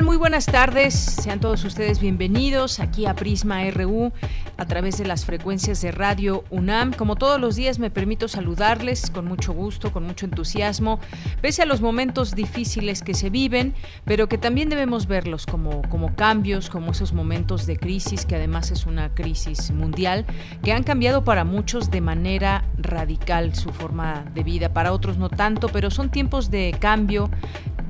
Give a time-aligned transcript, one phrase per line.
[0.00, 0.94] Muy buenas tardes.
[0.94, 4.10] Sean todos ustedes bienvenidos aquí a Prisma RU
[4.56, 6.94] a través de las frecuencias de Radio UNAM.
[6.94, 10.98] Como todos los días me permito saludarles con mucho gusto, con mucho entusiasmo,
[11.42, 13.74] pese a los momentos difíciles que se viven,
[14.04, 18.70] pero que también debemos verlos como, como cambios, como esos momentos de crisis, que además
[18.70, 20.24] es una crisis mundial,
[20.64, 25.28] que han cambiado para muchos de manera radical su forma de vida, para otros no
[25.28, 27.30] tanto, pero son tiempos de cambio,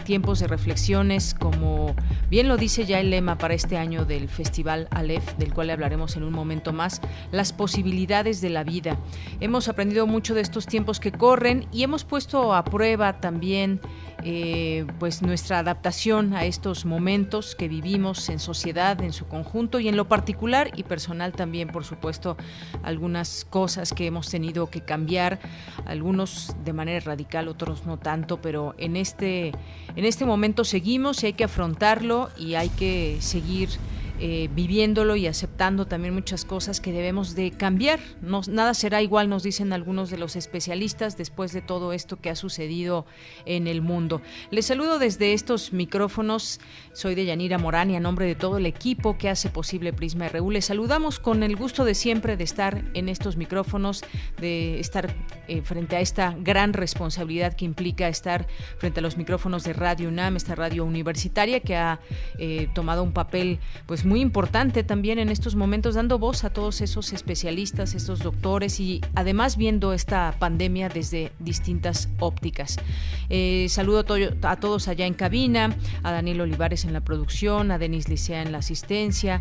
[0.05, 1.95] tiempos de reflexiones, como
[2.31, 6.17] bien lo dice ya el lema para este año del Festival Aleph, del cual hablaremos
[6.17, 7.01] en un momento más,
[7.31, 8.99] las posibilidades de la vida.
[9.41, 13.81] Hemos aprendido mucho de estos tiempos que corren y hemos puesto a prueba también
[14.25, 19.89] eh, pues nuestra adaptación a estos momentos que vivimos en sociedad en su conjunto y
[19.89, 22.37] en lo particular y personal también, por supuesto,
[22.83, 25.41] algunas cosas que hemos tenido que cambiar,
[25.87, 29.53] algunos de manera radical, otros no tanto, pero en este,
[29.97, 33.71] en este momento seguimos y hay que afrontarlo y hay que seguir
[34.25, 37.99] eh, viviéndolo y aceptando también muchas cosas que debemos de cambiar.
[38.21, 42.31] No, nada será igual, nos dicen algunos de los especialistas, después de todo esto que
[42.31, 43.05] ha sucedido
[43.47, 44.23] en el mundo.
[44.53, 46.61] Les saludo desde estos micrófonos.
[46.93, 50.29] Soy de Yanira Morán y a nombre de todo el equipo que hace posible Prisma
[50.29, 50.53] RU.
[50.53, 54.05] Les saludamos con el gusto de siempre de estar en estos micrófonos,
[54.41, 55.17] de estar
[55.49, 58.47] eh, frente a esta gran responsabilidad que implica estar
[58.79, 61.99] frente a los micrófonos de Radio UNAM, esta radio universitaria que ha
[62.39, 66.51] eh, tomado un papel pues muy muy importante también en estos momentos, dando voz a
[66.51, 72.77] todos esos especialistas, estos doctores y además viendo esta pandemia desde distintas ópticas.
[73.31, 74.05] Eh, saludo
[74.43, 78.53] a, todos allá en cabina, a Daniel Olivares en la producción, a Denis Licea en
[78.53, 79.41] la asistencia,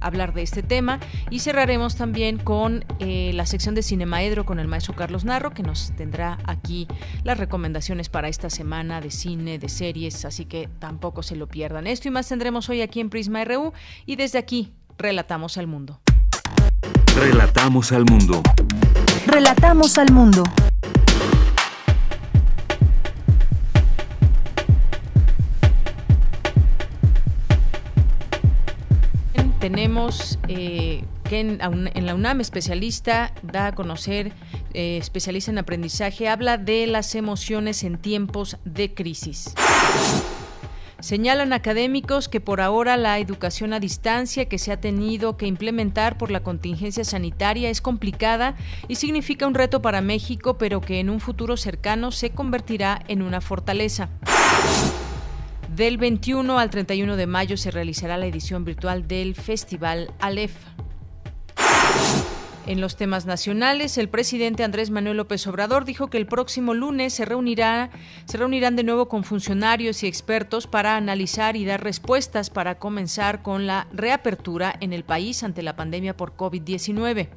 [0.00, 1.00] hablar de este tema
[1.30, 5.62] y cerraremos también con eh, la sección de Cinemaedro con el maestro Carlos Narro que
[5.62, 6.88] nos tendrá aquí
[7.24, 11.86] las recomendaciones para esta semana de cine, de series, así que tampoco se lo pierdan.
[11.86, 13.72] Esto y más tendremos hoy aquí en Prisma RU
[14.06, 16.00] y desde aquí relatamos al mundo.
[17.16, 18.42] Relatamos al mundo.
[19.26, 20.42] Relatamos al mundo.
[29.60, 34.32] Tenemos eh, que en, la UNAM especialista da a conocer,
[34.74, 39.54] eh, especialista en aprendizaje, habla de las emociones en tiempos de crisis.
[40.98, 46.18] Señalan académicos que por ahora la educación a distancia que se ha tenido que implementar
[46.18, 48.54] por la contingencia sanitaria es complicada
[48.88, 53.22] y significa un reto para México, pero que en un futuro cercano se convertirá en
[53.22, 54.10] una fortaleza.
[55.74, 60.52] Del 21 al 31 de mayo se realizará la edición virtual del Festival Aleph.
[62.66, 67.14] En los temas nacionales, el presidente Andrés Manuel López Obrador dijo que el próximo lunes
[67.14, 67.90] se, reunirá,
[68.24, 73.42] se reunirán de nuevo con funcionarios y expertos para analizar y dar respuestas para comenzar
[73.42, 77.28] con la reapertura en el país ante la pandemia por COVID-19.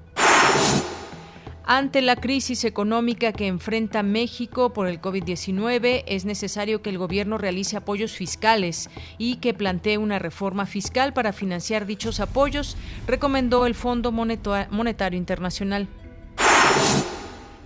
[1.65, 7.38] Ante la crisis económica que enfrenta México por el COVID-19, es necesario que el gobierno
[7.38, 12.75] realice apoyos fiscales y que plantee una reforma fiscal para financiar dichos apoyos,
[13.07, 15.88] recomendó el Fondo Monetario Internacional.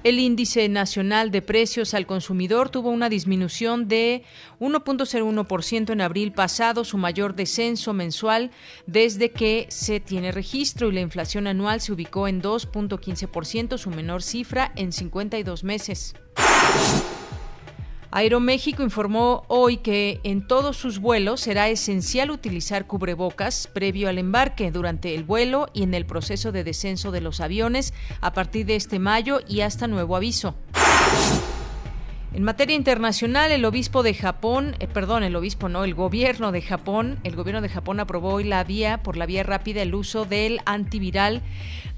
[0.07, 4.23] El índice nacional de precios al consumidor tuvo una disminución de
[4.61, 8.51] 1.01% en abril pasado, su mayor descenso mensual
[8.85, 14.23] desde que se tiene registro y la inflación anual se ubicó en 2.15%, su menor
[14.23, 16.15] cifra en 52 meses.
[18.11, 24.71] Aeroméxico informó hoy que en todos sus vuelos será esencial utilizar cubrebocas previo al embarque,
[24.71, 28.75] durante el vuelo y en el proceso de descenso de los aviones a partir de
[28.75, 30.55] este mayo y hasta nuevo aviso.
[32.33, 36.61] En materia internacional, el obispo de Japón, eh, perdón, el obispo no, el gobierno de
[36.61, 40.25] Japón, el gobierno de Japón aprobó hoy la vía, por la vía rápida, el uso
[40.25, 41.41] del antiviral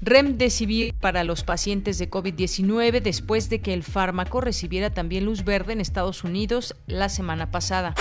[0.02, 5.74] Remdesivir para los pacientes de COVID-19 después de que el fármaco recibiera también luz verde
[5.74, 7.94] en Estados Unidos la semana pasada.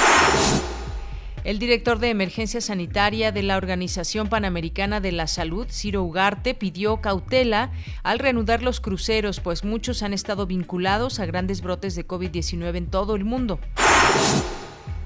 [1.46, 6.98] El director de emergencia sanitaria de la Organización Panamericana de la Salud, Ciro Ugarte, pidió
[6.98, 7.72] cautela
[8.04, 12.88] al reanudar los cruceros, pues muchos han estado vinculados a grandes brotes de COVID-19 en
[12.88, 13.60] todo el mundo.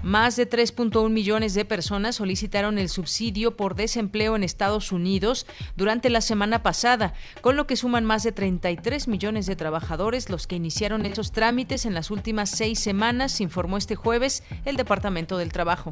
[0.04, 6.10] Más de 3.1 millones de personas solicitaron el subsidio por desempleo en Estados Unidos durante
[6.10, 10.58] la semana pasada, con lo que suman más de 33 millones de trabajadores los que
[10.58, 15.92] iniciaron esos trámites en las últimas seis semanas, informó este jueves el Departamento del Trabajo.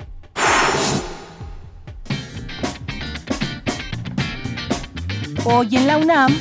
[5.46, 6.38] Hoy en la UNAM,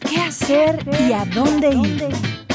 [0.00, 2.47] ¿qué hacer y a dónde ir?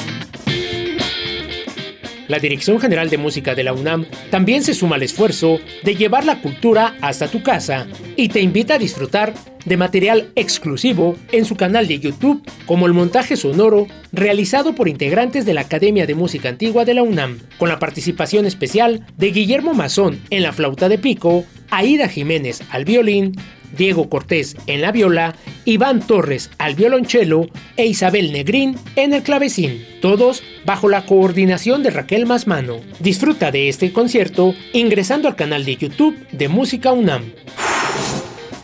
[2.28, 6.26] La Dirección General de Música de la UNAM también se suma al esfuerzo de llevar
[6.26, 9.34] la cultura hasta tu casa y te invita a disfrutar
[9.66, 15.46] de material exclusivo en su canal de YouTube, como el montaje sonoro realizado por integrantes
[15.46, 19.74] de la Academia de Música Antigua de la UNAM, con la participación especial de Guillermo
[19.74, 23.36] Mazón en la flauta de pico, Aida Jiménez al violín,
[23.78, 29.86] Diego Cortés en la viola Iván Torres al violonchelo e Isabel Negrín en el clavecín,
[30.02, 32.80] todos bajo la coordinación de Raquel Masmano.
[33.00, 37.34] Disfruta de este concierto ingresando al canal de YouTube de Música UNAM.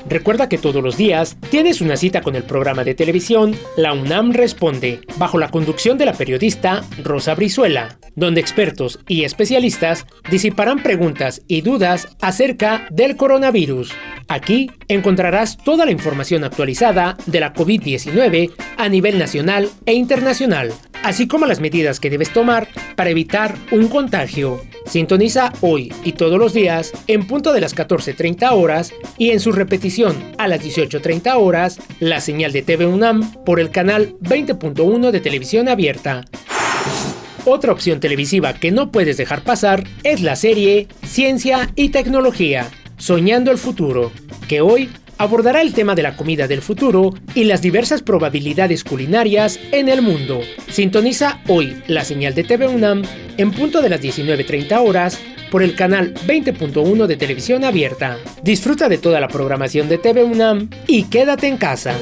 [0.10, 4.32] Recuerda que todos los días tienes una cita con el programa de televisión La UNAM
[4.32, 11.44] Responde, bajo la conducción de la periodista Rosa Brizuela, donde expertos y especialistas disiparán preguntas
[11.48, 13.92] y dudas acerca del coronavirus.
[14.28, 20.74] Aquí encontrarás toda la información actualizada de la COVID-19 a nivel nacional e internacional,
[21.04, 24.60] así como las medidas que debes tomar para evitar un contagio.
[24.90, 29.52] Sintoniza hoy y todos los días en punto de las 14.30 horas y en su
[29.52, 35.20] repetición a las 18.30 horas la señal de TV UNAM por el canal 20.1 de
[35.20, 36.26] televisión abierta.
[37.46, 42.68] Otra opción televisiva que no puedes dejar pasar es la serie Ciencia y Tecnología,
[42.98, 44.12] Soñando el Futuro,
[44.48, 49.60] que hoy abordará el tema de la comida del futuro y las diversas probabilidades culinarias
[49.72, 50.42] en el mundo.
[50.70, 53.04] Sintoniza hoy la señal de TV UNAM
[53.38, 55.20] en punto de las 19.30 horas
[55.52, 58.18] por el canal 20.1 de televisión abierta.
[58.44, 61.96] Disfruta de toda la programación de TV UNAM y quédate en casa.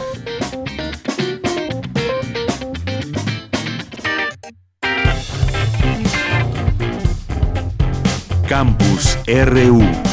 [8.48, 10.07] Campus RU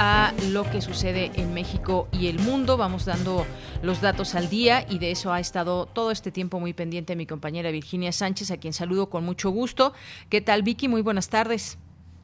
[0.00, 2.76] a lo que sucede en México y el mundo.
[2.76, 3.46] Vamos dando
[3.84, 7.24] los datos al día y de eso ha estado todo este tiempo muy pendiente mi
[7.24, 9.92] compañera Virginia Sánchez, a quien saludo con mucho gusto.
[10.28, 10.88] ¿Qué tal, Vicky?
[10.88, 11.78] Muy buenas tardes.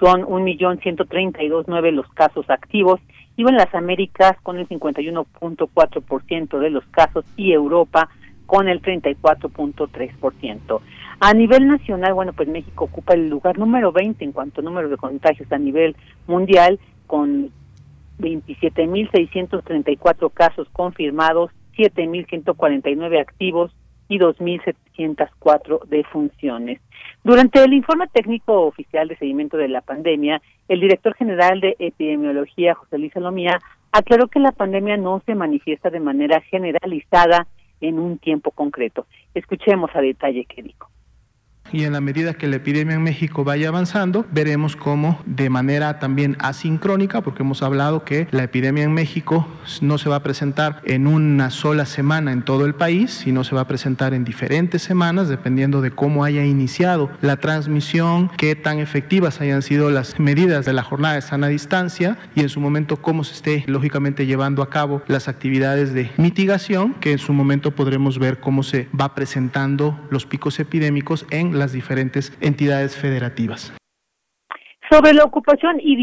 [0.00, 2.98] Son 1.132.9 los casos activos
[3.36, 8.08] y en las Américas con el 51.4% de los casos y Europa
[8.46, 10.80] con el 34.3%.
[11.20, 14.88] A nivel nacional, bueno, pues México ocupa el lugar número 20 en cuanto a número
[14.88, 15.94] de contagios a nivel
[16.26, 17.50] mundial con
[18.20, 23.70] 27.634 casos confirmados, 7.149 activos
[24.12, 26.80] y 2.704 defunciones.
[27.24, 32.74] Durante el informe técnico oficial de seguimiento de la pandemia, el director general de epidemiología,
[32.74, 33.58] José Luis Salomía,
[33.90, 37.46] aclaró que la pandemia no se manifiesta de manera generalizada
[37.80, 39.06] en un tiempo concreto.
[39.34, 40.91] Escuchemos a detalle qué dijo
[41.72, 45.98] y en la medida que la epidemia en México vaya avanzando, veremos cómo de manera
[45.98, 49.46] también asincrónica, porque hemos hablado que la epidemia en México
[49.80, 53.54] no se va a presentar en una sola semana en todo el país, sino se
[53.54, 58.78] va a presentar en diferentes semanas, dependiendo de cómo haya iniciado la transmisión, qué tan
[58.78, 62.96] efectivas hayan sido las medidas de la jornada de sana distancia y en su momento
[62.96, 67.70] cómo se esté lógicamente llevando a cabo las actividades de mitigación, que en su momento
[67.70, 73.72] podremos ver cómo se va presentando los picos epidémicos en las diferentes entidades federativas.
[74.90, 75.96] Sobre la ocupación y,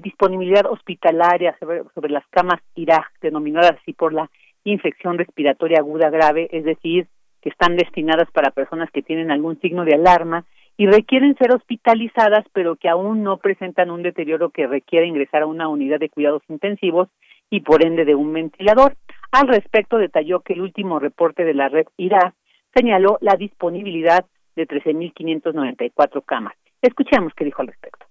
[0.00, 4.30] disponibilidad hospitalaria, sobre, las camas IRA, denominadas así por la
[4.64, 7.06] infección respiratoria aguda grave, es decir,
[7.42, 10.46] que están destinadas para personas que tienen algún signo de alarma
[10.78, 15.46] y requieren ser hospitalizadas, pero que aún no presentan un deterioro que requiere ingresar a
[15.46, 17.08] una unidad de cuidados intensivos
[17.50, 18.96] y por ende de un ventilador.
[19.30, 22.34] Al respecto, detalló que el último reporte de la red IRA
[22.74, 24.24] señaló la disponibilidad
[24.56, 26.54] de 13.594 camas.
[26.82, 28.03] Escuchemos qué dijo al respecto.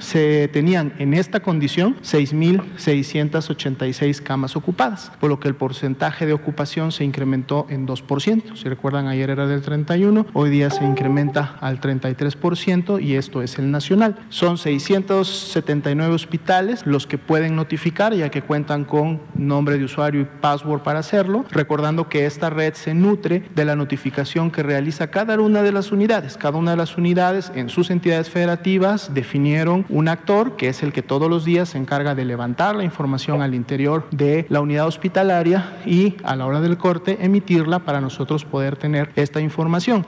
[0.00, 6.92] Se tenían en esta condición 6.686 camas ocupadas, por lo que el porcentaje de ocupación
[6.92, 8.56] se incrementó en 2%.
[8.56, 13.58] Si recuerdan, ayer era del 31, hoy día se incrementa al 33% y esto es
[13.58, 14.16] el nacional.
[14.28, 20.26] Son 679 hospitales los que pueden notificar, ya que cuentan con nombre de usuario y
[20.40, 25.38] password para hacerlo, recordando que esta red se nutre de la notificación que realiza cada
[25.40, 26.36] una de las unidades.
[26.36, 30.92] Cada una de las unidades en sus entidades federativas definieron un actor que es el
[30.92, 34.86] que todos los días se encarga de levantar la información al interior de la unidad
[34.86, 40.06] hospitalaria y a la hora del corte emitirla para nosotros poder tener esta información.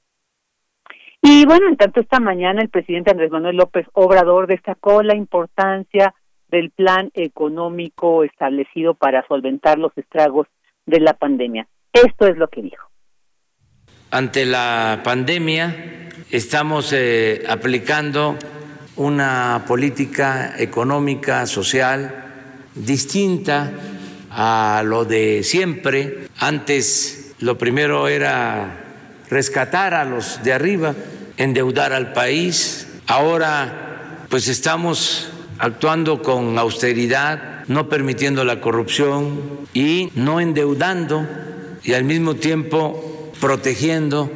[1.23, 6.15] Y bueno, en tanto esta mañana el presidente Andrés Manuel López Obrador destacó la importancia
[6.49, 10.49] del plan económico establecido para solventar los estragos
[10.87, 11.69] de la pandemia.
[11.93, 12.89] Esto es lo que dijo.
[14.11, 18.37] Ante la pandemia estamos eh, aplicando
[19.01, 22.23] una política económica, social
[22.75, 23.73] distinta
[24.31, 26.29] a lo de siempre.
[26.39, 28.85] Antes lo primero era
[29.31, 30.95] rescatar a los de arriba,
[31.39, 32.89] endeudar al país.
[33.07, 41.27] Ahora pues estamos actuando con austeridad, no permitiendo la corrupción y no endeudando
[41.83, 44.31] y al mismo tiempo protegiendo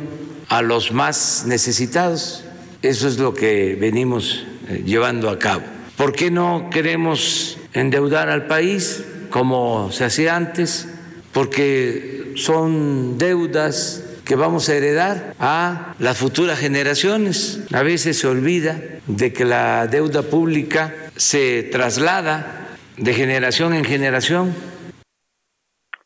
[0.48, 2.44] a los más necesitados.
[2.80, 4.46] Eso es lo que venimos
[4.84, 5.62] llevando a cabo.
[5.96, 10.88] ¿Por qué no queremos endeudar al país como se hacía antes?
[11.32, 17.66] Porque son deudas que vamos a heredar a las futuras generaciones.
[17.72, 24.54] A veces se olvida de que la deuda pública se traslada de generación en generación.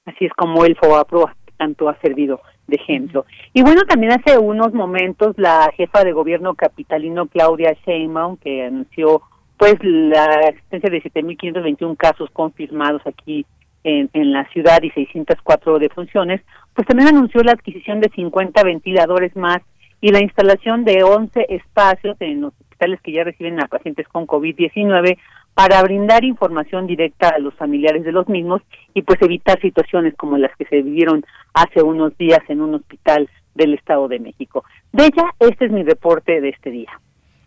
[0.05, 3.27] Así es como el FOAPRO tanto ha servido de ejemplo.
[3.53, 9.23] Y bueno, también hace unos momentos la jefa de gobierno capitalino Claudia Sheinbaum que anunció
[9.57, 13.45] pues la existencia de 7.521 casos confirmados aquí
[13.83, 16.43] en, en la ciudad y 604 defunciones,
[16.75, 19.59] pues también anunció la adquisición de 50 ventiladores más
[20.01, 24.27] y la instalación de 11 espacios en los hospitales que ya reciben a pacientes con
[24.27, 25.19] COVID-19
[25.59, 28.63] para brindar información directa a los familiares de los mismos
[28.95, 33.29] y pues evitar situaciones como las que se vivieron hace unos días en un hospital
[33.57, 34.63] del Estado de México.
[34.93, 37.01] De ella, este es mi reporte de este día.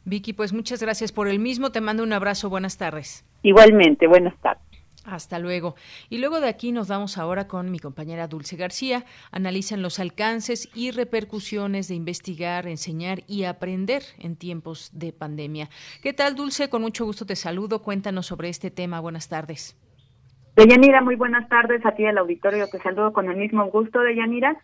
[0.04, 1.72] Vicky, pues muchas gracias por el mismo.
[1.72, 2.50] Te mando un abrazo.
[2.50, 3.24] Buenas tardes.
[3.44, 4.71] Igualmente, buenas tardes.
[5.06, 5.76] Hasta luego.
[6.10, 9.04] Y luego de aquí nos vamos ahora con mi compañera Dulce García.
[9.32, 15.70] Analizan los alcances y repercusiones de investigar, enseñar y aprender en tiempos de pandemia.
[16.04, 16.70] ¿Qué tal, Dulce?
[16.70, 17.82] Con mucho gusto te saludo.
[17.82, 19.00] Cuéntanos sobre este tema.
[19.00, 19.76] Buenas tardes.
[20.56, 22.68] Deyanira, muy buenas tardes a ti del auditorio.
[22.68, 24.58] Te saludo con el mismo gusto, Deyanira.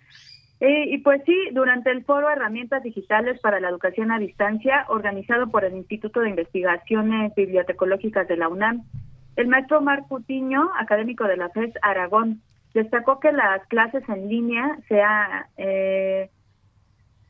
[0.60, 5.50] Eh, y pues sí, durante el foro Herramientas Digitales para la Educación a Distancia, organizado
[5.50, 8.84] por el Instituto de Investigaciones Bibliotecológicas de la UNAM,
[9.38, 12.41] el maestro Marc Putiño, académico de la FES Aragón,
[12.74, 15.01] destacó que las clases en línea se
[15.58, 16.29] eh,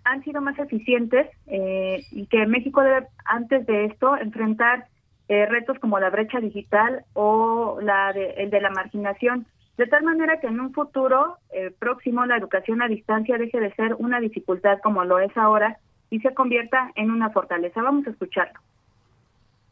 [0.05, 4.87] han sido más eficientes eh, y que México debe, antes de esto, enfrentar
[5.27, 9.45] eh, retos como la brecha digital o la de, el de la marginación,
[9.77, 11.37] de tal manera que en un futuro
[11.77, 15.77] próximo la educación a distancia deje de ser una dificultad como lo es ahora
[16.09, 17.83] y se convierta en una fortaleza.
[17.83, 18.59] Vamos a escucharlo.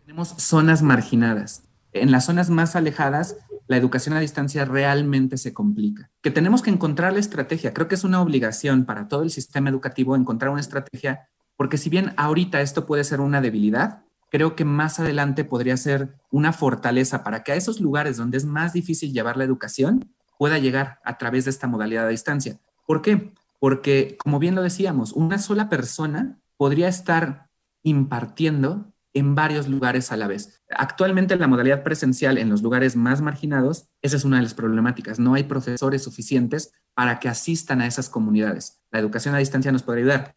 [0.05, 1.64] Tenemos zonas marginadas
[1.95, 3.37] en las zonas más alejadas,
[3.67, 6.11] la educación a distancia realmente se complica.
[6.21, 7.73] Que tenemos que encontrar la estrategia.
[7.73, 11.89] Creo que es una obligación para todo el sistema educativo encontrar una estrategia, porque si
[11.89, 17.23] bien ahorita esto puede ser una debilidad, creo que más adelante podría ser una fortaleza
[17.23, 21.17] para que a esos lugares donde es más difícil llevar la educación pueda llegar a
[21.17, 22.59] través de esta modalidad a distancia.
[22.85, 23.33] ¿Por qué?
[23.59, 27.47] Porque, como bien lo decíamos, una sola persona podría estar
[27.83, 30.63] impartiendo en varios lugares a la vez.
[30.69, 35.19] Actualmente la modalidad presencial en los lugares más marginados, esa es una de las problemáticas.
[35.19, 38.85] No hay profesores suficientes para que asistan a esas comunidades.
[38.91, 40.35] La educación a distancia nos puede ayudar.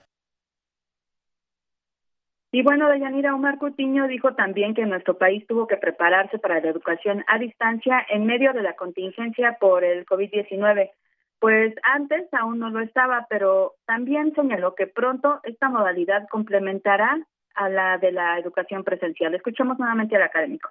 [2.50, 6.70] Y bueno, Deyanira Omar Cutiño dijo también que nuestro país tuvo que prepararse para la
[6.70, 10.90] educación a distancia en medio de la contingencia por el COVID-19.
[11.40, 17.26] Pues antes aún no lo estaba, pero también señaló que pronto esta modalidad complementará
[17.58, 19.34] a la de la educación presencial.
[19.34, 20.70] Escuchamos nuevamente al académico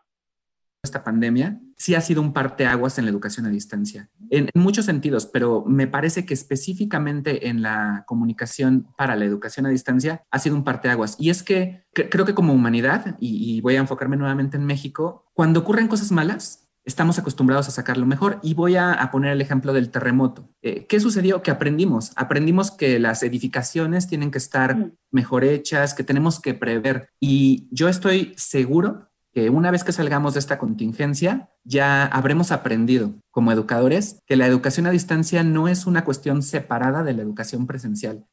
[0.87, 5.25] esta pandemia sí ha sido un parteaguas en la educación a distancia, en, muchos sentidos,
[5.25, 10.55] pero me parece que específicamente en la comunicación para la educación a distancia ha sido
[10.55, 11.15] un parteaguas.
[11.19, 15.25] Y es que creo que como humanidad, y, y voy a enfocarme nuevamente en México,
[15.33, 18.39] cuando ocurren cosas malas, estamos acostumbrados a sacar lo mejor.
[18.41, 20.49] Y voy a, poner el ejemplo del terremoto.
[20.63, 21.43] Eh, ¿Qué sucedió?
[21.43, 22.13] Que aprendimos.
[22.15, 24.91] Aprendimos que las edificaciones tienen que estar mm.
[25.11, 27.09] mejor hechas, que tenemos que prever.
[27.19, 33.13] Y yo estoy seguro que una vez que salgamos de esta contingencia, ya habremos aprendido
[33.29, 37.67] como educadores que la educación a distancia no es una cuestión separada de la educación
[37.67, 38.25] presencial.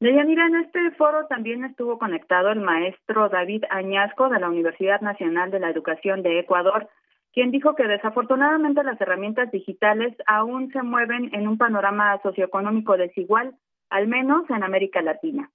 [0.00, 5.50] Deyanira, en este foro también estuvo conectado el maestro David Añasco de la Universidad Nacional
[5.50, 6.88] de la Educación de Ecuador,
[7.34, 13.54] quien dijo que desafortunadamente las herramientas digitales aún se mueven en un panorama socioeconómico desigual,
[13.90, 15.50] al menos en América Latina.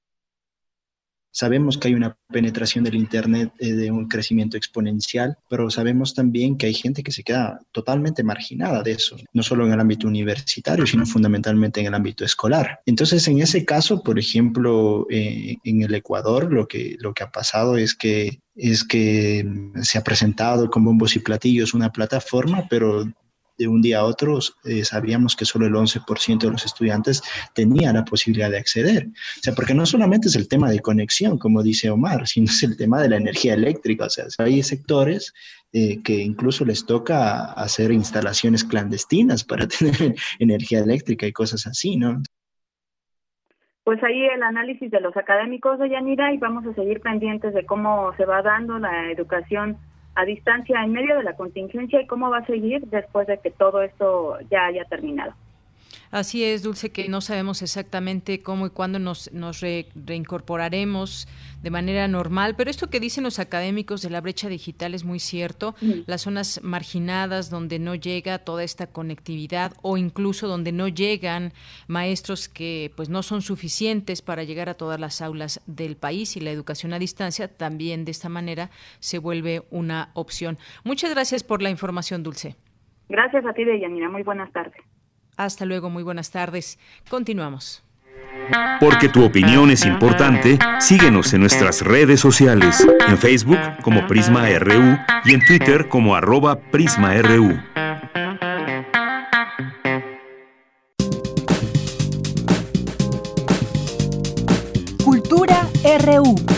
[1.36, 6.58] Sabemos que hay una penetración del Internet eh, de un crecimiento exponencial, pero sabemos también
[6.58, 10.08] que hay gente que se queda totalmente marginada de eso, no solo en el ámbito
[10.08, 12.80] universitario, sino fundamentalmente en el ámbito escolar.
[12.86, 17.32] Entonces, en ese caso, por ejemplo, eh, en el Ecuador, lo que, lo que ha
[17.32, 19.46] pasado es que es que
[19.82, 23.06] se ha presentado con bombos y platillos una plataforma, pero
[23.58, 27.22] de un día a otro eh, sabíamos que solo el 11% de los estudiantes
[27.54, 29.08] tenía la posibilidad de acceder.
[29.08, 32.64] O sea, porque no solamente es el tema de conexión, como dice Omar, sino es
[32.64, 34.06] el tema de la energía eléctrica.
[34.06, 35.34] O sea, hay sectores
[35.74, 41.98] eh, que incluso les toca hacer instalaciones clandestinas para tener energía eléctrica y cosas así,
[41.98, 42.22] ¿no?
[43.84, 47.68] Pues ahí el análisis de los académicos de Yanira y vamos a seguir pendientes de
[47.68, 49.78] cómo se va dando la educación
[50.16, 53.52] a distancia en medio de la contingencia y cómo va a seguir después de que
[53.52, 55.34] todo esto ya haya terminado.
[56.16, 61.28] Así es, Dulce, que no sabemos exactamente cómo y cuándo nos, nos reincorporaremos
[61.62, 65.20] de manera normal, pero esto que dicen los académicos de la brecha digital es muy
[65.20, 65.76] cierto.
[66.06, 71.52] Las zonas marginadas donde no llega toda esta conectividad o incluso donde no llegan
[71.88, 76.40] maestros que pues no son suficientes para llegar a todas las aulas del país y
[76.40, 80.60] la educación a distancia también de esta manera se vuelve una opción.
[80.86, 82.56] Muchas gracias por la información, Dulce.
[83.10, 84.08] Gracias a ti, Deyanira.
[84.08, 84.82] Muy buenas tardes.
[85.38, 86.80] Hasta luego, muy buenas tardes.
[87.10, 87.84] Continuamos.
[88.80, 94.98] Porque tu opinión es importante, síguenos en nuestras redes sociales, en Facebook como Prisma RU
[95.26, 97.60] y en Twitter como arroba PrismaRU.
[105.04, 105.68] Cultura
[106.04, 106.55] RU.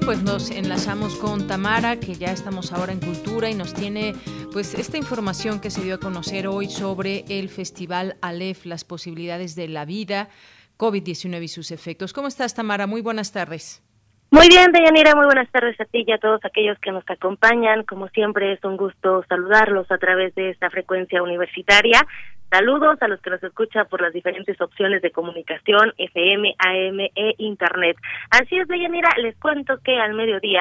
[0.00, 4.14] Pues nos enlazamos con Tamara, que ya estamos ahora en Cultura y nos tiene
[4.52, 9.54] pues esta información que se dio a conocer hoy sobre el Festival Aleph, las posibilidades
[9.54, 10.28] de la vida,
[10.78, 12.12] COVID-19 y sus efectos.
[12.12, 12.86] ¿Cómo estás, Tamara?
[12.86, 13.82] Muy buenas tardes.
[14.30, 17.84] Muy bien, Deyanira, muy buenas tardes a ti y a todos aquellos que nos acompañan.
[17.84, 22.00] Como siempre, es un gusto saludarlos a través de esta frecuencia universitaria.
[22.52, 27.34] Saludos a los que nos escuchan por las diferentes opciones de comunicación, FM, AM e
[27.38, 27.96] Internet.
[28.28, 30.60] Así es, Deyanira, les cuento que al mediodía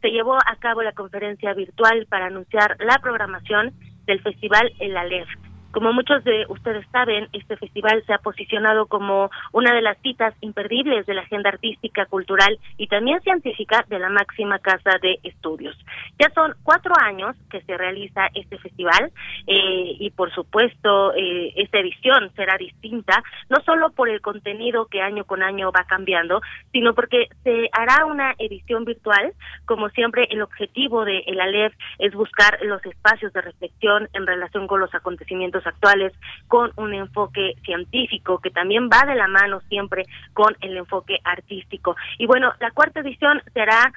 [0.00, 3.72] se llevó a cabo la conferencia virtual para anunciar la programación
[4.04, 5.28] del Festival El Aleph.
[5.72, 10.34] Como muchos de ustedes saben, este festival se ha posicionado como una de las citas
[10.40, 15.76] imperdibles de la agenda artística, cultural y también científica de la máxima casa de estudios.
[16.18, 19.12] Ya son cuatro años que se realiza este festival
[19.46, 25.02] eh, y por supuesto eh, esta edición será distinta, no solo por el contenido que
[25.02, 26.40] año con año va cambiando,
[26.72, 29.32] sino porque se hará una edición virtual.
[29.66, 34.66] Como siempre, el objetivo de el ALEF es buscar los espacios de reflexión en relación
[34.66, 36.12] con los acontecimientos actuales
[36.46, 41.96] con un enfoque científico que también va de la mano siempre con el enfoque artístico.
[42.18, 43.92] Y bueno, la cuarta edición será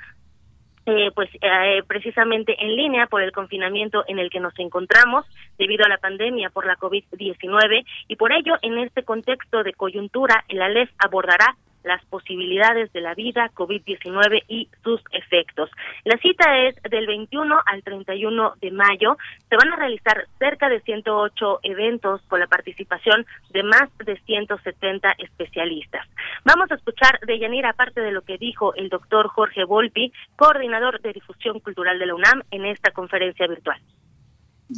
[0.88, 5.26] eh, pues eh, precisamente en línea por el confinamiento en el que nos encontramos
[5.60, 10.43] debido a la pandemia por la COVID-19 y por ello en este contexto de coyuntura
[10.47, 15.70] el ALEF abordará las posibilidades de la vida, COVID-19 y sus efectos.
[16.04, 19.17] La cita es del 21 al 31 de mayo.
[19.50, 25.15] Se van a realizar cerca de 108 eventos con la participación de más de 170
[25.17, 26.08] especialistas.
[26.46, 31.02] Vamos a escuchar de Yanira, aparte de lo que dijo el doctor Jorge Volpi, coordinador
[31.02, 33.80] de difusión cultural de la UNAM, en esta conferencia virtual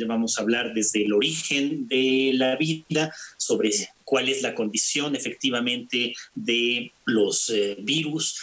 [0.08, 3.72] vamos a hablar desde el origen de la vida, sobre
[4.04, 8.40] cuál es la condición efectivamente de los eh, virus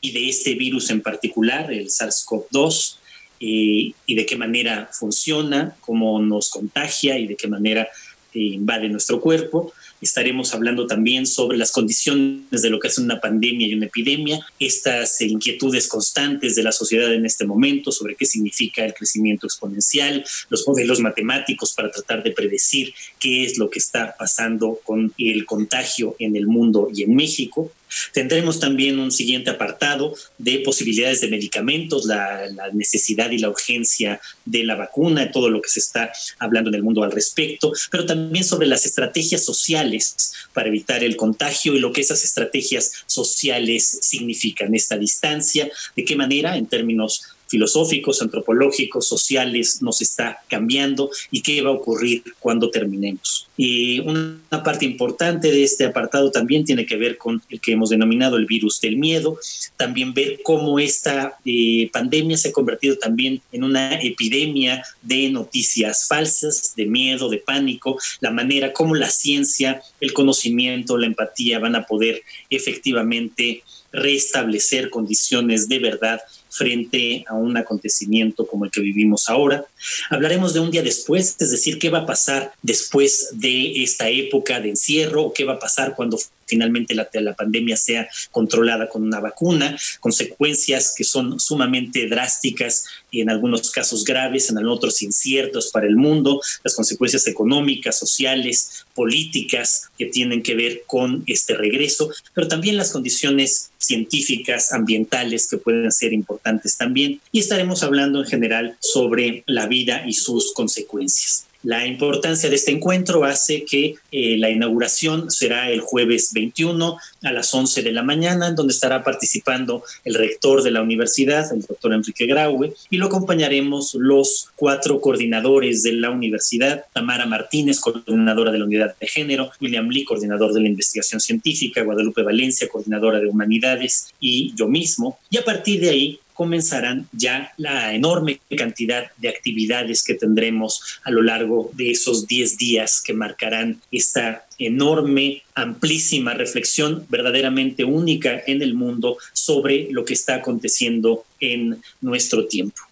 [0.00, 2.96] y de este virus en particular, el SARS-CoV-2,
[3.42, 7.88] eh, y de qué manera funciona, cómo nos contagia y de qué manera
[8.34, 9.72] eh, invade nuestro cuerpo.
[10.00, 14.40] Estaremos hablando también sobre las condiciones de lo que es una pandemia y una epidemia,
[14.58, 20.24] estas inquietudes constantes de la sociedad en este momento sobre qué significa el crecimiento exponencial,
[20.48, 25.44] los modelos matemáticos para tratar de predecir qué es lo que está pasando con el
[25.44, 27.70] contagio en el mundo y en México.
[28.12, 34.64] Tendremos también un siguiente apartado de posibilidades de medicamentos, la, necesidad y la urgencia de
[34.64, 38.44] la vacuna, todo lo que se está hablando en el mundo al respecto, pero también
[38.44, 44.74] sobre las estrategias sociales para evitar el contagio y lo que esas estrategias sociales significan,
[44.74, 51.60] esta distancia, de qué manera en términos filosóficos, antropológicos, sociales nos está cambiando y qué
[51.62, 53.48] va a ocurrir cuando terminemos.
[53.56, 57.90] Y una parte importante de este apartado también tiene que ver con el que hemos
[57.90, 59.36] denominado el virus del miedo,
[59.76, 66.06] también ver cómo esta eh, pandemia se ha convertido también en una epidemia de noticias
[66.06, 71.74] falsas, de miedo, de pánico, la manera como la ciencia, el conocimiento, la empatía van
[71.74, 79.28] a poder efectivamente restablecer condiciones de verdad frente a un acontecimiento como el que vivimos
[79.28, 79.64] ahora.
[80.10, 84.60] Hablaremos de un día después, es decir, qué va a pasar después de esta época
[84.60, 86.18] de encierro qué va a pasar cuando
[86.50, 93.20] finalmente la, la pandemia sea controlada con una vacuna, consecuencias que son sumamente drásticas y
[93.20, 99.88] en algunos casos graves, en otros inciertos para el mundo, las consecuencias económicas, sociales, políticas
[99.96, 105.90] que tienen que ver con este regreso, pero también las condiciones científicas, ambientales que pueden
[105.90, 107.20] ser importantes también.
[107.32, 111.46] Y estaremos hablando en general sobre la vida y sus consecuencias.
[111.62, 117.32] La importancia de este encuentro hace que eh, la inauguración será el jueves 21 a
[117.32, 121.92] las 11 de la mañana, donde estará participando el rector de la universidad, el doctor
[121.92, 128.58] Enrique Graue, y lo acompañaremos los cuatro coordinadores de la universidad, Tamara Martínez, coordinadora de
[128.58, 133.26] la unidad de género, William Lee, coordinador de la investigación científica, Guadalupe Valencia, coordinadora de
[133.26, 135.18] humanidades, y yo mismo.
[135.28, 141.10] Y a partir de ahí comenzarán ya la enorme cantidad de actividades que tendremos a
[141.10, 148.62] lo largo de esos 10 días que marcarán esta enorme, amplísima reflexión verdaderamente única en
[148.62, 152.89] el mundo sobre lo que está aconteciendo en nuestro tiempo.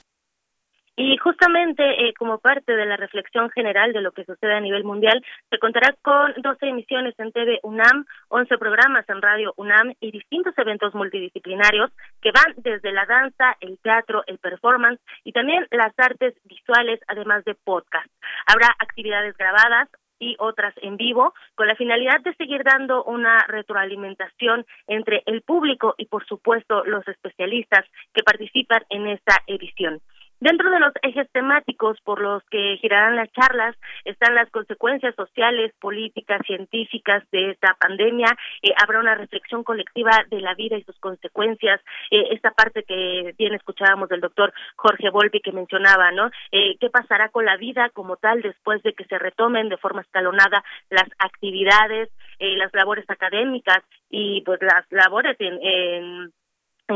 [1.00, 4.82] Y justamente eh, como parte de la reflexión general de lo que sucede a nivel
[4.82, 10.10] mundial, se contará con 12 emisiones en TV UNAM, 11 programas en Radio UNAM y
[10.10, 15.96] distintos eventos multidisciplinarios que van desde la danza, el teatro, el performance y también las
[15.96, 18.10] artes visuales, además de podcast.
[18.48, 19.88] Habrá actividades grabadas,
[20.20, 25.94] y otras en vivo, con la finalidad de seguir dando una retroalimentación entre el público
[25.96, 30.00] y, por supuesto, los especialistas que participan en esta edición.
[30.40, 33.74] Dentro de los ejes temáticos por los que girarán las charlas
[34.04, 38.28] están las consecuencias sociales, políticas, científicas de esta pandemia.
[38.62, 41.80] Eh, habrá una reflexión colectiva de la vida y sus consecuencias.
[42.12, 46.30] Eh, esta parte que bien escuchábamos del doctor Jorge Volpi que mencionaba, ¿no?
[46.52, 50.02] Eh, ¿Qué pasará con la vida como tal después de que se retomen de forma
[50.02, 56.32] escalonada las actividades, las labores académicas y pues las labores en en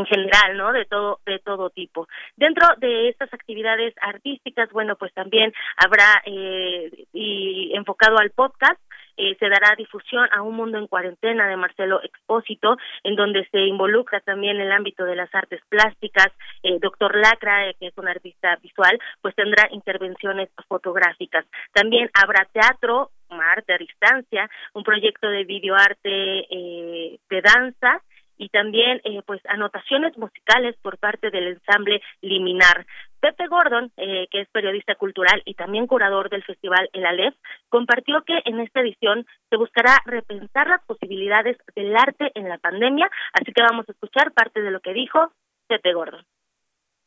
[0.06, 0.72] general, ¿no?
[0.72, 2.08] De todo, de todo tipo.
[2.36, 8.80] Dentro de estas actividades artísticas, bueno, pues también habrá eh, y enfocado al podcast.
[9.18, 13.60] Eh, se dará difusión a un mundo en cuarentena de Marcelo Expósito, en donde se
[13.60, 16.28] involucra también el ámbito de las artes plásticas.
[16.62, 21.44] Eh, doctor Lacra, eh, que es un artista visual, pues tendrá intervenciones fotográficas.
[21.74, 28.02] También habrá teatro, arte a distancia, un proyecto de videoarte eh, de danza
[28.42, 32.84] y también eh, pues anotaciones musicales por parte del ensamble Liminar.
[33.20, 37.36] Pepe Gordon, eh, que es periodista cultural y también curador del festival El Aleph,
[37.68, 43.08] compartió que en esta edición se buscará repensar las posibilidades del arte en la pandemia,
[43.32, 45.32] así que vamos a escuchar parte de lo que dijo
[45.68, 46.24] Pepe Gordon.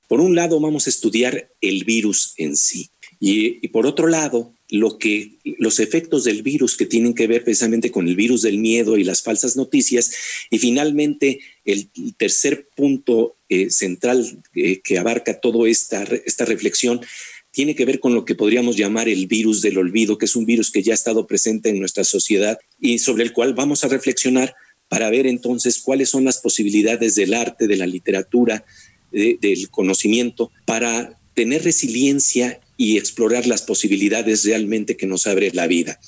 [0.08, 2.90] Por un lado vamos a estudiar el virus en sí.
[3.20, 7.92] Y, por otro lado lo que los efectos del virus que tienen que ver precisamente
[7.92, 10.12] con el virus del miedo y las falsas noticias.
[10.50, 17.02] Y finalmente el tercer punto eh, central eh, que abarca toda esta, esta reflexión
[17.52, 20.46] tiene que ver con lo que podríamos llamar el virus del olvido, que es un
[20.46, 23.88] virus que ya ha estado presente en nuestra sociedad y sobre el cual vamos a
[23.88, 24.56] reflexionar
[24.90, 28.66] para ver entonces cuáles son las posibilidades del arte, de la literatura,
[29.16, 36.00] del conocimiento, para tener resiliencia y explorar las posibilidades realmente que nos abre la vida.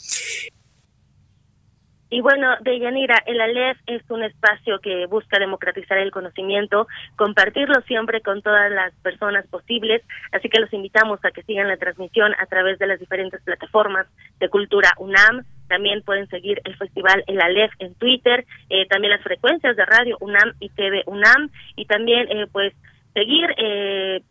[2.10, 8.22] Y bueno, Deyanira, el ALEF es un espacio que busca democratizar el conocimiento, compartirlo siempre
[8.22, 12.46] con todas las personas posibles, así que los invitamos a que sigan la transmisión a
[12.46, 14.08] través de las diferentes plataformas
[14.40, 15.44] de Cultura UNAM.
[15.68, 20.16] También pueden seguir el festival El ALEF en Twitter, eh, también las frecuencias de radio
[20.22, 22.74] UNAM y TV UNAM, y también eh, pues
[23.18, 24.22] seguir eh,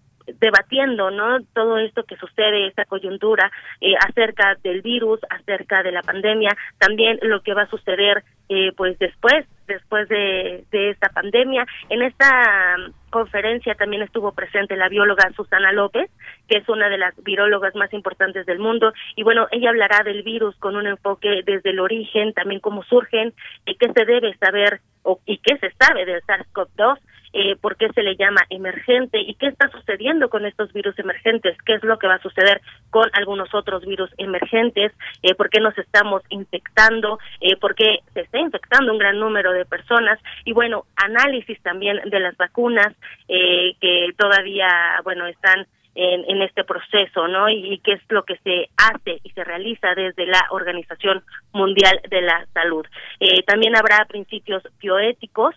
[0.41, 6.03] debatiendo no todo esto que sucede esta coyuntura eh, acerca del virus acerca de la
[6.03, 11.67] pandemia también lo que va a suceder eh, pues después después de, de esta pandemia.
[11.89, 16.11] En esta um, conferencia también estuvo presente la bióloga Susana López
[16.49, 18.93] que es una de las virólogas más importantes del mundo.
[19.15, 23.33] Y bueno ella hablará del virus con un enfoque desde el origen también cómo surgen
[23.65, 26.99] y qué se debe saber o, y qué se sabe del SARS-CoV-2
[27.33, 31.57] eh, por qué se le llama emergente y qué está sucediendo con estos virus emergentes,
[31.67, 35.61] qué es lo que va a suceder con algunos otros virus emergentes, eh, por qué
[35.61, 40.19] nos estamos infectando, eh, por qué se está infectando un gran número de personas.
[40.47, 42.95] Y bueno, análisis también de las vacunas
[43.29, 44.69] eh, que todavía,
[45.05, 47.49] bueno, están en, en, este proceso, ¿no?
[47.49, 52.01] Y, y, qué es lo que se hace y se realiza desde la Organización Mundial
[52.09, 52.87] de la Salud.
[53.19, 55.55] Eh, también habrá principios bioéticos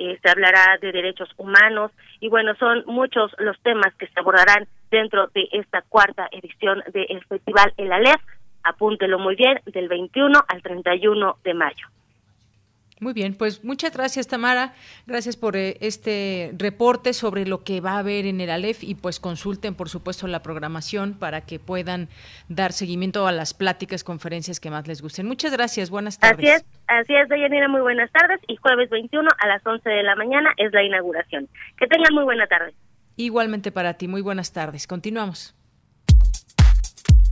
[0.00, 4.68] eh, se hablará de derechos humanos y bueno, son muchos los temas que se abordarán
[4.92, 8.22] dentro de esta cuarta edición del Festival El Aleph.
[8.62, 11.88] Apúntelo muy bien, del 21 al 31 de mayo.
[13.00, 14.74] Muy bien, pues muchas gracias Tamara,
[15.06, 18.96] gracias por eh, este reporte sobre lo que va a haber en el ALEF y
[18.96, 22.08] pues consulten por supuesto la programación para que puedan
[22.48, 25.26] dar seguimiento a las pláticas, conferencias que más les gusten.
[25.26, 26.38] Muchas gracias, buenas tardes.
[26.38, 30.02] Así es, así es, Deyanira, muy buenas tardes y jueves 21 a las 11 de
[30.02, 31.48] la mañana es la inauguración.
[31.76, 32.74] Que tengan muy buena tarde.
[33.16, 34.86] Igualmente para ti, muy buenas tardes.
[34.86, 35.54] Continuamos.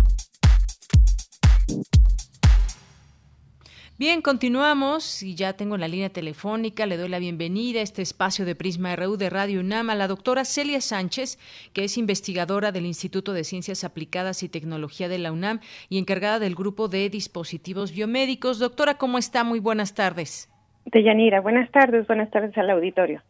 [3.99, 6.87] Bien, continuamos y ya tengo la línea telefónica.
[6.87, 10.07] Le doy la bienvenida a este espacio de Prisma RU de Radio UNAM a la
[10.07, 11.37] doctora Celia Sánchez,
[11.73, 16.39] que es investigadora del Instituto de Ciencias Aplicadas y Tecnología de la UNAM y encargada
[16.39, 18.57] del grupo de dispositivos biomédicos.
[18.57, 19.43] Doctora, ¿cómo está?
[19.43, 20.49] Muy buenas tardes.
[20.85, 23.21] Deyanira, buenas tardes, buenas tardes al auditorio.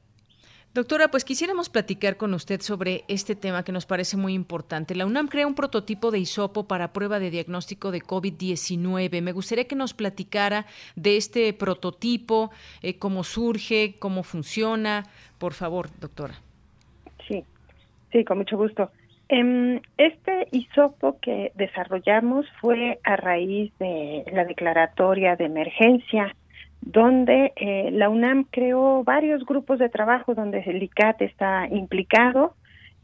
[0.74, 4.96] Doctora, pues quisiéramos platicar con usted sobre este tema que nos parece muy importante.
[4.96, 9.22] La UNAM crea un prototipo de hisopo para prueba de diagnóstico de COVID-19.
[9.22, 12.50] Me gustaría que nos platicara de este prototipo,
[12.82, 15.04] eh, cómo surge, cómo funciona.
[15.38, 16.34] Por favor, doctora.
[17.28, 17.44] Sí,
[18.12, 18.90] sí, con mucho gusto.
[19.30, 26.36] Em, este hisopo que desarrollamos fue a raíz de la declaratoria de emergencia
[26.86, 32.56] donde eh, la UNAM creó varios grupos de trabajo donde el ICAT está implicado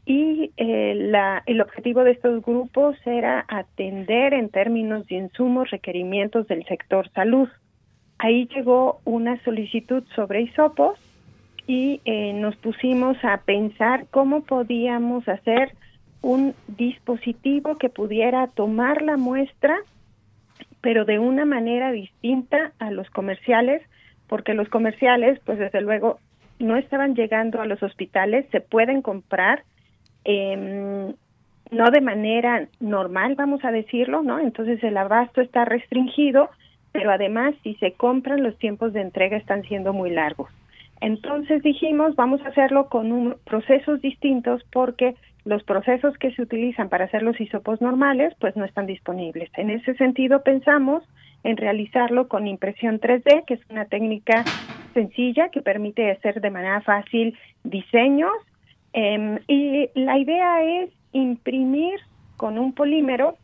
[0.05, 6.47] y eh, la, el objetivo de estos grupos era atender en términos de insumos requerimientos
[6.47, 7.47] del sector salud.
[8.17, 10.99] Ahí llegó una solicitud sobre isopos
[11.67, 15.73] y eh, nos pusimos a pensar cómo podíamos hacer
[16.21, 19.77] un dispositivo que pudiera tomar la muestra
[20.81, 23.81] pero de una manera distinta a los comerciales,
[24.27, 26.19] porque los comerciales, pues desde luego,
[26.59, 29.63] no estaban llegando a los hospitales, se pueden comprar,
[30.25, 31.13] eh,
[31.71, 34.39] no de manera normal, vamos a decirlo, ¿no?
[34.39, 36.49] Entonces el abasto está restringido,
[36.91, 40.49] pero además si se compran los tiempos de entrega están siendo muy largos.
[41.01, 46.89] Entonces dijimos, vamos a hacerlo con un, procesos distintos porque los procesos que se utilizan
[46.89, 49.49] para hacer los hisopos normales pues no están disponibles.
[49.55, 51.03] En ese sentido pensamos
[51.43, 54.43] en realizarlo con impresión 3D, que es una técnica
[54.93, 58.33] sencilla que permite hacer de manera fácil diseños
[58.93, 61.99] em, y la idea es imprimir
[62.37, 63.37] con un polímero,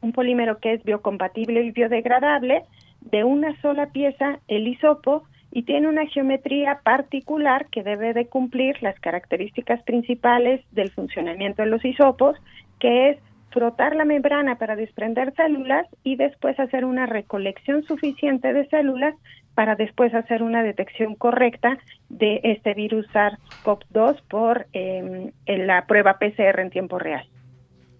[0.00, 2.64] un polímero que es biocompatible y biodegradable,
[3.00, 8.82] de una sola pieza el hisopo y tiene una geometría particular que debe de cumplir
[8.82, 12.36] las características principales del funcionamiento de los hisopos,
[12.80, 13.18] que es
[13.50, 19.14] frotar la membrana para desprender células y después hacer una recolección suficiente de células
[19.54, 26.58] para después hacer una detección correcta de este virus SARS-CoV-2 por eh, la prueba PCR
[26.58, 27.28] en tiempo real.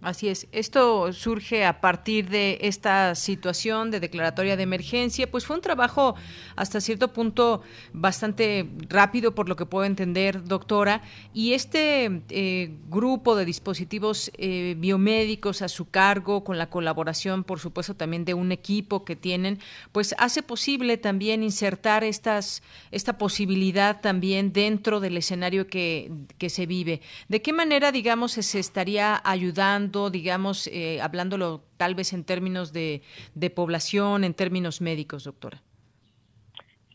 [0.05, 0.47] Así es.
[0.53, 5.31] Esto surge a partir de esta situación de declaratoria de emergencia.
[5.31, 6.15] Pues fue un trabajo
[6.57, 7.63] hasta cierto punto
[7.95, 11.01] bastante rápido, por lo que puedo entender, doctora.
[11.33, 17.59] Y este eh, grupo de dispositivos eh, biomédicos a su cargo, con la colaboración, por
[17.59, 19.59] supuesto, también de un equipo que tienen,
[19.91, 26.67] pues hace posible también insertar estas, esta posibilidad también dentro del escenario que, que se
[26.67, 27.01] vive.
[27.29, 29.94] ¿De qué manera, digamos, se estaría ayudando?
[30.11, 33.03] Digamos, eh, hablándolo tal vez en términos de,
[33.55, 35.59] población, en términos médicos, doctora?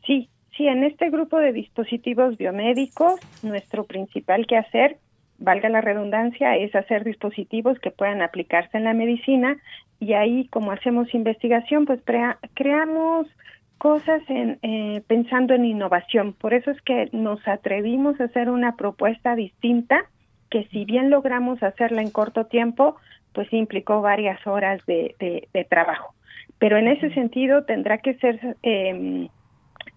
[0.05, 4.97] Sí, sí, en este grupo de dispositivos biomédicos, nuestro principal quehacer,
[5.38, 9.57] valga la redundancia, es hacer dispositivos que puedan aplicarse en la medicina
[9.99, 12.01] y ahí como hacemos investigación, pues
[12.53, 13.27] creamos
[13.77, 16.33] cosas en, eh, pensando en innovación.
[16.33, 20.05] Por eso es que nos atrevimos a hacer una propuesta distinta
[20.49, 22.95] que si bien logramos hacerla en corto tiempo,
[23.33, 25.15] pues implicó varias horas de,
[25.53, 26.13] de, trabajo.
[26.57, 29.29] Pero en ese sentido tendrá que ser eh,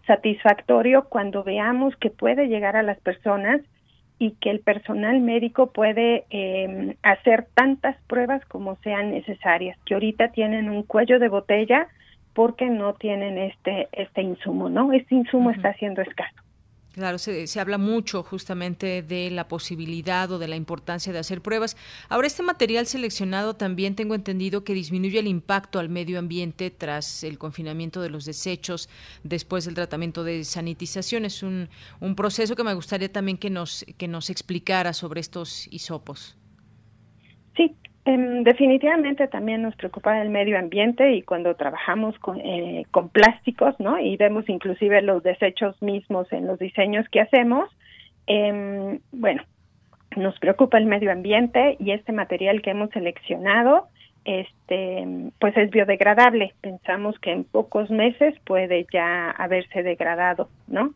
[0.07, 3.61] satisfactorio cuando veamos que puede llegar a las personas
[4.19, 10.29] y que el personal médico puede eh, hacer tantas pruebas como sean necesarias, que ahorita
[10.29, 11.89] tienen un cuello de botella
[12.33, 14.93] porque no tienen este este insumo, ¿no?
[14.93, 16.42] Este insumo está siendo escaso.
[16.93, 21.41] Claro, se, se, habla mucho justamente de la posibilidad o de la importancia de hacer
[21.41, 21.75] pruebas.
[22.11, 27.25] Ahora, este material seleccionado también tengo entendido que disminuye el impacto al medio ambiente tras
[27.25, 28.91] el confinamiento de los desechos
[29.23, 31.25] después del tratamiento de sanitización.
[31.25, 35.69] Es un, un proceso que me gustaría también que nos, que nos explicara sobre estos
[35.69, 36.37] hisopos.
[37.57, 43.79] Sí, definitivamente también nos preocupa el medio ambiente y cuando trabajamos con, eh, con plásticos,
[43.79, 43.99] ¿no?
[43.99, 47.71] Y vemos inclusive los desechos mismos en los diseños que hacemos,
[48.27, 49.43] eh, bueno,
[50.17, 53.89] nos preocupa el medio ambiente y este material que hemos seleccionado,
[54.25, 56.55] este, pues es biodegradable.
[56.61, 60.95] Pensamos que en pocos meses puede ya haberse degradado, ¿no?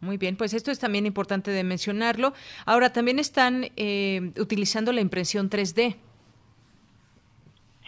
[0.00, 2.32] Muy bien, pues esto es también importante de mencionarlo.
[2.64, 5.96] Ahora, también están eh, utilizando la impresión 3D.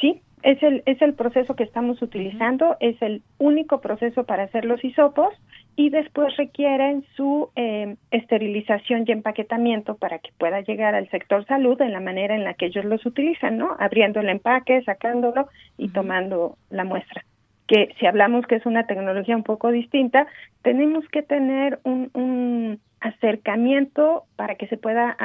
[0.01, 4.67] Sí, es el, es el proceso que estamos utilizando, es el único proceso para hacer
[4.67, 5.33] los hisopos
[5.75, 11.81] y después requieren su eh, esterilización y empaquetamiento para que pueda llegar al sector salud
[11.81, 13.75] en la manera en la que ellos los utilizan, ¿no?
[13.79, 15.49] Abriendo el empaque, sacándolo
[15.79, 17.25] y tomando la muestra
[17.73, 20.27] que si hablamos que es una tecnología un poco distinta,
[20.61, 25.17] tenemos que tener un, un acercamiento para que se pueda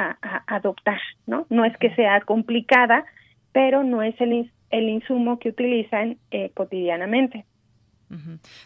[0.46, 1.46] adoptar, ¿no?
[1.50, 3.04] No es que sea complicada,
[3.52, 7.44] pero no es el, el insumo que utilizan eh, cotidianamente.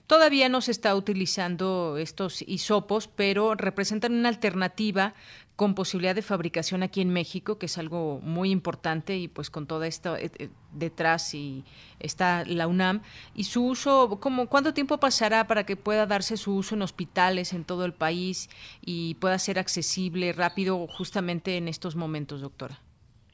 [0.06, 5.14] Todavía no se está utilizando estos hisopos, pero representan una alternativa
[5.62, 9.68] con posibilidad de fabricación aquí en México, que es algo muy importante y pues con
[9.68, 11.62] todo esto eh, eh, detrás y
[12.00, 13.02] está la UNAM.
[13.36, 17.52] Y su uso, como cuánto tiempo pasará para que pueda darse su uso en hospitales
[17.52, 18.50] en todo el país
[18.84, 22.80] y pueda ser accesible rápido justamente en estos momentos, doctora.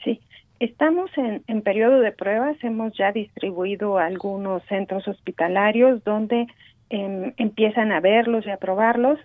[0.05, 0.21] Sí,
[0.61, 6.47] Estamos en, en, periodo de pruebas, hemos ya distribuido algunos centros hospitalarios donde
[6.91, 9.19] em, empiezan a verlos y a probarlos,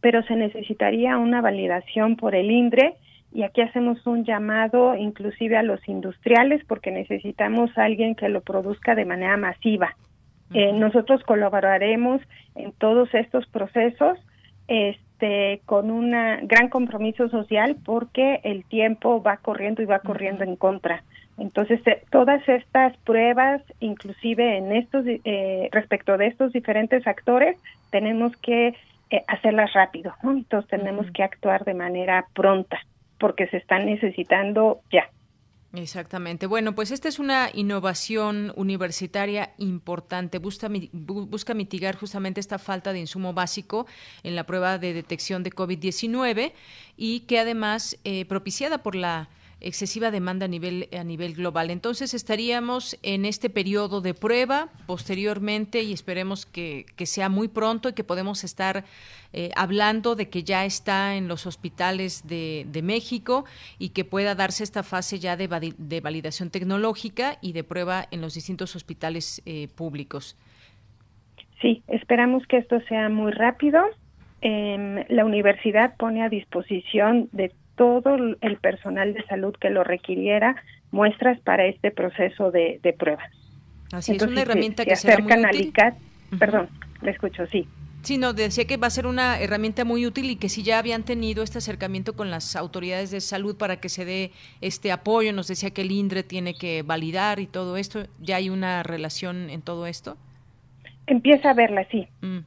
[0.00, 2.94] pero se necesitaría una validación por el INDRE
[3.32, 8.40] y aquí hacemos un llamado inclusive a los industriales porque necesitamos a alguien que lo
[8.40, 9.96] produzca de manera masiva.
[10.52, 12.20] eh, nosotros colaboraremos
[12.56, 14.18] en todos estos procesos.
[14.66, 16.12] Este, con un
[16.42, 21.02] gran compromiso social porque el tiempo va corriendo y va corriendo en contra.
[21.40, 27.56] Entonces, eh, todas estas pruebas, inclusive en estos, eh, respecto de estos diferentes actores,
[27.90, 28.74] tenemos que
[29.10, 30.32] eh, hacerlas rápido, ¿no?
[30.32, 32.78] Entonces, tenemos que actuar de manera pronta
[33.18, 35.08] porque se están necesitando ya.
[35.72, 36.46] Exactamente.
[36.46, 40.38] Bueno, pues esta es una innovación universitaria importante.
[40.38, 43.86] Busca, busca mitigar justamente esta falta de insumo básico
[44.24, 46.52] en la prueba de detección de COVID-19
[46.96, 49.28] y que además eh, propiciada por la
[49.60, 51.70] excesiva demanda a nivel, a nivel global.
[51.70, 57.92] Entonces estaríamos en este periodo de prueba posteriormente y esperemos que, sea muy pronto y
[57.92, 58.84] que podemos estar
[59.32, 63.44] eh, hablando de que ya está en los hospitales de, México
[63.78, 68.22] y que pueda darse esta fase ya de, de, validación tecnológica y de prueba en
[68.22, 70.36] los distintos hospitales eh, públicos.
[71.60, 73.82] Sí, esperamos que esto sea muy rápido.
[74.40, 80.54] Eh, la universidad pone a disposición de todo el personal de salud que lo requiriera
[80.90, 83.32] muestras para este proceso de, pruebas.
[83.90, 85.94] Así es una herramienta que se acercan al ICAT,
[86.38, 86.68] perdón,
[87.00, 87.66] le escucho, sí.
[88.02, 90.78] Sí, no, decía que va a ser una herramienta muy útil y que si ya
[90.78, 95.32] habían tenido este acercamiento con las autoridades de salud para que se dé este apoyo,
[95.32, 99.48] nos decía que el INDRE tiene que validar y todo esto, ¿ya hay una relación
[99.48, 100.18] en todo esto?
[101.06, 102.06] Empieza a verla, sí.
[102.20, 102.40] Mm,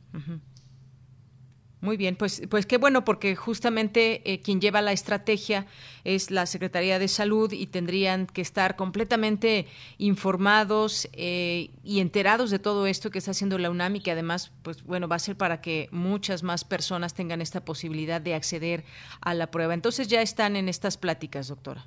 [1.83, 5.67] muy bien, pues, pues qué bueno, porque justamente eh, quien lleva la estrategia
[6.05, 9.67] es la Secretaría de Salud y tendrían que estar completamente
[9.97, 14.53] informados eh, y enterados de todo esto que está haciendo la UNAM y que además,
[14.61, 18.85] pues bueno, va a ser para que muchas más personas tengan esta posibilidad de acceder
[19.19, 19.73] a la prueba.
[19.73, 21.85] Entonces ya están en estas pláticas, doctora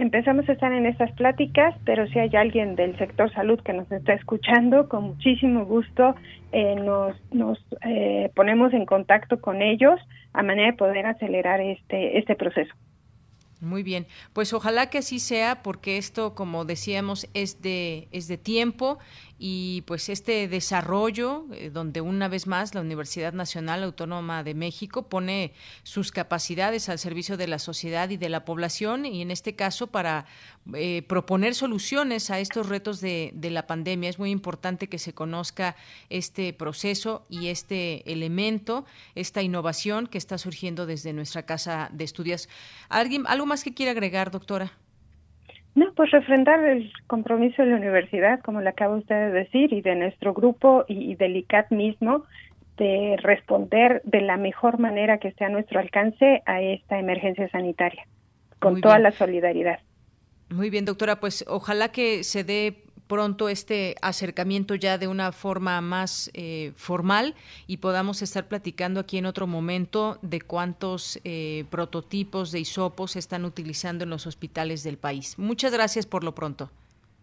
[0.00, 3.90] empezamos a estar en estas pláticas, pero si hay alguien del sector salud que nos
[3.92, 6.14] está escuchando, con muchísimo gusto
[6.52, 10.00] eh, nos, eh, ponemos en contacto con ellos
[10.32, 12.74] a manera de poder acelerar este, este proceso.
[13.60, 18.38] Muy bien, pues ojalá que así sea, porque esto, como decíamos, es de, es de
[18.38, 18.98] tiempo
[19.42, 25.08] y pues este desarrollo, eh, donde una vez más la Universidad Nacional Autónoma de México
[25.08, 29.56] pone sus capacidades al servicio de la sociedad y de la población y en este
[29.56, 30.26] caso para
[30.74, 34.10] eh, proponer soluciones a estos retos de, de, la pandemia.
[34.10, 35.74] Es muy importante que se conozca
[36.10, 38.84] este proceso y este elemento,
[39.14, 42.50] esta innovación que está surgiendo desde nuestra casa de estudios.
[42.90, 44.70] ¿Alguien, ¿Algo más que quiera agregar, doctora?
[45.74, 49.82] No, pues refrendar el compromiso de la universidad, como le acaba usted de decir, y
[49.82, 52.24] de nuestro grupo y, del ICAT mismo,
[52.76, 58.06] de responder de la mejor manera que esté a nuestro alcance a esta emergencia sanitaria,
[58.58, 59.78] con toda la solidaridad.
[60.48, 65.80] Muy bien, doctora, pues ojalá que se dé pronto este acercamiento ya de una forma
[65.80, 67.34] más eh, formal
[67.66, 73.18] y podamos estar platicando aquí en otro momento de cuántos eh, prototipos de hisopos se
[73.18, 75.36] están utilizando en los hospitales del país.
[75.40, 76.70] Muchas gracias por lo pronto.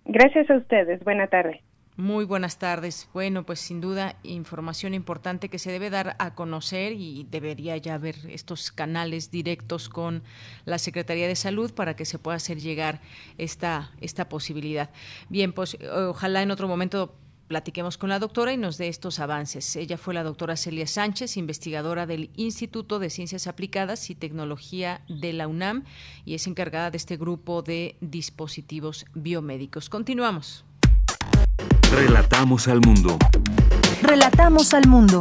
[0.04, 1.02] Gracias a ustedes.
[1.06, 1.62] Buena tarde.
[1.98, 3.10] Muy buenas tardes.
[3.12, 7.96] Bueno, pues sin duda información importante que se debe dar a conocer y debería ya
[7.96, 10.22] haber estos canales directos con
[10.66, 13.02] la Secretaría de Salud para que se pueda hacer llegar
[13.40, 14.92] esta, esta posibilidad.
[15.30, 15.76] Bien, pues
[16.08, 17.16] ojalá en otro momento
[17.48, 19.76] platiquemos con la doctora y nos dé estos avances.
[19.76, 25.34] Ella fue la doctora Celia Sánchez, investigadora del Instituto de Ciencias Aplicadas y Tecnología de
[25.34, 25.84] la UNAM
[26.26, 29.90] y es encargada de este grupo de dispositivos biomédicos.
[29.90, 30.64] Continuamos.
[31.92, 33.18] Relatamos al mundo.
[34.02, 35.20] Relatamos al mundo.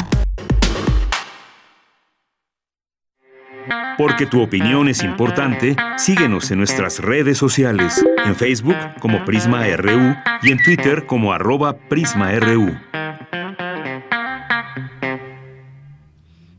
[3.99, 10.15] Porque tu opinión es importante, síguenos en nuestras redes sociales, en Facebook como Prisma RU
[10.43, 12.77] y en Twitter como arroba PrismaRU.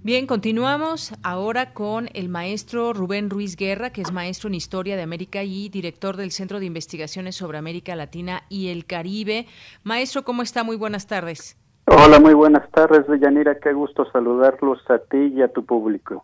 [0.07, 5.01] Bien, continuamos ahora con el maestro Rubén Ruiz Guerra, que es maestro en Historia de
[5.01, 9.47] América y director del Centro de Investigaciones sobre América Latina y el Caribe.
[9.83, 10.63] Maestro, ¿cómo está?
[10.63, 11.57] Muy buenas tardes.
[11.87, 13.59] Hola, muy buenas tardes, Yanira.
[13.59, 16.23] Qué gusto saludarlos a ti y a tu público.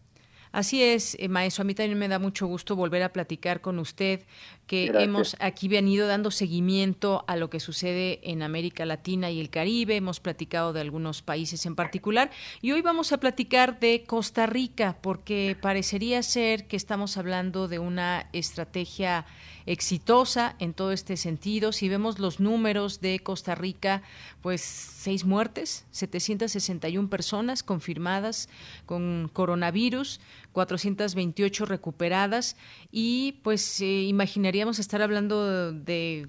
[0.53, 1.63] Así es, eh, maestro.
[1.63, 4.21] A mí también me da mucho gusto volver a platicar con usted,
[4.67, 9.49] que hemos aquí venido dando seguimiento a lo que sucede en América Latina y el
[9.49, 9.95] Caribe.
[9.95, 12.29] Hemos platicado de algunos países en particular
[12.61, 17.79] y hoy vamos a platicar de Costa Rica, porque parecería ser que estamos hablando de
[17.79, 19.25] una estrategia
[19.65, 21.71] exitosa en todo este sentido.
[21.71, 24.01] Si vemos los números de Costa Rica,
[24.41, 28.49] pues seis muertes, 761 personas confirmadas
[28.85, 30.19] con coronavirus,
[30.51, 32.55] 428 recuperadas
[32.91, 36.27] y pues eh, imaginaríamos estar hablando de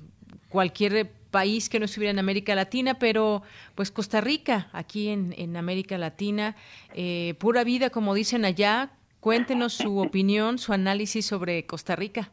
[0.49, 3.43] cualquier país que no estuviera en América Latina, pero
[3.75, 6.55] pues Costa Rica, aquí en, América Latina,
[6.95, 8.93] eh, pura vida, como dicen allá.
[9.19, 12.31] Cuéntenos su opinión, su análisis sobre Costa Rica.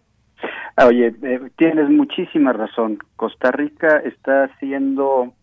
[0.77, 2.99] Ah, oye, eh, tienes muchísima razón.
[3.15, 5.33] Costa Rica está siendo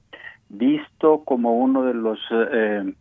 [0.48, 2.94] visto como uno de los eh,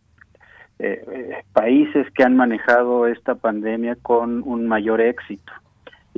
[0.78, 5.52] eh, países que han manejado esta pandemia con un mayor éxito.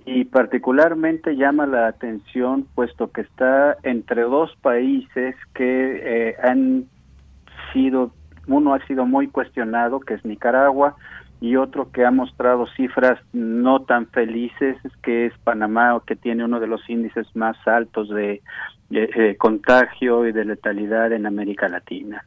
[0.04, 6.86] Y particularmente llama la atención puesto que está entre dos países que han
[7.72, 8.10] sido,
[8.48, 10.96] uno ha sido muy cuestionado, que es Nicaragua,
[11.40, 16.60] y otro que ha mostrado cifras no tan felices, que es Panamá, que tiene uno
[16.60, 18.42] de los índices más altos de,
[19.38, 22.24] contagio y de letalidad en América Latina.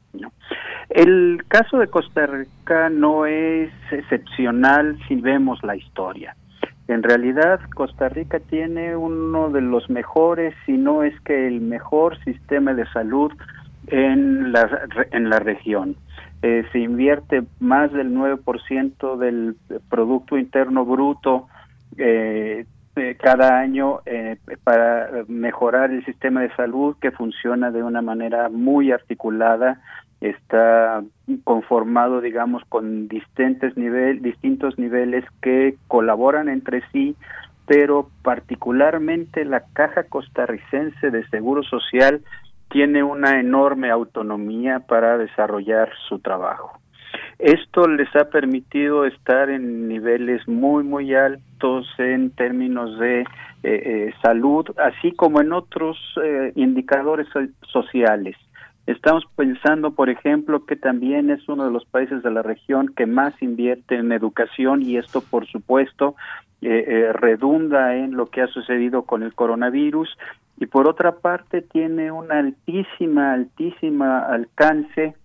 [0.89, 6.35] El caso de Costa Rica no es excepcional si vemos la historia.
[6.87, 12.17] En realidad, Costa Rica tiene uno de los mejores, si no es que el mejor
[12.23, 13.31] sistema de salud
[13.87, 15.95] en la, en la región.
[16.45, 19.55] Eh, se invierte más del 9% del
[19.89, 21.47] Producto Interno Bruto
[21.97, 22.65] eh,
[22.97, 24.01] eh, cada año
[24.65, 29.79] para mejorar el sistema de salud que funciona de una manera muy articulada,
[30.19, 31.01] está
[31.45, 37.15] conformado, digamos, con distintos, distintos niveles que colaboran entre sí,
[37.65, 42.21] pero particularmente la Caja Costarricense de Seguro Social
[42.73, 46.79] tiene una enorme autonomía para desarrollar su trabajo.
[47.37, 53.25] Esto les ha permitido estar en niveles muy, muy altos en términos de eh,
[53.63, 57.27] eh, salud, así como en otros eh, indicadores
[57.71, 58.35] sociales.
[58.87, 63.05] Estamos pensando, por ejemplo, que también es uno de los países de la región que
[63.05, 66.15] más invierte en educación y esto, por supuesto,
[66.61, 70.09] redunda en lo que ha sucedido con el coronavirus
[70.57, 75.15] y por otra parte tiene una altísima, altísima alcance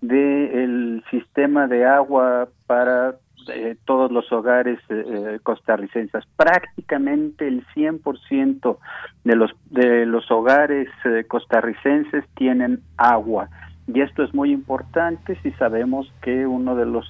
[0.00, 3.16] del sistema de agua para
[3.48, 6.24] eh, todos los hogares eh, eh, costarricenses.
[6.36, 8.78] Prácticamente el 100%
[9.24, 10.88] de los, de los hogares
[11.28, 13.48] costarricenses tienen agua.
[13.86, 17.06] Y esto es muy importante si sabemos que uno de los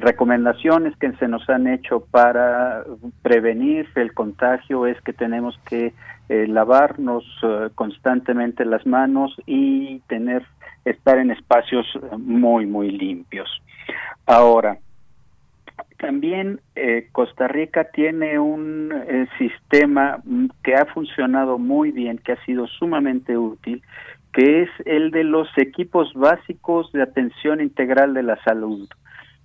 [0.00, 2.82] recomendaciones que se nos han hecho para
[3.22, 5.94] prevenir el contagio es que tenemos que
[6.32, 10.44] eh, lavarnos eh, constantemente las manos y tener
[10.84, 13.50] estar en espacios eh, muy muy limpios.
[14.26, 14.78] Ahora,
[15.98, 16.60] también
[17.10, 18.94] Costa Rica tiene un
[19.38, 20.22] sistema
[20.62, 23.82] que ha funcionado muy bien, que ha sido sumamente útil,
[24.32, 28.88] que es el de los equipos básicos de atención integral de la salud.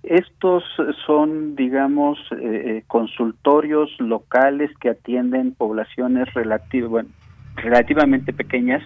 [0.06, 0.62] Estos
[1.04, 8.84] son, digamos, eh, eh, consultorios locales que atienden poblaciones relativamente pequeñas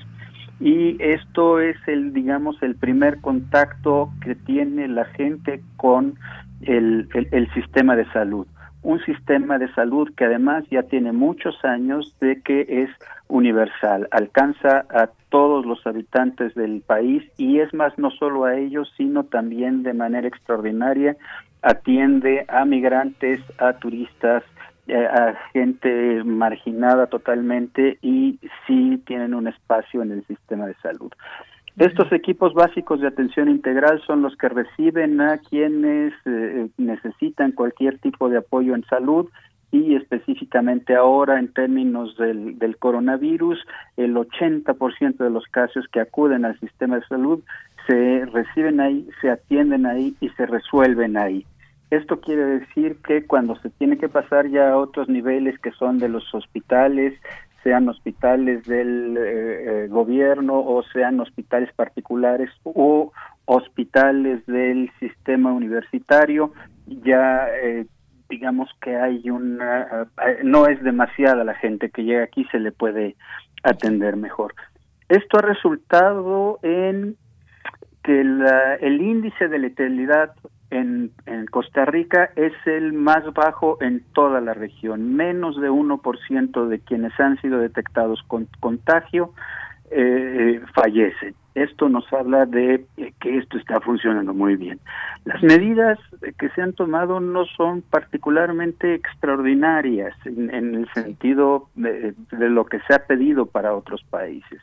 [0.60, 6.14] y esto es el digamos el primer contacto que tiene la gente con
[6.62, 8.46] el, el, sistema de salud
[8.82, 12.90] un sistema de salud que además ya tiene muchos años de que es
[13.28, 18.92] universal, alcanza a todos los habitantes del país y es más no solo a ellos,
[18.96, 21.16] sino también de manera extraordinaria
[21.62, 24.42] atiende a migrantes, a turistas,
[24.86, 31.12] eh, a gente marginada totalmente y sí tienen un espacio en el sistema de salud.
[31.76, 37.98] Estos equipos básicos de atención integral son los que reciben a quienes eh, necesitan cualquier
[37.98, 39.28] tipo de apoyo en salud
[39.72, 43.58] y específicamente ahora en términos del, del coronavirus,
[43.96, 47.40] el 80% de los casos que acuden al sistema de salud
[47.86, 51.46] se reciben ahí, se atienden ahí y se resuelven ahí.
[51.90, 55.98] Esto quiere decir que cuando se tiene que pasar ya a otros niveles que son
[55.98, 57.14] de los hospitales,
[57.62, 63.12] sean hospitales del eh, eh, gobierno o sean hospitales particulares o
[63.44, 66.52] hospitales del sistema universitario,
[66.86, 67.86] ya eh,
[68.28, 70.08] digamos que hay una,
[70.44, 73.16] no es demasiada la gente que llega aquí, se le puede
[73.62, 74.54] atender mejor.
[75.08, 77.16] Esto ha resultado en
[78.04, 80.32] que el índice de letalidad
[80.70, 81.12] en,
[81.50, 85.14] Costa Rica es el más bajo en toda la región.
[85.16, 89.32] Menos de 1% de quienes han sido detectados con contagio
[89.90, 91.34] eh, fallecen.
[91.60, 94.80] Esto nos habla de eh, que esto está funcionando muy bien.
[95.26, 95.98] Las medidas
[96.38, 102.94] que se han tomado no son particularmente extraordinarias en, el sentido de, lo que se
[102.94, 104.60] ha pedido para otros países.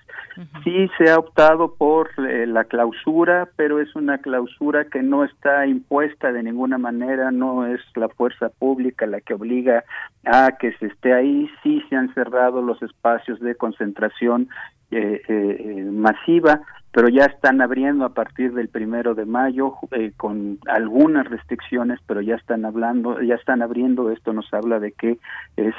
[0.63, 5.67] Sí se ha optado por eh, la clausura, pero es una clausura que no está
[5.67, 9.83] impuesta de ninguna manera, no es la fuerza pública la que obliga
[10.25, 11.49] a que se esté ahí.
[11.61, 14.49] Sí se han cerrado los espacios de concentración
[14.89, 16.61] eh, eh, masiva,
[16.97, 22.21] pero ya están abriendo a partir del primero de mayo eh, con algunas restricciones, pero
[22.21, 24.09] ya están hablando, ya están abriendo.
[24.09, 25.19] Esto nos habla de que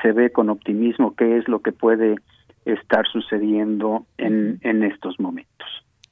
[0.01, 2.21] se ve con optimismo qué es lo que puede
[2.65, 5.67] estar sucediendo en, en estos momentos.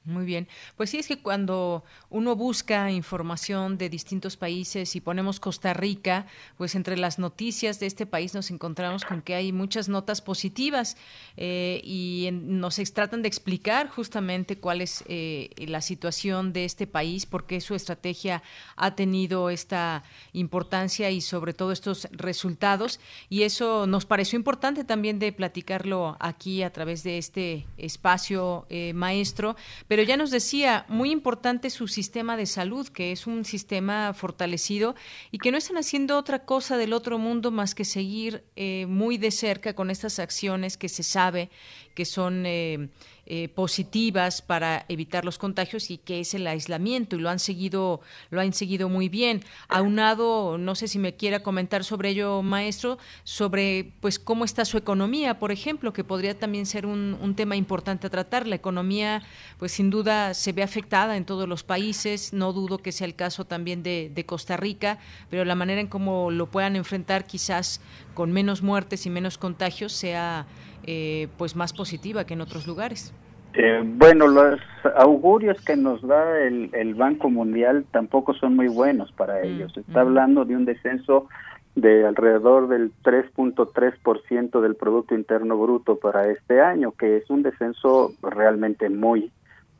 [0.07, 0.47] Muy bien.
[0.77, 6.27] Pues sí, es que cuando uno busca información de distintos países y ponemos Costa Rica,
[6.57, 10.95] pues entre las noticias de este país nos encontramos con que hay muchas notas positivas
[11.35, 17.25] eh, y nos tratan de explicar justamente cuál es eh, la situación de este país,
[17.25, 18.43] por qué su estrategia
[18.77, 23.01] ha tenido esta importancia y sobre todo estos resultados.
[23.27, 28.93] Y eso nos pareció importante también de platicarlo aquí a través de este espacio eh,
[28.93, 29.57] maestro.
[29.89, 34.95] Pero ya nos decía, muy importante su sistema de salud, que es un sistema fortalecido
[35.31, 39.17] y que no están haciendo otra cosa del otro mundo más que seguir eh, muy
[39.17, 41.49] de cerca con estas acciones que se sabe
[41.95, 42.89] que son eh,
[43.29, 47.99] eh, positivas para evitar los contagios y que es el aislamiento y lo han seguido
[48.29, 49.43] lo han seguido muy bien.
[49.67, 54.77] Aunado no sé si me quiera comentar sobre ello maestro sobre pues cómo está su
[54.77, 58.47] economía por ejemplo que podría también ser un, tema importante a tratar.
[58.47, 59.23] La economía
[59.59, 62.31] pues sin duda se ve afectada en todos los países.
[62.31, 64.99] No dudo que sea el caso también de, de Costa Rica
[65.29, 67.81] pero la manera en cómo lo puedan enfrentar quizás
[68.17, 70.47] con menos muertes y menos contagios sea
[70.87, 73.13] eh, pues más positiva que en otros lugares.
[73.53, 74.59] Eh, bueno, los
[74.95, 79.77] augurios que nos da el, Banco Mundial tampoco son muy buenos para mm, ellos.
[79.77, 81.27] Está hablando de un descenso
[81.75, 88.13] de alrededor del 3.3% del Producto Interno Bruto para este año, que es un descenso
[88.23, 89.31] realmente muy,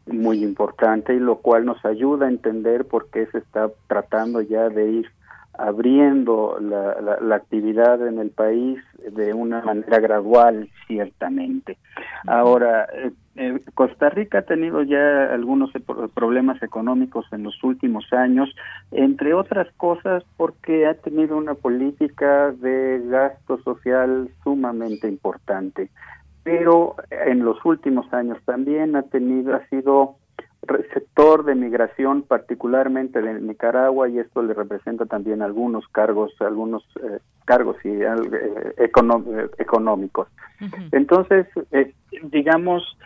[0.06, 4.70] muy importante y lo cual nos ayuda a entender por qué se está tratando ya
[4.70, 5.17] de ir
[5.58, 8.80] abriendo la, la, actividad en el país
[9.12, 11.78] de una manera gradual, ciertamente.
[12.26, 15.72] Ahora, eh, eh, Costa Rica ha tenido ya algunos
[16.14, 18.50] problemas económicos en los últimos años,
[18.92, 25.90] entre otras cosas porque ha tenido una política de gasto social sumamente importante,
[26.44, 30.16] pero en los últimos años también ha tenido, ha sido
[30.94, 37.20] sector de migración, particularmente de Nicaragua, y esto le representa también algunos cargos, algunos eh,
[37.46, 40.28] cargos y, eh, económicos.
[40.92, 41.94] Entonces, eh,
[42.24, 42.98] digamos,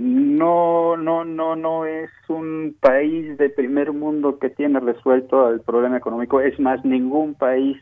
[0.00, 5.96] no, no, no, no es un país de primer mundo que tiene resuelto el problema
[5.96, 6.40] económico.
[6.40, 7.76] Es más, ningún país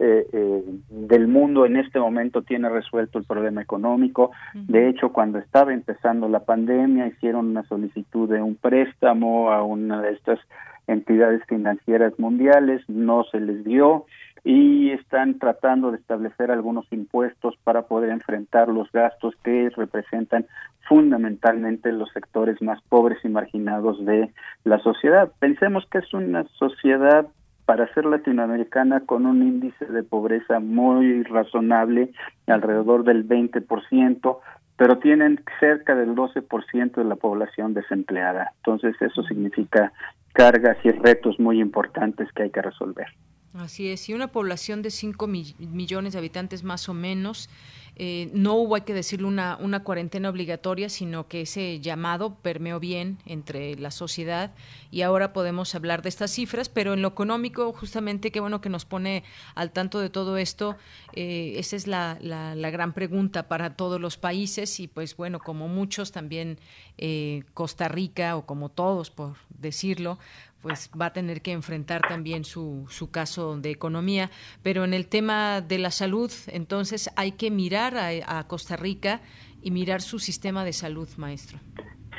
[0.00, 4.30] eh, eh, del mundo en este momento tiene resuelto el problema económico.
[4.54, 10.00] De hecho, cuando estaba empezando la pandemia, hicieron una solicitud de un préstamo a una
[10.00, 10.40] de estas
[10.86, 14.06] entidades financieras mundiales, no se les dio.
[14.44, 20.46] y están tratando de establecer algunos impuestos para poder enfrentar los gastos que representan
[20.88, 24.32] fundamentalmente los sectores más pobres y marginados de
[24.64, 25.30] la sociedad.
[25.38, 27.28] Pensemos que es una sociedad
[27.64, 32.12] para ser latinoamericana con un índice de pobreza muy razonable,
[32.46, 34.38] alrededor del 20%,
[34.76, 38.52] pero tienen cerca del 12% de la población desempleada.
[38.56, 39.92] Entonces eso significa
[40.32, 43.06] cargas y retos muy importantes que hay que resolver.
[43.54, 47.50] Así es, y una población de 5 millones de habitantes más o menos,
[47.96, 52.80] eh, no hubo, hay que decirlo, una, una cuarentena obligatoria, sino que ese llamado permeó
[52.80, 54.52] bien entre la sociedad
[54.90, 58.70] y ahora podemos hablar de estas cifras, pero en lo económico, justamente, qué bueno que
[58.70, 59.24] nos pone
[59.54, 60.76] al tanto de todo esto,
[61.12, 65.68] eh, esa es la, la, gran pregunta para todos los países y pues bueno, como
[65.68, 66.58] muchos también
[66.96, 70.18] eh, Costa Rica o como todos, por decirlo,
[70.62, 74.30] pues va a tener que enfrentar también su, su caso de economía.
[74.62, 79.20] Pero en el tema de la salud, entonces hay que mirar a, Costa Rica
[79.62, 81.58] y mirar su sistema de salud, maestro.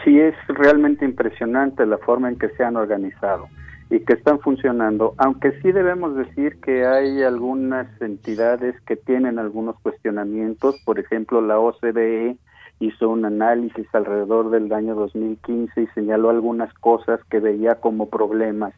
[0.03, 3.47] Sí, es realmente impresionante la forma en que se han organizado
[3.89, 9.79] y que están funcionando, aunque sí debemos decir que hay algunas entidades que tienen algunos
[9.81, 12.37] cuestionamientos, por ejemplo la OCDE
[12.85, 18.73] hizo un análisis alrededor del año 2015 y señaló algunas cosas que veía como problemas,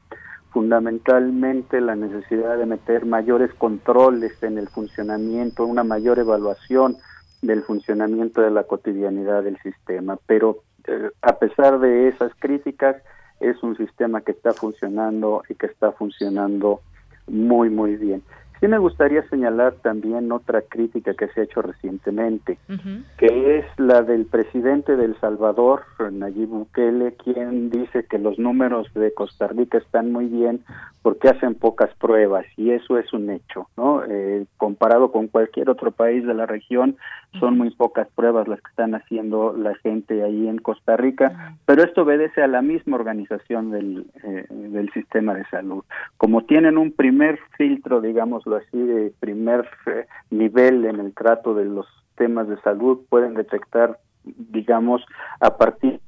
[0.51, 6.97] fundamentalmente la necesidad de meter mayores controles en el funcionamiento, una mayor evaluación
[7.41, 12.97] del funcionamiento de la cotidianidad del sistema, pero eh, a pesar de esas críticas,
[13.39, 16.81] es un sistema que está funcionando y que está funcionando
[17.27, 18.23] muy, muy bien.
[18.59, 22.57] Sí me gustaría señalar también otra crítica que se ha hecho recientemente,
[23.17, 28.93] que es la del presidente de El Salvador, Nayib Bukele, quien dice que los números
[28.93, 30.61] de Costa Rica están muy bien
[31.01, 34.03] porque hacen pocas pruebas y eso es un hecho, ¿no?
[34.07, 36.97] Eh, comparado con cualquier otro país de la región,
[37.39, 41.83] son muy pocas pruebas las que están haciendo la gente ahí en Costa Rica, pero
[41.83, 45.83] esto obedece a la misma organización del, eh, del sistema de salud.
[46.17, 51.65] Como tienen un primer filtro, digámoslo así, de primer eh, nivel en el trato de
[51.65, 55.05] los temas de salud, pueden detectar, digamos,
[55.39, 55.99] a partir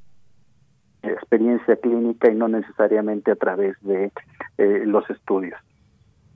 [1.04, 4.12] experiencia clínica y no necesariamente a través de
[4.58, 5.60] eh, los estudios.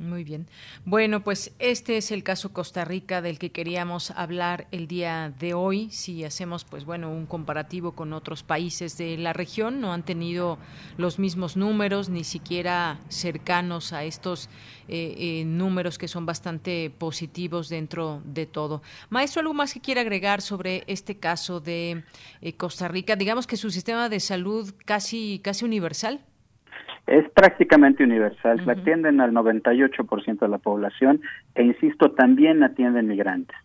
[0.02, 0.48] Muy bien.
[0.84, 5.54] Bueno, pues este es el caso Costa Rica del que queríamos hablar el día de
[5.54, 5.92] hoy.
[5.92, 10.58] Si hacemos, pues bueno, un comparativo con otros países de la región, no han tenido
[10.98, 14.50] los mismos números, ni siquiera cercanos a estos
[14.88, 18.82] eh, eh, números que son bastante positivos dentro de todo.
[19.12, 22.04] Maestro, ¿algo más que quiera agregar sobre este caso de
[22.42, 23.16] eh, Costa Rica?
[23.16, 26.26] Digamos que su sistema de salud casi, casi universal
[27.08, 28.62] es prácticamente universal.
[28.70, 31.22] Atienden al 98% de la población
[31.56, 33.58] e, insisto, también atienden migrantes.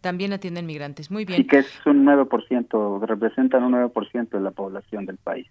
[0.00, 1.40] También atienden migrantes, muy bien.
[1.40, 5.46] Y que es un 9%, representan un 9% de la población del país.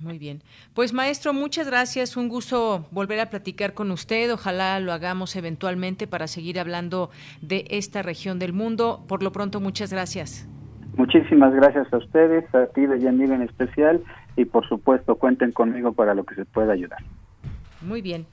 [0.00, 0.42] Muy bien.
[0.74, 2.16] Pues maestro, muchas gracias.
[2.16, 4.32] Un gusto volver a platicar con usted.
[4.32, 7.10] Ojalá lo hagamos eventualmente para seguir hablando
[7.40, 9.04] de esta región del mundo.
[9.08, 10.48] Por lo pronto, muchas gracias.
[10.96, 14.02] Muchísimas gracias a ustedes, a ti de Yanir en especial
[14.38, 17.00] y por supuesto cuenten conmigo para lo que se pueda ayudar.
[17.80, 18.26] Muy bien.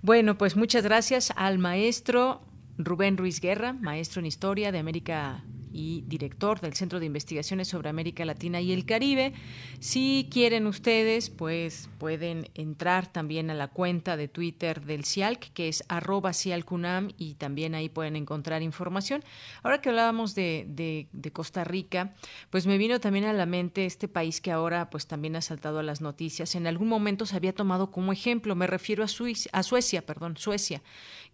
[0.00, 2.40] Bueno, pues muchas gracias al maestro
[2.78, 7.88] Rubén Ruiz Guerra, maestro en Historia de América y director del Centro de Investigaciones sobre
[7.88, 9.32] América Latina y el Caribe.
[9.80, 15.68] Si quieren ustedes, pues pueden entrar también a la cuenta de Twitter del CIALC, que
[15.68, 19.22] es arroba CIALCUNAM, y también ahí pueden encontrar información.
[19.62, 22.14] Ahora que hablábamos de, de, Costa Rica,
[22.50, 25.78] pues me vino también a la mente este país que ahora pues también ha saltado
[25.78, 26.54] a las noticias.
[26.54, 30.82] En algún momento se había tomado como ejemplo, me refiero a, a Suecia, perdón, Suecia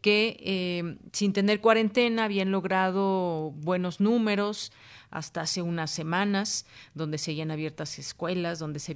[0.00, 4.72] que eh, sin tener cuarentena habían logrado buenos números
[5.10, 8.94] hasta hace unas semanas, donde seguían abiertas escuelas, donde se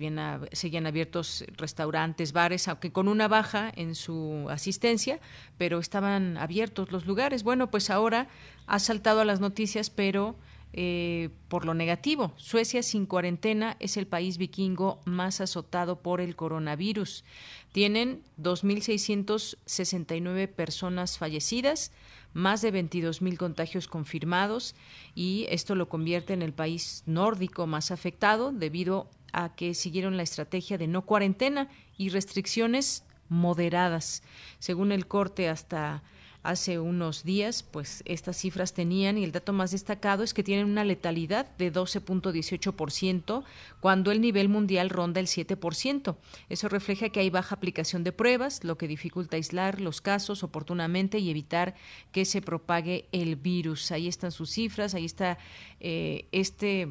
[0.52, 5.20] seguían abiertos restaurantes, bares, aunque con una baja en su asistencia,
[5.56, 7.44] pero estaban abiertos los lugares.
[7.44, 8.28] Bueno, pues ahora
[8.66, 10.36] ha saltado a las noticias, pero
[10.74, 12.32] eh, por lo negativo.
[12.36, 17.24] Suecia sin cuarentena es el país vikingo más azotado por el coronavirus.
[17.72, 21.92] Tienen 2.669 personas fallecidas,
[22.32, 24.74] más de 22.000 contagios confirmados
[25.14, 30.22] y esto lo convierte en el país nórdico más afectado debido a que siguieron la
[30.22, 31.68] estrategia de no cuarentena
[31.98, 34.22] y restricciones moderadas.
[34.58, 36.02] Según el corte hasta
[36.42, 40.66] hace unos días, pues estas cifras tenían, y el dato más destacado es que tienen
[40.66, 43.44] una letalidad de 12.18%
[43.80, 46.16] cuando el nivel mundial ronda el 7%.
[46.48, 51.18] Eso refleja que hay baja aplicación de pruebas, lo que dificulta aislar los casos oportunamente
[51.18, 51.74] y evitar
[52.10, 53.92] que se propague el virus.
[53.92, 55.38] Ahí están sus cifras, ahí está
[55.80, 56.88] eh, este,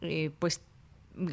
[0.00, 0.62] eh, pues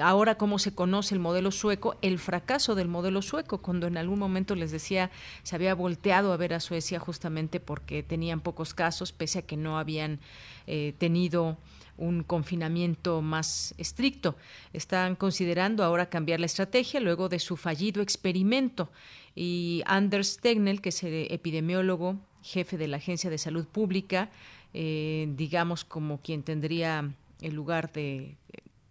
[0.01, 4.19] ahora cómo se conoce el modelo sueco, el fracaso del modelo sueco, cuando en algún
[4.19, 5.11] momento les decía
[5.43, 9.57] se había volteado a ver a Suecia justamente porque tenían pocos casos, pese a que
[9.57, 10.19] no habían
[10.65, 11.57] eh, tenido
[11.97, 14.35] un confinamiento más estricto.
[14.73, 18.91] Están considerando ahora cambiar la estrategia luego de su fallido experimento.
[19.35, 24.29] Y Anders Tegnell, que es el epidemiólogo, jefe de la Agencia de Salud Pública,
[24.73, 27.11] eh, digamos como quien tendría
[27.41, 28.35] el lugar de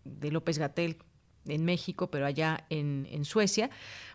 [0.06, 0.98] de López Gatel
[1.48, 3.70] en México, pero allá en, en, Suecia,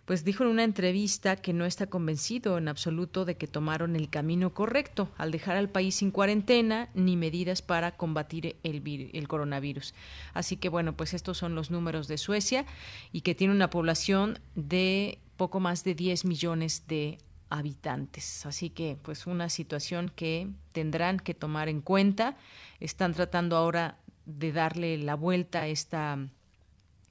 [0.05, 4.09] pues dijo en una entrevista que no está convencido en absoluto de que tomaron el
[4.09, 9.93] camino correcto al dejar al país sin cuarentena ni medidas para combatir el, el coronavirus.
[10.33, 12.65] Así que bueno, pues estos son los números de Suecia
[13.11, 17.17] y que tiene una población de poco más de 10 millones de
[17.49, 18.45] habitantes.
[18.45, 22.37] Así que pues una situación que tendrán que tomar en cuenta.
[22.79, 23.97] Están tratando ahora
[24.37, 26.17] de darle la vuelta a esta,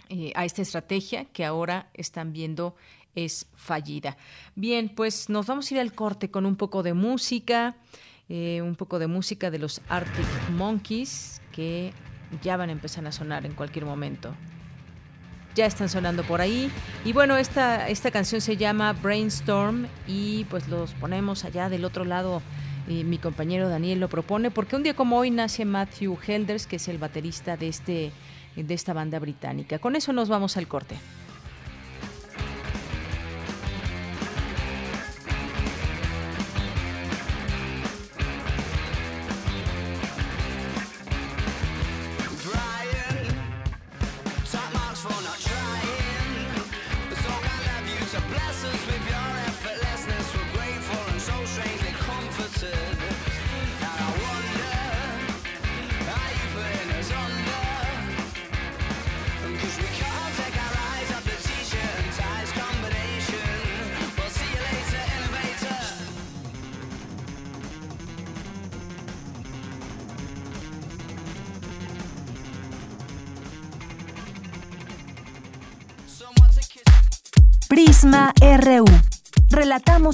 [0.08, 2.74] eh, a esta estrategia que ahora están viendo
[3.14, 4.16] es fallida.
[4.54, 7.76] Bien, pues nos vamos a ir al corte con un poco de música,
[8.28, 11.92] eh, un poco de música de los Arctic Monkeys que
[12.42, 14.34] ya van a empezar a sonar en cualquier momento.
[15.56, 16.70] Ya están sonando por ahí.
[17.04, 22.04] Y bueno, esta, esta canción se llama Brainstorm y pues los ponemos allá del otro
[22.04, 22.40] lado
[22.90, 26.88] mi compañero Daniel lo propone, porque un día como hoy nace Matthew Helders, que es
[26.88, 28.12] el baterista de, este,
[28.56, 29.78] de esta banda británica.
[29.78, 30.96] Con eso nos vamos al corte.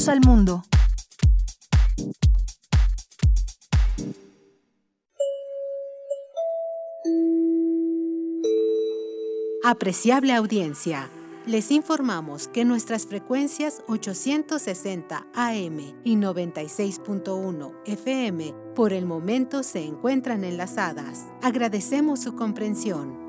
[0.09, 0.63] Al mundo.
[9.65, 11.11] Apreciable audiencia.
[11.47, 20.45] Les informamos que nuestras frecuencias 860 AM y 96.1 FM por el momento se encuentran
[20.45, 21.27] enlazadas.
[21.43, 23.27] Agradecemos su comprensión.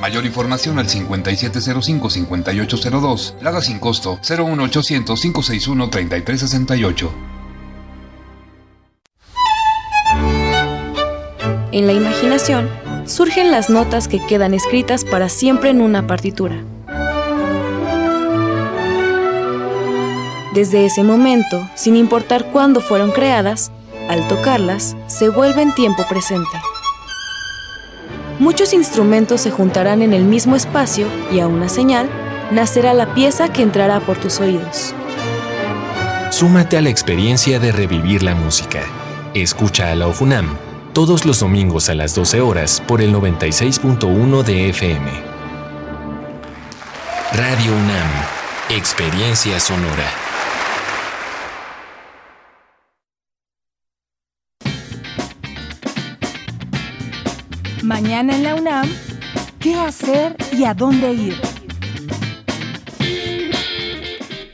[0.00, 7.10] Mayor información al 5705-5802, Lada sin costo 01800-561-3368.
[11.70, 12.68] En la imaginación
[13.06, 16.64] surgen las notas que quedan escritas para siempre en una partitura
[20.54, 23.72] Desde ese momento, sin importar cuándo fueron creadas,
[24.10, 26.50] al tocarlas, se vuelven tiempo presente.
[28.38, 32.10] Muchos instrumentos se juntarán en el mismo espacio y a una señal
[32.50, 34.94] nacerá la pieza que entrará por tus oídos.
[36.30, 38.80] Súmate a la experiencia de revivir la música.
[39.32, 40.58] Escucha a la OFUNAM
[40.92, 45.10] todos los domingos a las 12 horas por el 96.1 de FM.
[47.32, 48.10] Radio UNAM,
[48.68, 50.31] Experiencia Sonora.
[57.82, 58.88] Mañana en la UNAM,
[59.58, 61.34] ¿qué hacer y a dónde ir?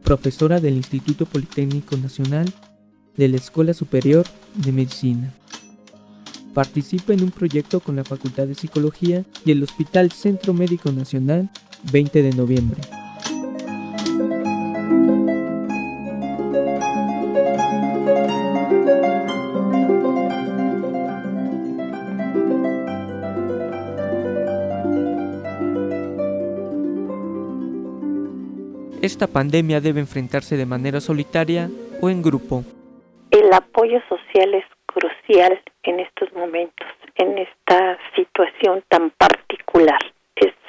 [0.02, 2.52] profesora del Instituto Politécnico Nacional
[3.16, 5.34] de la Escuela Superior de Medicina.
[6.54, 11.50] Participa en un proyecto con la Facultad de Psicología y el Hospital Centro Médico Nacional
[11.92, 12.80] 20 de noviembre.
[29.02, 31.68] Esta pandemia debe enfrentarse de manera solitaria
[32.00, 32.64] o en grupo.
[33.30, 39.98] El apoyo social es crucial en estos momentos, en esta situación tan particular.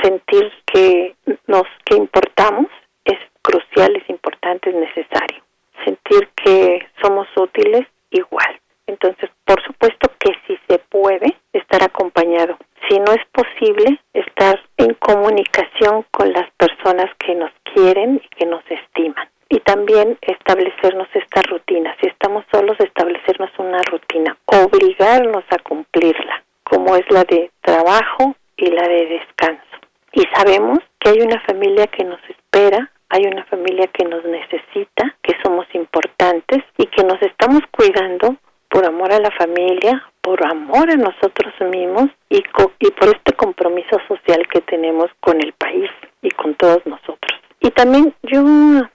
[0.02, 1.16] Sentir que
[1.48, 2.68] nos que importamos
[3.06, 5.44] es crucial, es importante, es necesario.
[5.86, 8.60] Sentir que somos útiles igual.
[8.88, 12.58] Entonces, por supuesto que si se puede estar acompañado.
[12.92, 18.46] Si no es posible, estar en comunicación con las personas que nos quieren y que
[18.46, 19.30] nos estiman.
[19.48, 21.96] Y también establecernos esta rutina.
[22.02, 28.66] Si estamos solos, establecernos una rutina, obligarnos a cumplirla, como es la de trabajo y
[28.66, 29.78] la de descanso.
[30.12, 35.16] Y sabemos que hay una familia que nos espera, hay una familia que nos necesita,
[35.24, 38.36] que somos importantes y que nos estamos cuidando
[38.72, 44.00] por amor a la familia, por amor a nosotros mismos y, y por este compromiso
[44.08, 45.90] social que tenemos con el país
[46.22, 47.40] y con todos nosotros.
[47.60, 48.42] Y también yo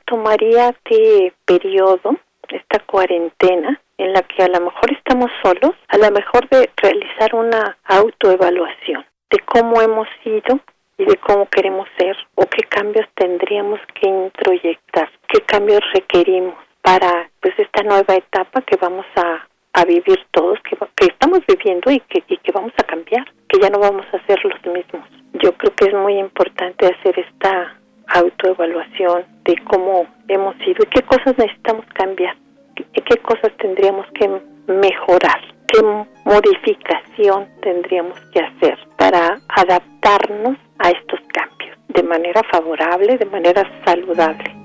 [0.06, 2.16] tomaría este periodo,
[2.48, 7.34] esta cuarentena, en la que a lo mejor estamos solos, a lo mejor de realizar
[7.34, 10.60] una autoevaluación de cómo hemos sido
[10.98, 17.28] y de cómo queremos ser o qué cambios tendríamos que introyectar, qué cambios requerimos para
[17.40, 19.46] pues esta nueva etapa que vamos a,
[19.76, 23.60] a vivir todos, que, que estamos viviendo y que, y que vamos a cambiar, que
[23.60, 25.06] ya no vamos a ser los mismos.
[25.34, 27.76] Yo creo que es muy importante hacer esta
[28.08, 32.34] autoevaluación de cómo hemos sido y qué cosas necesitamos cambiar,
[32.74, 34.30] qué cosas tendríamos que
[34.66, 35.82] mejorar, qué
[36.24, 44.56] modificación tendríamos que hacer para adaptarnos a estos cambios de manera favorable, de manera saludable.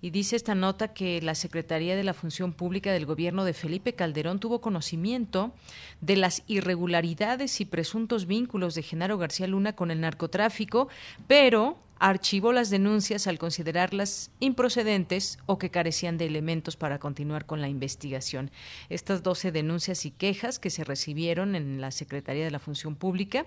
[0.01, 3.93] y dice esta nota que la Secretaría de la Función Pública del gobierno de Felipe
[3.93, 5.53] Calderón tuvo conocimiento
[6.01, 10.87] de las irregularidades y presuntos vínculos de Genaro García Luna con el narcotráfico,
[11.27, 17.61] pero archivó las denuncias al considerarlas improcedentes o que carecían de elementos para continuar con
[17.61, 18.51] la investigación.
[18.89, 23.45] Estas 12 denuncias y quejas que se recibieron en la Secretaría de la Función Pública,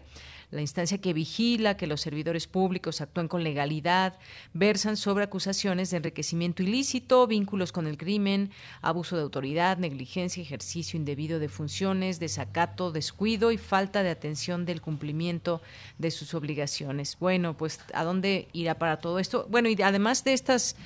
[0.50, 4.18] la instancia que vigila que los servidores públicos actúen con legalidad,
[4.52, 8.50] versan sobre acusaciones de enriquecimiento ilícito, vínculos con el crimen,
[8.82, 14.80] abuso de autoridad, negligencia, ejercicio indebido de funciones, desacato, descuido y falta de atención del
[14.80, 15.62] cumplimiento
[15.98, 17.16] de sus obligaciones.
[17.20, 19.46] Bueno, pues ¿a dónde irá para todo esto.
[19.50, 20.76] Bueno, y además de estas,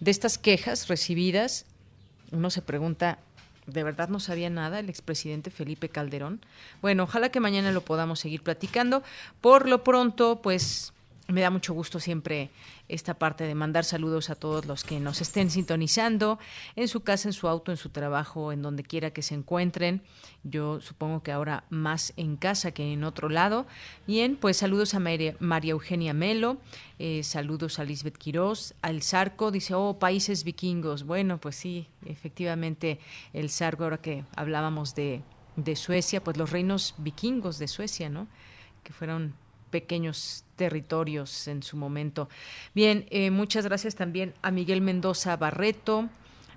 [0.00, 1.66] de estas quejas recibidas,
[2.32, 3.18] uno se pregunta,
[3.66, 6.40] ¿de verdad no sabía nada el expresidente Felipe Calderón?
[6.80, 9.02] Bueno, ojalá que mañana lo podamos seguir platicando.
[9.40, 10.93] Por lo pronto, pues
[11.28, 12.50] me da mucho gusto siempre
[12.88, 16.38] esta parte de mandar saludos a todos los que nos estén sintonizando
[16.76, 20.02] en su casa, en su auto, en su trabajo, en donde quiera que se encuentren.
[20.42, 23.66] Yo supongo que ahora más en casa que en otro lado.
[24.06, 26.58] Bien, pues saludos a María, Eugenia Melo,
[26.98, 31.04] eh, saludos a Lisbeth Quirós, al Zarco, dice, oh, países vikingos.
[31.04, 33.00] Bueno, pues sí, efectivamente
[33.32, 35.22] el Zarco, ahora que hablábamos de,
[35.56, 38.28] de Suecia, pues los reinos vikingos de Suecia, ¿no?
[38.82, 39.34] Que fueron
[39.70, 42.28] pequeños territorios en su momento.
[42.74, 46.08] Bien, eh, muchas gracias también a Miguel Mendoza Barreto,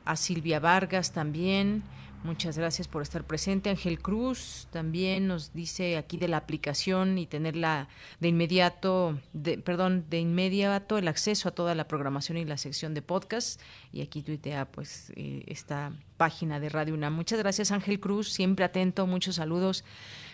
[0.05, 1.83] a Silvia Vargas también.
[2.23, 3.69] Muchas gracias por estar presente.
[3.69, 7.87] Ángel Cruz también nos dice aquí de la aplicación y tenerla
[8.19, 12.93] de inmediato, de, perdón, de inmediato el acceso a toda la programación y la sección
[12.95, 13.61] de podcast.
[13.93, 17.13] Y aquí tuitea pues eh, esta página de Radio UNAM.
[17.13, 19.85] Muchas gracias Ángel Cruz, siempre atento, muchos saludos.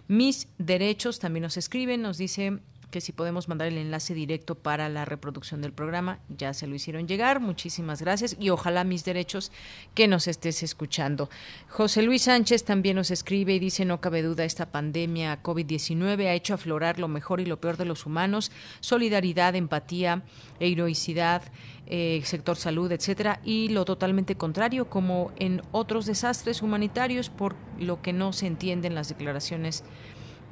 [0.07, 2.59] Mis derechos también nos escriben, nos dice
[2.93, 6.75] que si podemos mandar el enlace directo para la reproducción del programa, ya se lo
[6.75, 7.39] hicieron llegar.
[7.39, 9.51] Muchísimas gracias y ojalá mis derechos
[9.95, 11.27] que nos estés escuchando.
[11.69, 16.33] José Luis Sánchez también nos escribe y dice, no cabe duda, esta pandemia COVID-19 ha
[16.33, 20.21] hecho aflorar lo mejor y lo peor de los humanos, solidaridad, empatía,
[20.59, 21.41] heroicidad,
[21.87, 28.03] eh, sector salud, etcétera, y lo totalmente contrario, como en otros desastres humanitarios, por lo
[28.03, 29.83] que no se entienden las declaraciones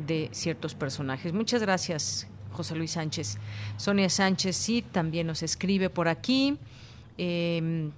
[0.06, 1.34] de ciertos personajes.
[1.34, 3.38] Muchas gracias, José Luis Sánchez.
[3.78, 6.58] Sonia Sánchez sí también nos escribe por aquí.
[7.18, 7.92] Em,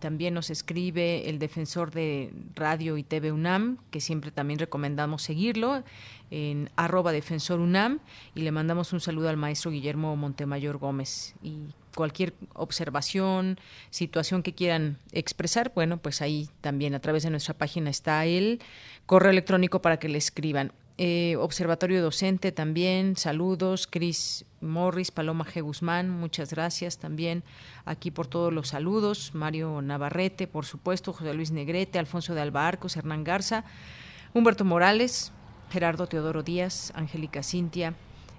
[0.00, 5.82] también nos escribe el defensor de Radio y TV UNAM, que siempre también recomendamos seguirlo,
[6.30, 8.00] en arroba defensor UNAM,
[8.34, 11.34] y le mandamos un saludo al maestro Guillermo Montemayor Gómez.
[11.42, 13.58] Y cualquier observación,
[13.90, 18.60] situación que quieran expresar, bueno, pues ahí también a través de nuestra página está el
[19.06, 20.72] correo electrónico para que le escriban.
[21.00, 25.62] Eh, Observatorio Docente también, saludos, Cris Morris, Paloma G.
[25.62, 27.44] Guzmán, muchas gracias también
[27.84, 32.96] aquí por todos los saludos, Mario Navarrete, por supuesto, José Luis Negrete, Alfonso de Albarcos,
[32.96, 33.62] Hernán Garza,
[34.34, 35.30] Humberto Morales,
[35.70, 37.94] Gerardo Teodoro Díaz, Angélica Cintia,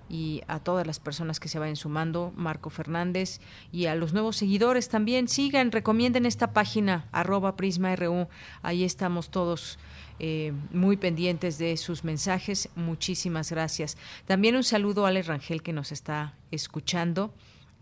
[0.10, 3.39] y a todas las personas que se vayan sumando, Marco Fernández,
[3.72, 5.28] y a los nuevos seguidores también.
[5.28, 8.28] Sigan, recomienden esta página, arroba Prisma RU.
[8.64, 9.78] Ahí estamos todos
[10.20, 12.70] eh, muy pendientes de sus mensajes.
[12.76, 13.97] Muchísimas gracias.
[14.26, 17.34] También un saludo a Ale Rangel que nos está escuchando.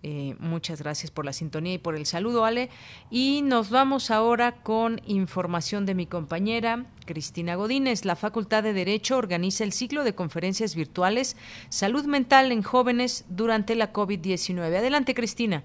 [0.03, 2.69] Eh, muchas gracias por la sintonía y por el saludo, Ale.
[3.09, 8.05] Y nos vamos ahora con información de mi compañera Cristina Godínez.
[8.05, 11.35] La Facultad de Derecho organiza el ciclo de conferencias virtuales
[11.69, 14.59] Salud Mental en Jóvenes durante la COVID-19.
[14.59, 15.63] Adelante, Cristina.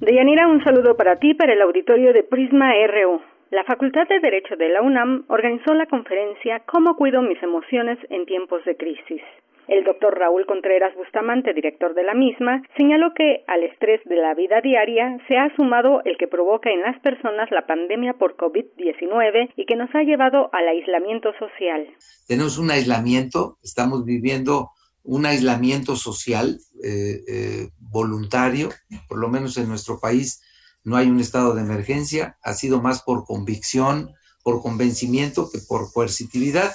[0.00, 3.20] Deyanira, un saludo para ti, para el auditorio de Prisma RU.
[3.50, 8.26] La Facultad de Derecho de la UNAM organizó la conferencia Cómo cuido mis emociones en
[8.26, 9.22] tiempos de crisis.
[9.68, 14.34] El doctor Raúl Contreras Bustamante, director de la misma, señaló que al estrés de la
[14.34, 19.52] vida diaria se ha sumado el que provoca en las personas la pandemia por COVID-19
[19.56, 21.86] y que nos ha llevado al aislamiento social.
[22.26, 24.72] Tenemos un aislamiento, estamos viviendo
[25.04, 28.68] un aislamiento social eh, eh, voluntario,
[29.08, 30.42] por lo menos en nuestro país
[30.88, 35.92] no hay un estado de emergencia, ha sido más por convicción, por convencimiento que por
[35.92, 36.74] coercitividad,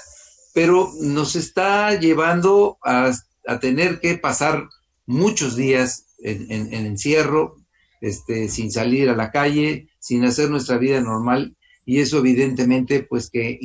[0.53, 3.11] pero nos está llevando a,
[3.60, 4.69] tener que pasar
[5.07, 7.57] muchos días en, encierro,
[8.02, 13.31] este, sin salir a la calle, sin hacer nuestra vida normal, y eso evidentemente pues
[13.31, 13.60] que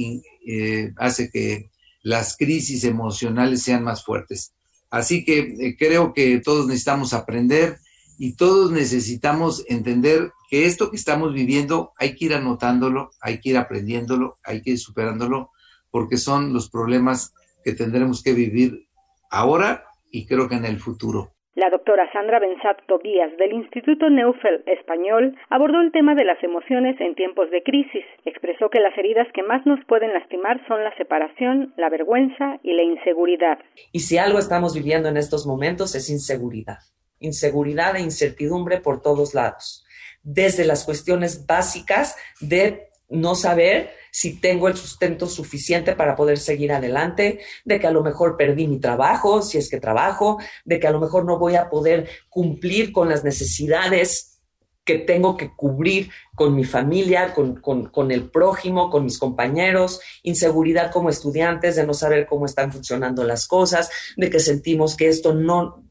[0.46, 1.70] eh, hace que
[2.02, 4.52] las crisis emocionales sean más fuertes.
[4.90, 7.78] Así que eh, creo que todos necesitamos aprender
[8.18, 13.50] y todos necesitamos entender que esto que estamos viviendo hay que ir anotándolo, hay que
[13.50, 15.50] ir aprendiéndolo, hay que ir superándolo,
[15.90, 18.88] porque son los problemas que tendremos que vivir
[19.30, 21.32] ahora y creo que en el futuro.
[21.58, 26.94] La doctora Sandra Benzat Tobías del Instituto Neufeld Español abordó el tema de las emociones
[27.00, 28.04] en tiempos de crisis.
[28.24, 32.74] Expresó que las heridas que más nos pueden lastimar son la separación, la vergüenza y
[32.74, 33.58] la inseguridad.
[33.90, 36.78] Y si algo estamos viviendo en estos momentos es inseguridad.
[37.18, 39.84] Inseguridad e incertidumbre por todos lados.
[40.22, 46.72] Desde las cuestiones básicas de no saber si tengo el sustento suficiente para poder seguir
[46.72, 50.86] adelante, de que a lo mejor perdí mi trabajo, si es que trabajo, de que
[50.86, 54.38] a lo mejor no voy a poder cumplir con las necesidades
[54.84, 60.90] que tengo que cubrir con mi familia, con, con, el prójimo, con mis compañeros, inseguridad
[60.90, 65.34] como estudiantes de no saber cómo están funcionando las cosas, de que sentimos que esto
[65.34, 65.84] no,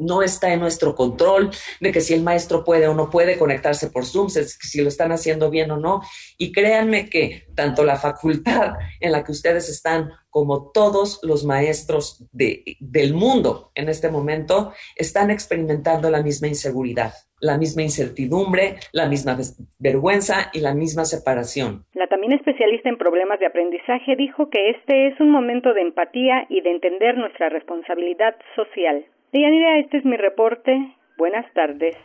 [0.00, 1.50] no está en nuestro control,
[1.80, 5.12] de que si el maestro puede o no puede conectarse por Zoom, si lo están
[5.12, 6.00] haciendo bien o no.
[6.38, 12.24] Y créanme que tanto la facultad en la que ustedes están como todos los maestros
[12.32, 19.36] del mundo en este momento están experimentando la misma inseguridad, la misma incertidumbre, la misma
[19.78, 21.84] vergüenza y la misma separación.
[21.94, 26.46] La también especialista en problemas de aprendizaje dijo que este es un momento de empatía
[26.48, 29.04] y de entender nuestra responsabilidad social.
[29.32, 30.96] Deyanira, este es mi reporte.
[31.16, 31.96] Buenas tardes.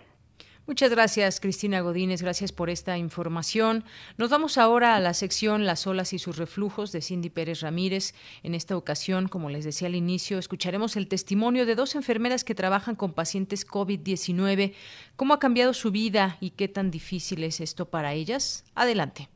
[0.68, 2.24] Muchas gracias, Cristina Godínez.
[2.24, 3.84] Gracias por esta información.
[4.18, 8.16] Nos vamos ahora a la sección Las olas y sus reflujos de Cindy Pérez Ramírez.
[8.42, 12.56] En esta ocasión, como les decía al inicio, escucharemos el testimonio de dos enfermeras que
[12.56, 14.74] trabajan con pacientes COVID-19.
[15.16, 18.66] ¿Cómo ha cambiado su vida y qué tan difícil es esto para ellas?
[18.74, 19.30] Adelante.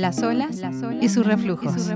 [0.00, 0.60] Las olas,
[1.00, 1.90] y sus reflujos.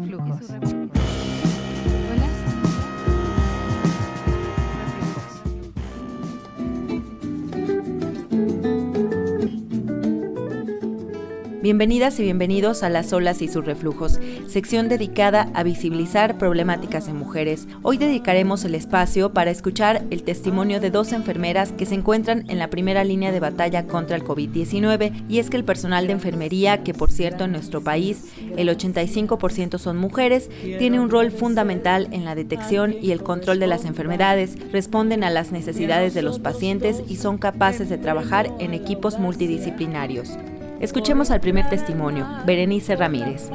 [11.64, 17.14] Bienvenidas y bienvenidos a Las olas y sus reflujos, sección dedicada a visibilizar problemáticas de
[17.14, 17.66] mujeres.
[17.80, 22.58] Hoy dedicaremos el espacio para escuchar el testimonio de dos enfermeras que se encuentran en
[22.58, 26.82] la primera línea de batalla contra el COVID-19 y es que el personal de enfermería,
[26.82, 28.26] que por cierto en nuestro país
[28.58, 33.68] el 85% son mujeres, tiene un rol fundamental en la detección y el control de
[33.68, 38.74] las enfermedades, responden a las necesidades de los pacientes y son capaces de trabajar en
[38.74, 40.36] equipos multidisciplinarios.
[40.80, 43.50] Escuchemos al primer testimonio, Berenice Ramírez.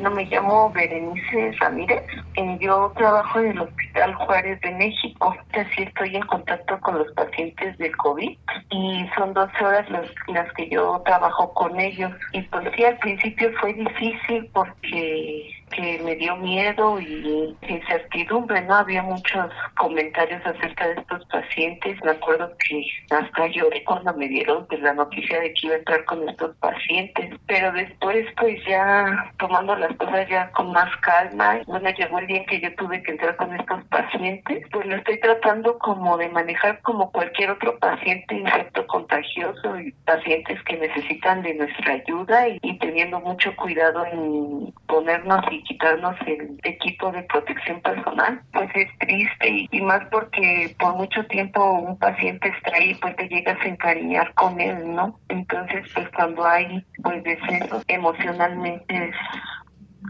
[0.00, 2.02] No me llamo Berenice Ramírez.
[2.36, 5.34] Eh, yo trabajo en el Hospital Juárez de México.
[5.52, 8.38] Así estoy en contacto con los pacientes de COVID
[8.70, 12.12] y son 12 horas las, las que yo trabajo con ellos.
[12.32, 18.76] Y pues sí, al principio fue difícil porque que me dio miedo y incertidumbre, ¿no?
[18.76, 22.02] Había muchos comentarios acerca de estos pacientes.
[22.04, 25.78] Me acuerdo que hasta lloré cuando me dieron pues, la noticia de que iba a
[25.78, 27.34] entrar con estos pacientes.
[27.46, 32.44] Pero después, pues ya tomando las cosas ya con más calma, bueno, llegó el día
[32.46, 36.80] que yo tuve que entrar con estos pacientes, pues lo estoy tratando como de manejar
[36.82, 42.78] como cualquier otro paciente infecto contagioso y pacientes que necesitan de nuestra ayuda y, y
[42.78, 49.68] teniendo mucho cuidado en ponernos y quitarnos el equipo de protección personal, pues es triste
[49.70, 54.60] y, más porque por mucho tiempo un paciente está pues te llegas a encariñar con
[54.60, 55.18] él, ¿no?
[55.28, 59.12] Entonces, pues cuando hay pues deceso emocionalmente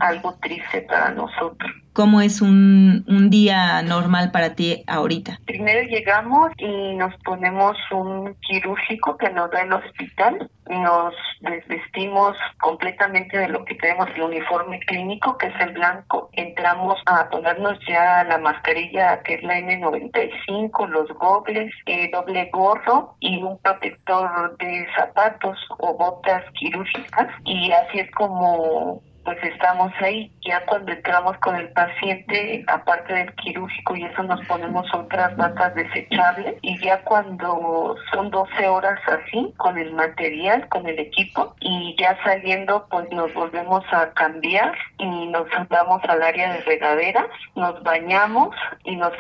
[0.01, 1.71] algo triste para nosotros.
[1.97, 5.41] ¿Cómo es un, un día normal para ti ahorita?
[5.47, 10.51] Primero llegamos y nos ponemos un quirúrgico que nos da el hospital.
[10.69, 16.29] Nos desvestimos completamente de lo que tenemos, el uniforme clínico, que es el blanco.
[16.35, 23.17] Entramos a ponernos ya la mascarilla, que es la N95, los gogles, eh, doble gorro
[23.21, 27.29] y un protector de zapatos o botas quirúrgicas.
[27.47, 30.31] Y así es como pues estamos ahí.
[30.47, 35.75] Ya cuando entramos con el paciente, aparte del quirúrgico y eso nos ponemos otras batas
[35.75, 41.97] desechables y ya cuando son 12 horas así, con el material, con el equipo y
[41.99, 47.27] ya saliendo pues nos volvemos a cambiar y nos andamos al área de regaderas,
[47.57, 48.55] nos bañamos
[48.85, 49.13] y nos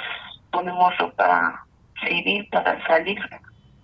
[0.52, 1.66] ponemos ropa
[2.06, 3.18] civil para salir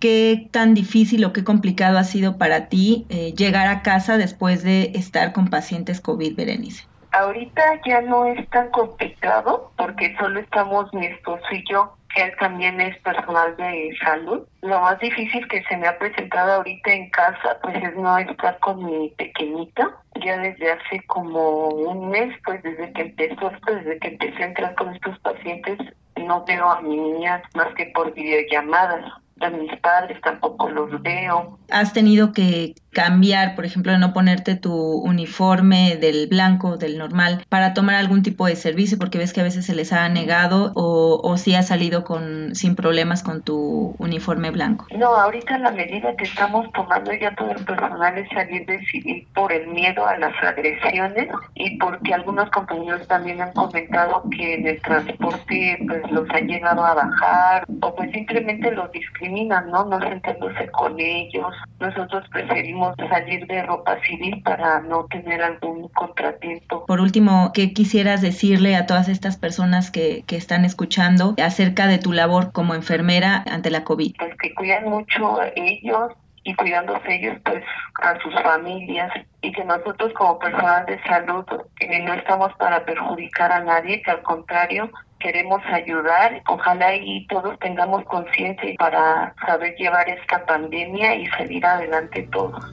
[0.03, 4.61] qué tan difícil o qué complicado ha sido para ti eh, llegar a casa después
[4.61, 6.85] de estar con pacientes COVID, Berenice.
[7.13, 12.33] Ahorita ya no es tan complicado porque solo estamos mi esposo y yo, que él
[12.37, 14.45] también es personal de salud.
[14.61, 18.59] Lo más difícil que se me ha presentado ahorita en casa, pues es no estar
[18.59, 19.89] con mi pequeñita.
[20.21, 24.75] Ya desde hace como un mes, pues desde que empezó desde que empecé a entrar
[24.75, 25.79] con estos pacientes,
[26.17, 31.59] no veo a mi niña más que por videollamadas a mis padres tampoco los veo.
[31.69, 37.73] ¿Has tenido que cambiar, por ejemplo, no ponerte tu uniforme del blanco, del normal, para
[37.73, 38.97] tomar algún tipo de servicio?
[38.97, 42.55] Porque ves que a veces se les ha negado o, o si has salido con,
[42.55, 44.87] sin problemas con tu uniforme blanco.
[44.95, 49.27] No, ahorita la medida que estamos tomando ya todo el personal es salir de civil
[49.33, 54.67] por el miedo a las agresiones y porque algunos compañeros también han comentado que en
[54.67, 59.33] el transporte pues los han llegado a bajar o pues simplemente los discriminan
[59.71, 59.85] ¿no?
[59.85, 61.53] No sentándose con ellos.
[61.79, 66.85] Nosotros preferimos salir de ropa civil para no tener algún contratiempo.
[66.85, 71.97] Por último, ¿qué quisieras decirle a todas estas personas que, que están escuchando acerca de
[71.97, 74.15] tu labor como enfermera ante la COVID?
[74.17, 76.11] Pues que cuidan mucho a ellos,
[76.43, 77.63] y cuidándose ellos pues
[78.01, 79.11] a sus familias
[79.41, 81.45] y que nosotros como personal de salud
[81.79, 84.89] eh, no estamos para perjudicar a nadie, que al contrario
[85.23, 86.43] queremos ayudar.
[86.47, 92.63] Ojalá y todos tengamos conciencia para saber llevar esta pandemia y salir adelante todos.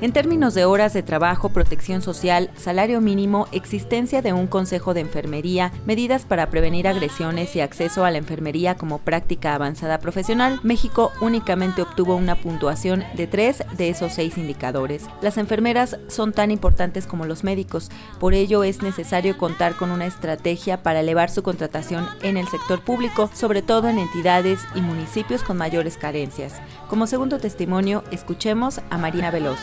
[0.00, 5.00] En términos de horas de trabajo, protección social, salario mínimo, existencia de un consejo de
[5.00, 11.12] enfermería, medidas para prevenir agresiones y acceso a la enfermería como práctica avanzada profesional, México
[11.20, 15.06] únicamente obtuvo una puntuación de tres de esos seis indicadores.
[15.22, 17.88] Las enfermeras son tan importantes como los médicos,
[18.18, 22.82] por ello es necesario contar con una estrategia para elevar su contratación en el sector
[22.82, 26.60] público, sobre todo en entidades y municipios con mayores carencias.
[26.88, 29.60] Como segundo testimonio, escuchemos a Marina Veloz.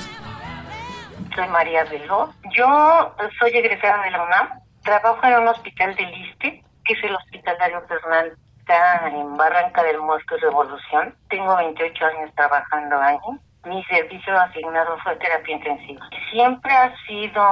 [1.36, 2.30] Soy María Veloz.
[2.52, 4.50] Yo soy egresada de la UNAM.
[4.84, 8.38] Trabajo en un hospital de Liste, que es el Hospital Dario Fernal.
[8.60, 11.16] Está en Barranca del Muerto Revolución.
[11.30, 13.18] Tengo 28 años trabajando ahí.
[13.66, 16.10] Mi servicio asignado fue terapia intensiva.
[16.32, 17.44] Siempre ha sido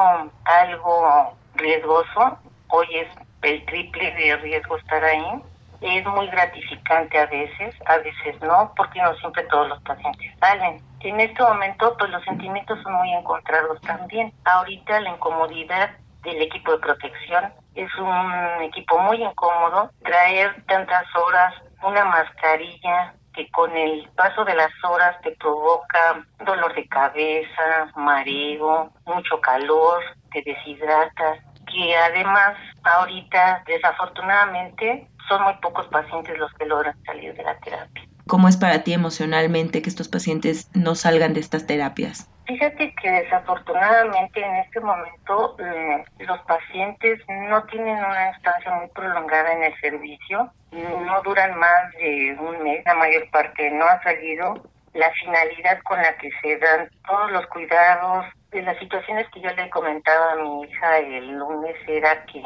[0.46, 2.40] algo riesgoso.
[2.70, 3.08] Hoy es
[3.44, 5.42] el triple de riesgo estar ahí.
[5.82, 10.89] Es muy gratificante a veces, a veces no, porque no siempre todos los pacientes salen
[11.02, 14.34] en este momento, pues los sentimientos son muy encontrados también.
[14.46, 15.92] Ahorita la incomodidad
[16.24, 19.92] del equipo de protección es un equipo muy incómodo.
[20.04, 21.54] Traer tantas horas,
[21.84, 28.92] una mascarilla que con el paso de las horas te provoca dolor de cabeza, mareo,
[29.06, 31.40] mucho calor, te deshidratas,
[31.72, 38.09] que además ahorita desafortunadamente son muy pocos pacientes los que logran salir de la terapia.
[38.30, 42.30] ¿Cómo es para ti emocionalmente que estos pacientes no salgan de estas terapias?
[42.46, 49.52] Fíjate que desafortunadamente en este momento eh, los pacientes no tienen una estancia muy prolongada
[49.54, 54.62] en el servicio, no duran más de un mes, la mayor parte no ha salido.
[54.94, 59.50] La finalidad con la que se dan todos los cuidados, de las situaciones que yo
[59.56, 62.42] le he comentado a mi hija el lunes era que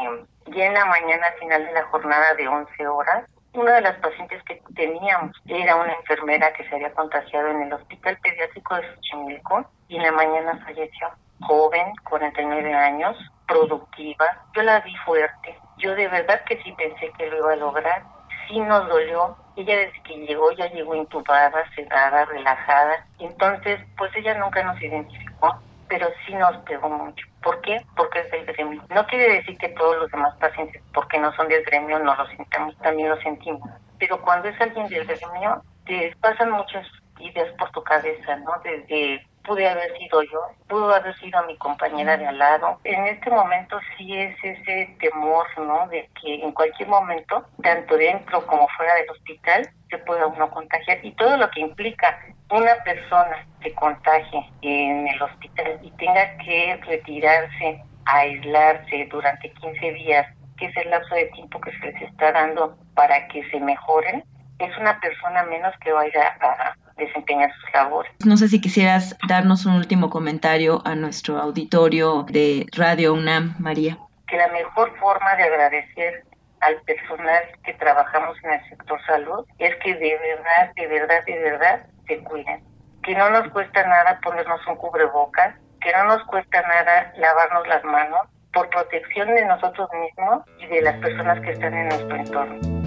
[0.48, 4.42] ya en la mañana final de la jornada de 11 horas una de las pacientes
[4.44, 9.66] que teníamos era una enfermera que se había contagiado en el Hospital Pediátrico de Xochimilco
[9.88, 11.10] y en la mañana falleció.
[11.42, 13.18] Joven, 49 años,
[13.48, 14.26] productiva.
[14.56, 15.58] Yo la vi fuerte.
[15.78, 18.04] Yo de verdad que sí pensé que lo iba a lograr.
[18.48, 19.36] Sí nos dolió.
[19.56, 23.06] Ella desde que llegó ya llegó intubada, sedada, relajada.
[23.20, 25.60] Entonces, pues ella nunca nos identificó
[25.94, 27.28] pero sí nos pegó mucho.
[27.44, 27.82] ¿Por qué?
[27.96, 28.82] Porque es del gremio.
[28.90, 32.26] No quiere decir que todos los demás pacientes, porque no son del gremio, no lo
[32.28, 33.70] sintamos, también lo sentimos.
[34.00, 36.88] Pero cuando es alguien del gremio, te pasan muchas
[37.20, 38.52] ideas por tu cabeza, ¿no?
[38.64, 42.80] Desde pude haber sido yo, pudo haber sido mi compañera de al lado.
[42.84, 45.88] En este momento sí es ese temor, ¿no?
[45.88, 51.00] De que en cualquier momento, tanto dentro como fuera del hospital, se pueda uno contagiar
[51.04, 56.80] y todo lo que implica una persona que contagie en el hospital y tenga que
[56.86, 62.32] retirarse, aislarse durante 15 días, que es el lapso de tiempo que se les está
[62.32, 64.24] dando para que se mejoren,
[64.60, 68.12] es una persona menos que vaya a desempeñar sus labores.
[68.26, 73.98] No sé si quisieras darnos un último comentario a nuestro auditorio de Radio UNAM, María.
[74.28, 76.24] Que la mejor forma de agradecer
[76.62, 81.40] al personal que trabajamos en el sector salud es que de verdad, de verdad, de
[81.40, 82.64] verdad se cuiden.
[83.04, 87.84] Que no nos cuesta nada ponernos un cubrebocas, que no nos cuesta nada lavarnos las
[87.84, 88.22] manos
[88.54, 92.83] por protección de nosotros mismos y de las personas que están en nuestro entorno.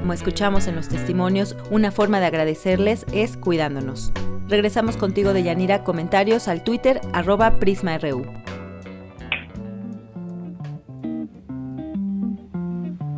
[0.00, 4.12] Como escuchamos en los testimonios, una forma de agradecerles es cuidándonos.
[4.48, 8.24] Regresamos contigo de Yanira, comentarios al Twitter arroba PrismaRU.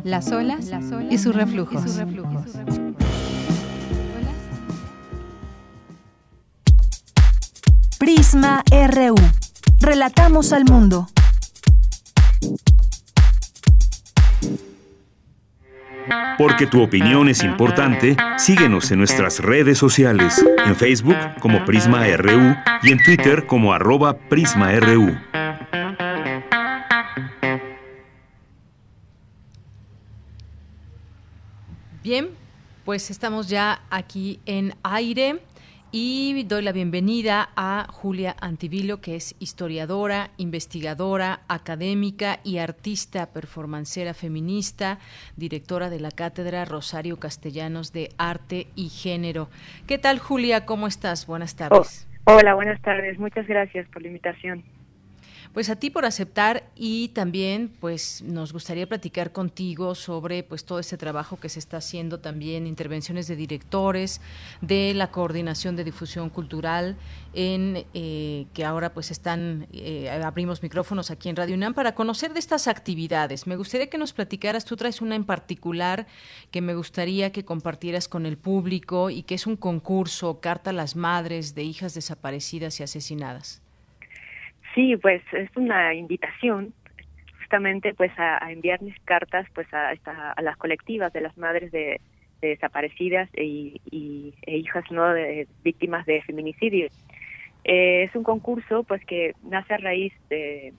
[0.03, 0.69] Las olas,
[1.09, 1.83] y sus reflujos.
[7.97, 9.15] Prisma RU.
[9.79, 11.07] Relatamos al mundo.
[16.37, 22.55] Porque tu opinión es importante, síguenos en nuestras redes sociales, en Facebook como Prisma RU
[22.81, 25.15] y en Twitter como arroba PrismaRU.
[32.03, 32.29] Bien,
[32.83, 35.39] pues estamos ya aquí en aire
[35.95, 44.15] y doy la bienvenida a Julia Antivilo, que es historiadora, investigadora, académica y artista performancera
[44.15, 44.97] feminista,
[45.37, 49.49] directora de la Cátedra Rosario Castellanos de Arte y Género.
[49.85, 50.65] ¿Qué tal, Julia?
[50.65, 51.27] ¿Cómo estás?
[51.27, 52.07] Buenas tardes.
[52.25, 53.19] Oh, hola, buenas tardes.
[53.19, 54.63] Muchas gracias por la invitación.
[55.53, 60.79] Pues a ti por aceptar y también pues nos gustaría platicar contigo sobre pues todo
[60.79, 64.19] ese trabajo que se está haciendo también, intervenciones de directores,
[64.61, 66.97] de la coordinación de difusión cultural,
[67.35, 72.33] en eh, que ahora pues están, eh, abrimos micrófonos aquí en Radio UNAM para conocer
[72.33, 73.45] de estas actividades.
[73.45, 76.07] Me gustaría que nos platicaras, tú traes una en particular
[76.49, 80.73] que me gustaría que compartieras con el público y que es un concurso, Carta a
[80.73, 83.62] las Madres de Hijas Desaparecidas y Asesinadas.
[84.73, 86.73] Sí, pues es una invitación
[87.37, 89.93] justamente pues a, enviarles cartas pues a,
[90.35, 92.01] a, las colectivas de las madres de,
[92.41, 93.45] desaparecidas e,
[93.91, 96.87] y, hijas no de víctimas de feminicidio.
[97.63, 100.73] Eh, es un concurso pues que nace a raíz de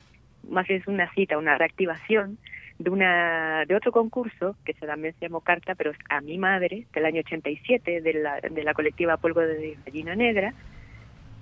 [0.48, 2.38] más bien es una cita, una reactivación
[2.78, 6.86] de una de otro concurso que también se llamó Carta, pero es a mi madre
[6.92, 10.52] del año 87 de la de la colectiva Polvo de Gallina Negra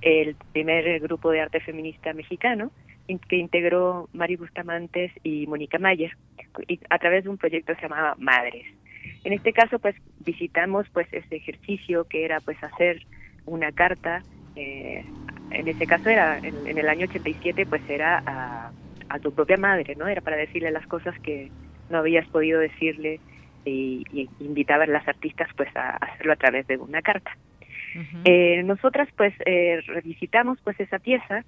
[0.02, 2.70] el primer grupo de arte feminista mexicano
[3.28, 6.16] que integró Mari Bustamantes y Mónica Mayer
[6.90, 8.64] a través de un proyecto que se llamaba Madres.
[9.24, 13.04] En este caso, pues visitamos pues ese ejercicio que era pues hacer
[13.46, 14.22] una carta.
[14.56, 15.04] Eh,
[15.50, 18.72] en ese caso era en, el año 87, pues era a,
[19.08, 20.06] a, tu propia madre, ¿no?
[20.08, 21.50] Era para decirle las cosas que
[21.90, 23.20] no habías podido decirle
[23.64, 27.36] y, y invitaba a las artistas pues a hacerlo a través de una carta
[28.24, 31.44] eh, nosotras pues eh, revisitamos pues esa pieza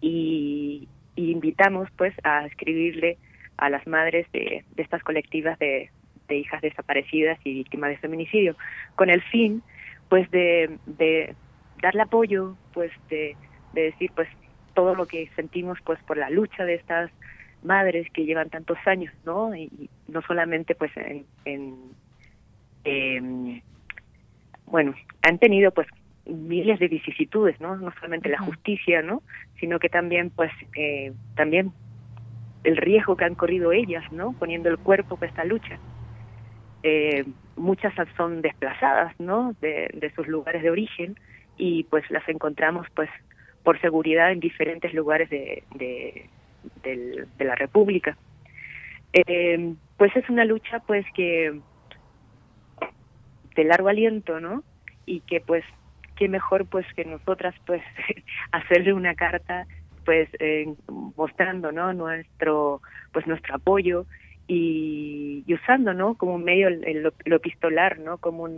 [0.00, 3.18] y, invitamos pues a escribirle
[3.58, 5.90] a las madres de, estas colectivas de,
[6.30, 8.56] hijas desaparecidas y víctimas de feminicidio
[8.94, 9.62] con el fin
[10.08, 11.34] pues de, de
[11.82, 13.36] darle apoyo pues de,
[13.74, 14.28] decir pues
[14.74, 17.10] todo lo que sentimos pues por la lucha de estas
[17.64, 21.26] madres que llevan tantos años no y, no solamente pues en,
[22.84, 23.62] en
[24.70, 25.86] bueno, han tenido pues
[26.26, 27.76] miles de vicisitudes, ¿no?
[27.76, 29.22] No solamente la justicia, ¿no?
[29.58, 31.72] Sino que también, pues, eh, también
[32.64, 34.32] el riesgo que han corrido ellas, ¿no?
[34.38, 35.78] Poniendo el cuerpo para esta lucha.
[36.82, 37.24] Eh,
[37.56, 39.54] muchas son desplazadas, ¿no?
[39.60, 41.16] De, de, sus lugares de origen
[41.56, 43.10] y pues las encontramos, pues,
[43.64, 46.28] por seguridad en diferentes lugares de, de,
[46.82, 48.16] de la República.
[49.12, 51.60] Eh, pues es una lucha, pues, que
[53.56, 54.62] de largo aliento, ¿no?
[55.06, 55.64] Y que pues
[56.20, 57.82] qué mejor pues que nosotras pues
[58.52, 59.66] hacerle una carta
[60.04, 60.66] pues eh,
[61.16, 62.82] mostrando no nuestro
[63.12, 64.06] pues nuestro apoyo
[64.46, 68.48] y, usando no como un medio el, lo, epistolar no como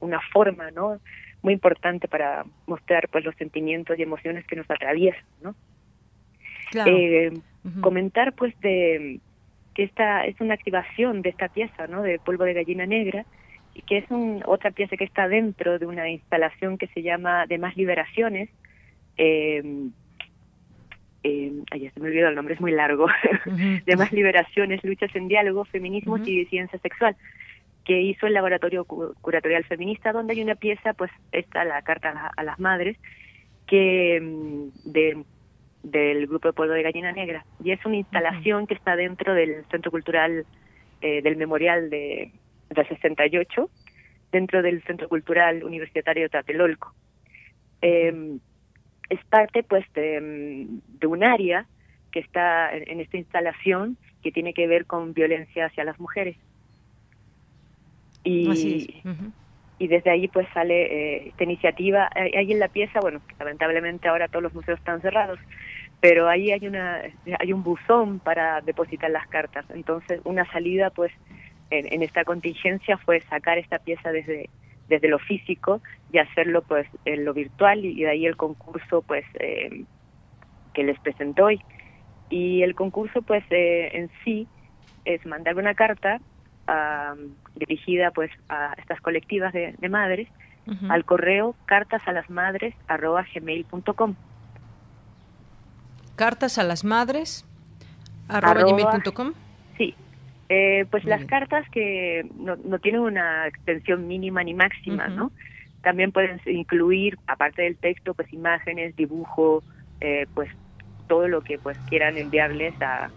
[0.00, 1.00] una forma no
[1.42, 5.54] muy importante para mostrar pues los sentimientos y emociones que nos atraviesan no
[6.86, 7.32] eh,
[7.80, 9.20] comentar pues de
[9.74, 13.26] que esta es una activación de esta pieza no de polvo de gallina negra
[13.86, 17.58] que es un, otra pieza que está dentro de una instalación que se llama De
[17.58, 18.50] Más Liberaciones.
[19.16, 19.62] Eh,
[21.24, 23.06] eh, ay, se me olvidó el nombre, es muy largo.
[23.86, 27.16] de Más Liberaciones, Luchas en Diálogo, Feminismos y Ciencia Sexual,
[27.84, 32.42] que hizo el Laboratorio Curatorial Feminista, donde hay una pieza, pues está la Carta a,
[32.42, 32.96] las Madres,
[33.66, 35.24] que mm, de,
[35.82, 37.44] del Grupo de Pueblo de Gallina Negra.
[37.62, 40.44] Y es una instalación que está dentro del Centro Cultural
[41.00, 42.32] eh, del Memorial de,
[42.74, 43.70] del 68,
[44.30, 46.94] dentro del Centro Cultural Universitario Tlatelolco.
[47.82, 48.38] Eh,
[49.10, 50.66] es parte pues de,
[51.06, 51.66] un área
[52.10, 56.36] que está en, esta instalación que tiene que ver con violencia hacia las mujeres.
[58.24, 59.02] Y,
[59.78, 60.84] y desde ahí pues sale
[61.16, 62.08] eh, esta iniciativa.
[62.14, 65.38] Ahí en la pieza, bueno, lamentablemente ahora todos los museos están cerrados,
[66.00, 67.02] pero ahí hay una
[67.38, 69.66] hay un buzón para depositar las cartas.
[69.70, 71.12] Entonces, una salida pues
[71.78, 74.48] en, esta contingencia fue sacar esta pieza desde
[74.88, 75.80] desde lo físico
[76.12, 79.84] y hacerlo pues en lo virtual y, de ahí el concurso pues eh,
[80.74, 81.62] que les presentó hoy.
[82.28, 84.46] Y el concurso pues eh, en sí
[85.04, 86.20] es mandar una carta
[87.56, 90.28] dirigida pues a estas colectivas de, madres
[90.88, 94.14] al correo cartas a las madres arroba gmail.com
[96.14, 97.44] cartas a las madres
[98.28, 99.32] arroba, gmail.com
[99.76, 99.94] sí
[100.54, 105.32] eh, pues las cartas que no, no, tienen una extensión mínima ni máxima no
[105.80, 109.62] también pueden incluir aparte del texto pues imágenes dibujo
[110.02, 110.50] eh, pues
[111.08, 113.10] todo lo que pues quieran enviarles a,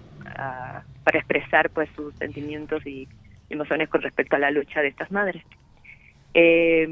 [1.04, 3.06] para expresar pues sus sentimientos y
[3.50, 5.44] emociones con respecto a la lucha de estas madres.
[6.34, 6.88] Eh,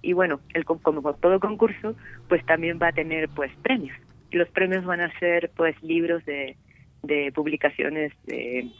[0.00, 1.94] y bueno, el, como todo concurso,
[2.28, 3.96] pues también va a tener pues premios.
[4.30, 6.56] Y los premios van a ser pues libros de,
[7.02, 8.70] de publicaciones de,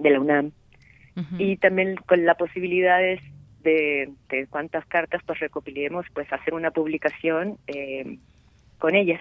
[0.00, 0.52] de la UNAM.
[1.38, 3.20] Y también con la posibilidades
[3.62, 8.16] de, de cuántas cartas pues recopilemos, pues hacer una publicación eh,
[8.78, 9.20] con ellas.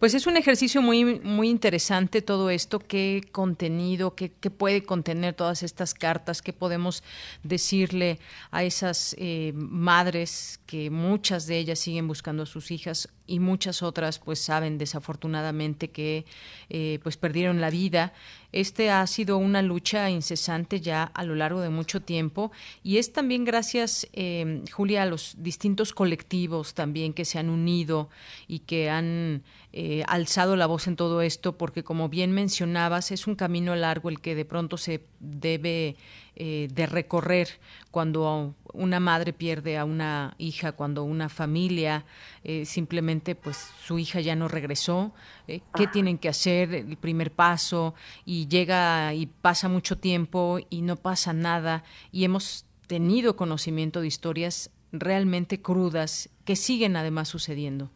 [0.00, 5.62] Pues es un ejercicio muy, muy interesante todo esto, qué contenido, qué, puede contener todas
[5.62, 7.04] estas cartas, qué podemos
[7.44, 8.18] decirle
[8.50, 13.82] a esas eh, madres que muchas de ellas siguen buscando a sus hijas y muchas
[13.82, 16.26] otras pues saben desafortunadamente que
[16.68, 18.12] eh, pues perdieron la vida.
[18.52, 22.52] Este ha sido una lucha incesante ya a lo largo de mucho tiempo
[22.82, 28.10] y es también gracias, eh, Julia, a los distintos colectivos también que se han unido
[28.48, 29.42] y que han
[29.74, 34.10] eh, alzado la voz en todo esto, porque como bien mencionabas, es un camino largo
[34.10, 35.96] el que de pronto se debe
[36.36, 37.48] eh, de recorrer
[37.90, 42.04] cuando una madre pierde a una hija, cuando una familia
[42.44, 45.14] eh, simplemente pues su hija ya no regresó,
[45.46, 47.94] qué tienen que hacer, el primer paso,
[48.26, 54.08] y llega y pasa mucho tiempo y no pasa nada, y hemos tenido conocimiento de
[54.08, 57.90] historias realmente crudas que siguen además sucediendo.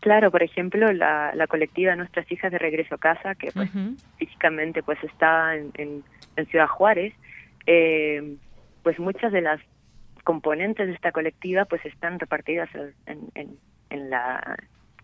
[0.00, 3.70] Claro, por ejemplo, la, la colectiva Nuestras Hijas de Regreso a Casa, que pues
[4.16, 7.12] físicamente pues está en, en, Ciudad Juárez,
[7.66, 8.36] eh,
[8.84, 9.60] pues muchas de las
[10.22, 12.68] componentes de esta colectiva pues están repartidas
[13.06, 13.58] en, en,
[13.90, 14.56] en la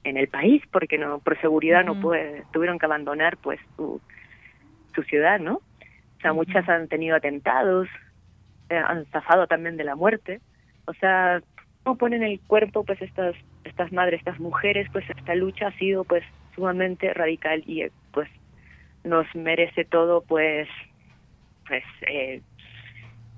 [0.05, 4.01] en el país porque no por seguridad no puede, tuvieron que abandonar pues su,
[4.95, 7.89] su ciudad no o sea muchas han tenido atentados
[8.71, 10.41] eh, han zafado también de la muerte.
[10.87, 11.41] O sea
[11.85, 13.35] no ponen el cuerpo pues estas
[13.65, 16.23] estas madres, estas mujeres, pues esta lucha ha sido pues
[16.55, 18.29] sumamente radical y pues
[19.03, 20.69] nos merece todo pues
[21.67, 22.41] pues eh,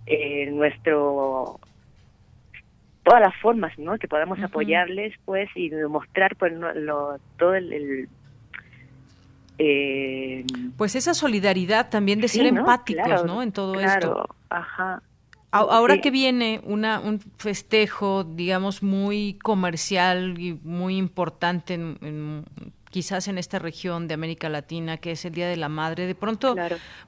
[0.06, 1.60] eh, nuestro
[3.02, 3.98] todas las formas ¿no?
[3.98, 8.08] que podamos apoyarles pues y demostrar pues lo, todo el,
[9.58, 10.44] eh,
[10.76, 14.28] pues esa solidaridad también de ser empáticos no en todo esto.
[14.50, 15.02] ajá
[15.56, 22.44] Ahora que viene una, un festejo, digamos, muy comercial y muy importante en,
[22.90, 26.14] quizás en esta región de América Latina, que es el Día de la Madre, de
[26.14, 26.54] pronto,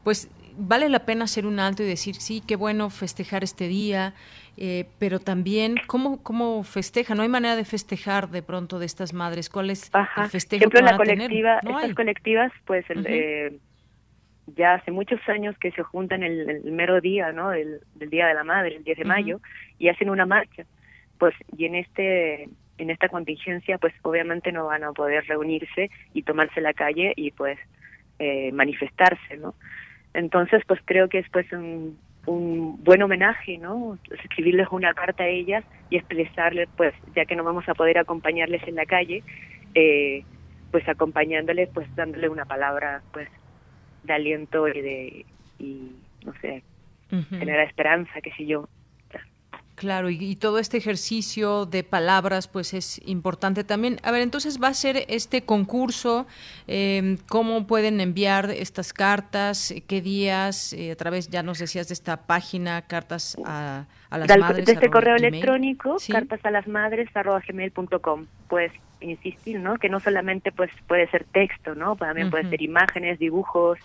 [0.04, 4.14] pues vale la pena hacer un alto y decir, sí, qué bueno festejar este día,
[4.56, 7.14] eh, pero también, ¿cómo, ¿cómo festeja?
[7.14, 9.48] No hay manera de festejar de pronto de estas madres.
[9.48, 13.60] ¿Cuál es el festejo que van la colectiva, estas colectivas, pues, el,
[14.56, 17.50] ya hace muchos años que se juntan el, mero día, ¿no?
[17.50, 19.40] Del, Día de la Madre, el 10 de mayo,
[19.78, 20.64] y hacen una marcha.
[21.18, 22.48] Pues, y en este
[22.78, 27.32] en esta contingencia, pues obviamente no van a poder reunirse y tomarse la calle y
[27.32, 27.58] pues
[28.20, 29.54] eh, manifestarse, ¿no?
[30.14, 31.98] Entonces, pues creo que es pues un,
[32.28, 33.98] un buen homenaje, ¿no?
[34.22, 38.62] Escribirles una carta a ellas y expresarles, pues, ya que no vamos a poder acompañarles
[38.68, 39.22] en la calle,
[39.74, 40.24] eh,
[40.70, 43.28] pues acompañándoles, pues dándole una palabra, pues
[44.08, 45.26] de aliento y de,
[45.60, 45.92] y,
[46.24, 46.64] no sé,
[47.30, 48.68] generar esperanza, qué sé yo.
[49.78, 53.98] Claro, y, todo este ejercicio de palabras, pues es importante también.
[54.02, 56.26] A ver, entonces va a ser este concurso,
[56.66, 61.94] eh, cómo pueden enviar estas cartas, qué días, eh, a través, ya nos decías de
[61.94, 64.66] esta página, cartas a, a las madres.
[64.66, 68.26] De este correo electrónico, cartas a las madres, arroba gmail.com.
[68.48, 69.76] Pues insistir, ¿no?
[69.76, 71.96] Que no solamente pues puede ser texto, ¿no?
[71.96, 73.78] También puede ser imágenes, dibujos,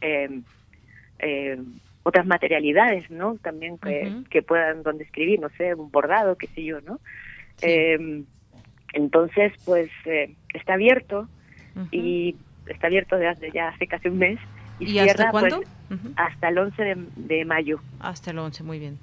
[0.00, 0.40] eh,
[1.18, 1.58] eh,
[2.02, 3.36] otras materialidades, ¿no?
[3.36, 7.00] También que, que puedan donde escribir, no sé, un bordado, qué sé yo, ¿no?
[7.62, 8.24] Em,
[8.92, 11.28] entonces, pues eh, está abierto
[11.90, 12.36] y
[12.66, 14.38] está abierto desde ya hace casi un mes.
[14.78, 15.68] ¿Y, hasta pues, cuándo?
[16.16, 17.80] hasta el 11 de, de, mayo.
[18.00, 18.98] Hasta el 11, muy bien.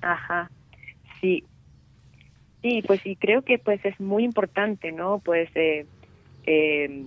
[0.00, 0.50] Ajá,
[1.20, 1.44] sí.
[2.62, 5.20] Sí, pues y creo que pues es muy importante, ¿no?
[5.20, 5.86] Pues eh,
[6.44, 7.04] eh,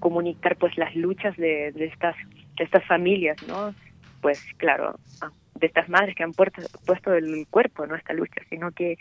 [0.00, 2.16] comunicar pues las luchas de, de, estas
[2.56, 3.74] de estas familias, ¿no?
[4.20, 7.94] Pues claro, ah, de estas madres que han puesto, puesto el cuerpo, ¿no?
[7.94, 8.98] Esta lucha, sino que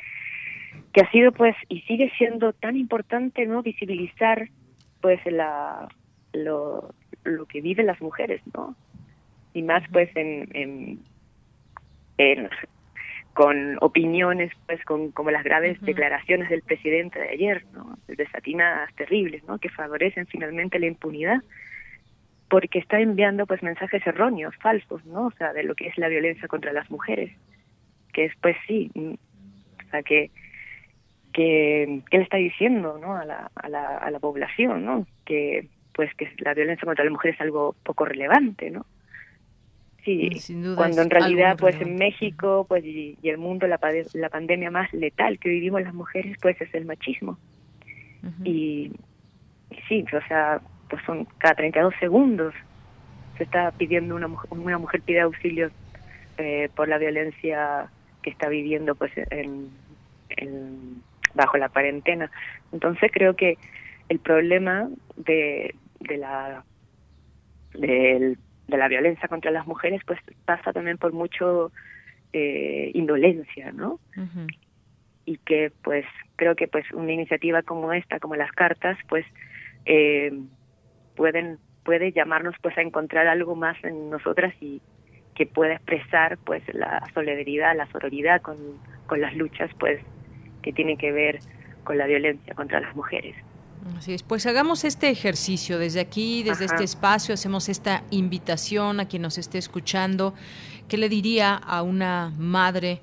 [0.94, 3.64] que ha sido pues y sigue siendo tan importante, ¿no?
[3.64, 4.50] Visibilizar
[5.02, 5.88] pues la
[6.34, 6.94] lo,
[7.24, 8.76] lo que viven las mujeres, ¿no?
[9.54, 11.00] Y más pues en, en,
[12.18, 12.50] en
[13.38, 17.96] con opiniones, pues, con como las graves declaraciones del presidente de ayer, ¿no?
[18.08, 19.60] Desatinadas terribles, ¿no?
[19.60, 21.44] Que favorecen finalmente la impunidad,
[22.50, 25.28] porque está enviando, pues, mensajes erróneos, falsos, ¿no?
[25.28, 27.32] O sea, de lo que es la violencia contra las mujeres,
[28.12, 30.32] que es, pues, sí, mm, o sea, que
[31.32, 33.16] que, le está diciendo, ¿no?
[33.16, 35.06] A la, a la, a la población, ¿no?
[35.28, 38.88] Que, pues, que la violencia contra las mujeres es algo poco relevante, ¿no?
[40.04, 43.80] Sí, mm, cuando en realidad pues en México pues y, el mundo la,
[44.14, 47.38] la pandemia más letal que vivimos las mujeres pues es el machismo.
[48.44, 48.92] y,
[49.88, 52.54] sí, o sea, pues son cada 32 segundos
[53.38, 55.70] se está pidiendo una mujer, una mujer pide auxilio
[56.38, 57.90] eh, por la violencia
[58.22, 59.70] que está viviendo pues en,
[61.34, 62.32] bajo la cuarentena.
[62.72, 63.58] Entonces creo que
[64.10, 66.64] el problema de, de la
[67.74, 68.38] del
[68.68, 71.72] de la violencia contra las mujeres pues pasa también por mucho
[72.34, 74.00] eh, indolencia no
[75.26, 79.26] y que pues creo que pues una iniciativa como esta como las cartas pues
[79.86, 80.32] eh,
[81.16, 84.82] pueden puede llamarnos pues a encontrar algo más en nosotras y
[85.36, 88.58] que pueda expresar pues la solidaridad la sororidad con
[89.06, 90.02] con las luchas pues
[90.62, 91.40] que tienen que ver
[91.86, 93.36] con la violencia contra las mujeres
[93.98, 99.08] Así es, pues hagamos este ejercicio desde aquí, desde este espacio, hacemos esta invitación a
[99.08, 100.34] quien nos esté escuchando.
[100.88, 103.02] ¿Qué le diría a una madre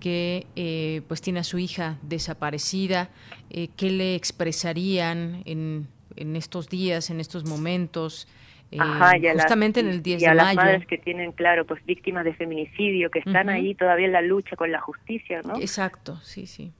[0.00, 3.10] que eh, pues tiene a su hija desaparecida?
[3.50, 8.26] Eh, ¿Qué le expresarían en, en, estos días, en estos momentos?
[8.72, 8.78] Eh,
[9.34, 10.40] justamente en el 10 de mayo.
[10.40, 14.12] A las madres que tienen, claro, pues víctimas de feminicidio, que están ahí todavía en
[14.12, 15.56] la lucha con la justicia, ¿no?
[15.56, 16.72] Exacto, sí, sí.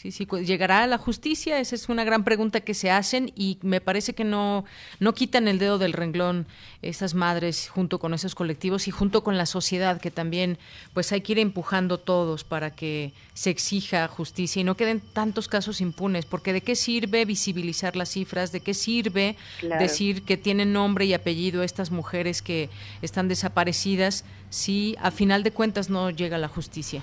[0.00, 3.58] Sí, sí, llegará a la justicia, esa es una gran pregunta que se hacen y
[3.60, 4.64] me parece que no
[4.98, 6.46] no quitan el dedo del renglón
[6.80, 10.56] esas madres junto con esos colectivos y junto con la sociedad que también
[10.94, 15.48] pues hay que ir empujando todos para que se exija justicia y no queden tantos
[15.48, 20.72] casos impunes, porque de qué sirve visibilizar las cifras, de qué sirve decir que tienen
[20.72, 22.70] nombre y apellido estas mujeres que
[23.02, 27.02] están desaparecidas si a final de cuentas no llega la justicia.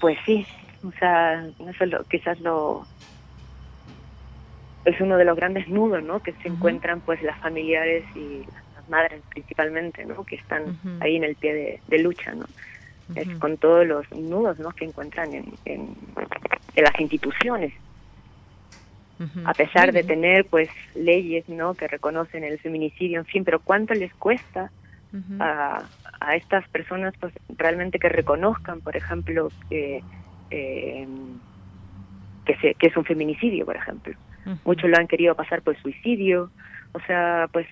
[0.00, 0.46] Pues sí,
[0.84, 2.86] o sea, eso es lo, quizás lo
[4.84, 6.20] es uno de los grandes nudos, ¿no?
[6.20, 8.42] Que se encuentran pues las familiares y
[8.74, 10.24] las madres principalmente, ¿no?
[10.24, 12.46] Que están ahí en el pie de, lucha, ¿no?
[13.14, 14.70] Es con todos los nudos, ¿no?
[14.70, 15.94] Que encuentran en, en,
[16.76, 17.72] las instituciones.
[19.44, 21.74] A pesar de tener pues leyes, ¿no?
[21.74, 24.70] Que reconocen el feminicidio, en fin, pero ¿cuánto les cuesta
[25.40, 25.82] a,
[26.20, 30.04] a estas personas pues realmente que reconozcan, por ejemplo, que
[30.50, 31.06] eh,
[32.44, 34.14] que, se, que es un feminicidio, por ejemplo.
[34.64, 36.50] Muchos lo han querido pasar por suicidio,
[36.92, 37.66] o sea, pues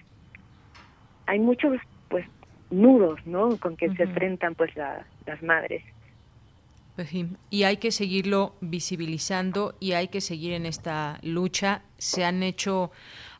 [1.25, 1.79] hay muchos
[2.09, 2.27] pues
[2.71, 3.57] nudos, ¿no?
[3.57, 5.83] Con que se enfrentan pues las madres.
[6.97, 7.11] Pues
[7.51, 11.83] y hay que seguirlo visibilizando y hay que seguir en esta lucha.
[11.99, 12.91] Se han hecho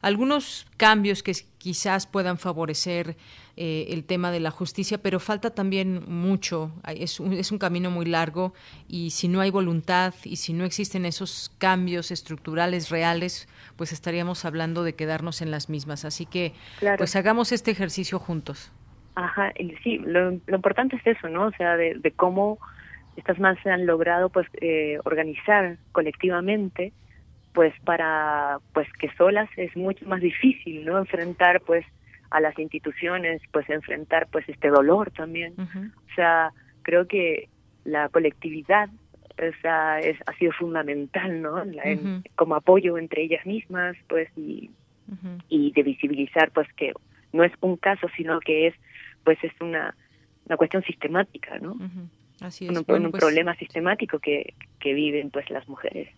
[0.03, 3.17] algunos cambios que quizás puedan favorecer
[3.57, 6.73] eh, el tema de la justicia, pero falta también mucho.
[6.87, 8.53] Es un, es un camino muy largo
[8.87, 14.45] y si no hay voluntad y si no existen esos cambios estructurales reales, pues estaríamos
[14.45, 16.05] hablando de quedarnos en las mismas.
[16.05, 16.53] Así que,
[16.99, 18.73] pues hagamos este ejercicio juntos.
[19.15, 19.53] Ajá,
[19.83, 21.47] sí, lo, importante es eso, ¿no?
[21.47, 22.59] O sea, de, de cómo
[23.17, 26.93] estas más se han logrado pues eh, organizar colectivamente
[27.55, 31.87] pues para pues que solas es mucho más difícil no enfrentar pues
[32.31, 35.55] a las instituciones pues enfrentar pues este dolor también.
[35.59, 37.49] O sea creo que
[37.85, 38.89] la colectividad
[39.39, 41.63] o sea es ha sido fundamental no
[42.35, 44.71] como apoyo entre ellas mismas pues y
[45.49, 46.93] y de visibilizar pues que
[47.33, 48.75] no es un caso sino que es
[49.25, 49.95] pues es una
[50.47, 51.77] una cuestión sistemática no
[52.41, 52.71] Así es.
[52.71, 56.09] Un, un pues problema sistemático que, que viven pues las mujeres.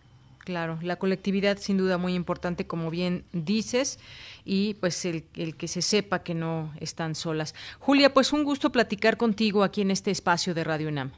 [0.49, 3.99] Claro, la colectividad sin duda muy importante, como bien dices,
[4.45, 7.53] y pues el, que se sepa que no están solas.
[7.77, 11.11] Julia, pues un gusto platicar contigo aquí en este espacio de Radio UNAM.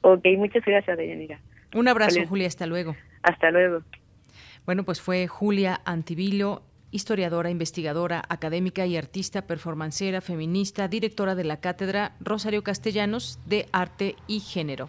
[0.00, 1.38] Ok, muchas gracias, Deyanira.
[1.72, 2.96] Un abrazo, Julia, hasta luego.
[3.22, 3.84] Hasta luego.
[4.66, 11.60] Bueno, pues fue Julia Antivilo, historiadora, investigadora, académica y artista, performancera, feminista, directora de la
[11.60, 14.88] cátedra Rosario Castellanos de Arte y Género.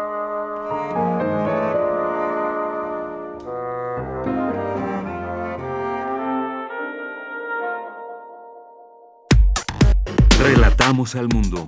[10.91, 11.65] Relatamos al mundo.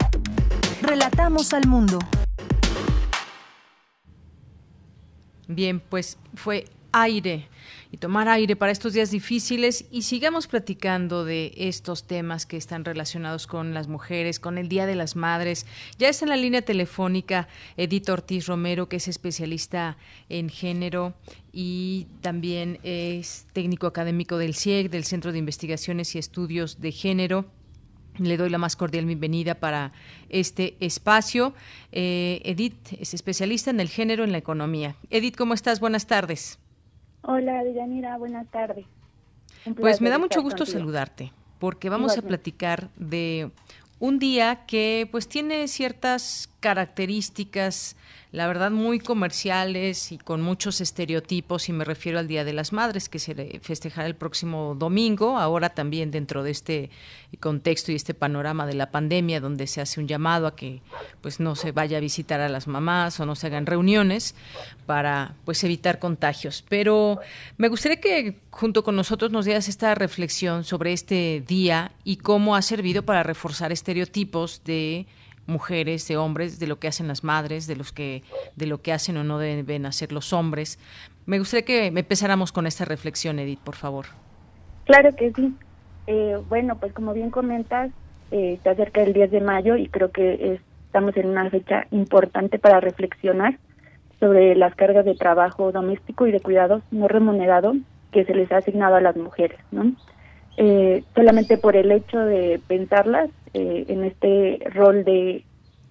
[0.81, 1.97] Relatamos al mundo.
[5.47, 7.47] Bien, pues fue aire
[7.89, 12.83] y tomar aire para estos días difíciles y sigamos platicando de estos temas que están
[12.83, 15.67] relacionados con las mujeres, con el Día de las Madres.
[15.97, 17.47] Ya está en la línea telefónica
[17.77, 19.95] Edith Ortiz Romero, que es especialista
[20.27, 21.13] en género
[21.53, 27.45] y también es técnico académico del CIEG, del Centro de Investigaciones y Estudios de Género.
[28.19, 29.91] Le doy la más cordial bienvenida para
[30.29, 31.53] este espacio.
[31.91, 34.95] Eh, Edith es especialista en el género en la economía.
[35.09, 35.79] Edith, ¿cómo estás?
[35.79, 36.59] Buenas tardes.
[37.23, 38.85] Hola, Deyanira, buenas tardes.
[39.79, 43.49] Pues me da mucho gusto saludarte, porque vamos a platicar de
[43.99, 47.95] un día que pues tiene ciertas características
[48.33, 52.73] la verdad muy comerciales y con muchos estereotipos, y me refiero al Día de las
[52.73, 56.89] Madres, que se festejará el próximo domingo, ahora también dentro de este
[57.39, 60.81] contexto y este panorama de la pandemia, donde se hace un llamado a que
[61.21, 64.33] pues no se vaya a visitar a las mamás o no se hagan reuniones
[64.87, 66.65] para pues evitar contagios.
[66.67, 67.19] Pero
[67.57, 72.55] me gustaría que junto con nosotros nos dieras esta reflexión sobre este día y cómo
[72.55, 75.05] ha servido para reforzar estereotipos de
[75.47, 78.23] mujeres, de hombres, de lo que hacen las madres, de los que,
[78.55, 80.79] de lo que hacen o no deben hacer los hombres.
[81.25, 84.05] Me gustaría que empezáramos con esta reflexión, Edith, por favor.
[84.85, 85.53] Claro que sí.
[86.07, 87.91] Eh, bueno, pues como bien comentas,
[88.31, 92.59] eh, está cerca del 10 de mayo y creo que estamos en una fecha importante
[92.59, 93.57] para reflexionar
[94.19, 97.73] sobre las cargas de trabajo doméstico y de cuidados no remunerado
[98.11, 99.91] que se les ha asignado a las mujeres, ¿no?
[100.55, 105.43] Eh, solamente por el hecho de pensarlas eh, en este rol de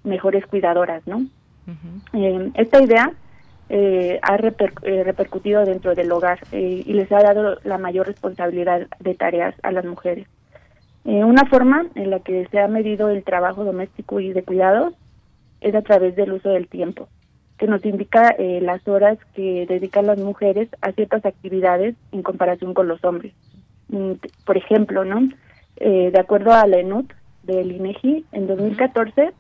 [0.05, 1.27] mejores cuidadoras, ¿no?
[2.13, 3.13] Eh, esta idea
[4.23, 9.71] ha repercutido dentro del hogar y les ha dado la mayor responsabilidad de tareas a
[9.71, 10.27] las mujeres.
[11.05, 14.93] una forma en la que se ha medido el trabajo doméstico y de cuidados
[15.63, 17.09] es a través del uso del tiempo,
[17.57, 22.89] que nos indica las horas que dedican las mujeres a ciertas actividades en comparación con
[22.89, 23.33] los hombres.
[23.93, 24.13] Mm,
[24.45, 25.29] por ejemplo, ¿no?
[25.77, 29.31] Eh, de acuerdo a la ENUT del INEGI, en 2014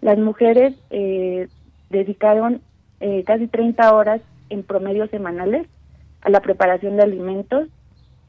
[0.00, 1.48] las mujeres eh,
[1.90, 2.60] dedicaron
[3.00, 5.66] eh, casi 30 horas en promedio semanales
[6.20, 7.68] a la preparación de alimentos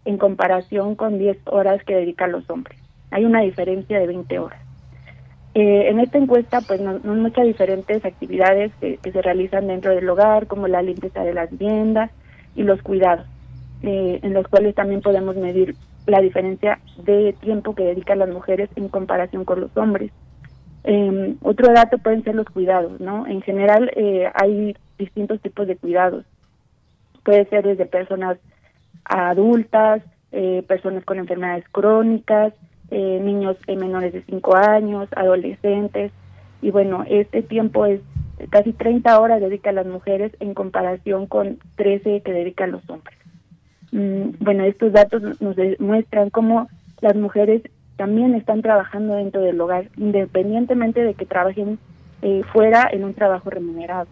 [0.05, 2.79] en comparación con 10 horas que dedican los hombres.
[3.11, 4.61] Hay una diferencia de 20 horas.
[5.53, 10.09] en esta encuesta, pues, no, no muchas diferentes actividades que, que, se realizan dentro del
[10.09, 12.11] hogar, como la limpieza de las viviendas
[12.55, 13.25] y los cuidados.
[13.81, 15.73] Eh, en los cuales también podemos medir
[16.09, 20.11] la diferencia de tiempo que dedican las mujeres en comparación con los hombres.
[20.83, 23.27] Eh, otro dato pueden ser los cuidados, ¿no?
[23.27, 26.25] En general eh, hay distintos tipos de cuidados.
[27.23, 28.37] Puede ser desde personas
[29.03, 32.53] adultas, eh, personas con enfermedades crónicas,
[32.91, 36.11] niños menores de 5 años, adolescentes.
[36.61, 38.01] Y bueno, este tiempo es
[38.49, 43.15] casi 30 horas dedican las mujeres en comparación con 13 que dedican los hombres.
[43.91, 46.69] Mm, bueno, estos datos nos demuestran cómo
[47.01, 47.63] las mujeres
[47.97, 51.79] también están trabajando dentro del hogar, independientemente de que trabajen
[52.21, 54.07] eh, fuera en un trabajo remunerado.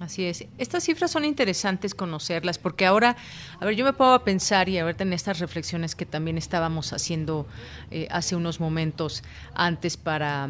[0.00, 0.46] Así es.
[0.58, 3.16] Estas cifras son interesantes conocerlas porque ahora,
[3.58, 6.92] a ver, yo me puedo pensar y a ver en estas reflexiones que también estábamos
[6.92, 7.46] haciendo
[7.90, 10.48] eh, hace unos momentos antes para,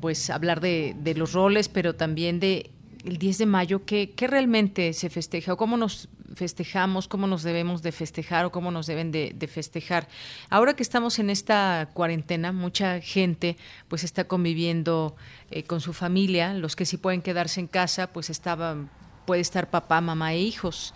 [0.00, 2.70] pues, hablar de, de los roles, pero también de
[3.06, 7.42] el 10 de mayo, ¿qué, ¿qué, realmente se festeja o cómo nos festejamos, cómo nos
[7.42, 10.08] debemos de festejar o cómo nos deben de, festejar.
[10.50, 13.56] Ahora que estamos en esta cuarentena, mucha gente
[13.88, 15.16] pues está conviviendo
[15.50, 18.90] eh, con su familia, los que sí pueden quedarse en casa, pues estaban,
[19.24, 20.94] puede estar papá, mamá e hijos.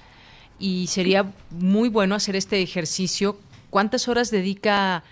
[0.58, 3.38] y sería muy bueno hacer este ejercicio.
[3.70, 5.04] ¿Cuántas horas dedica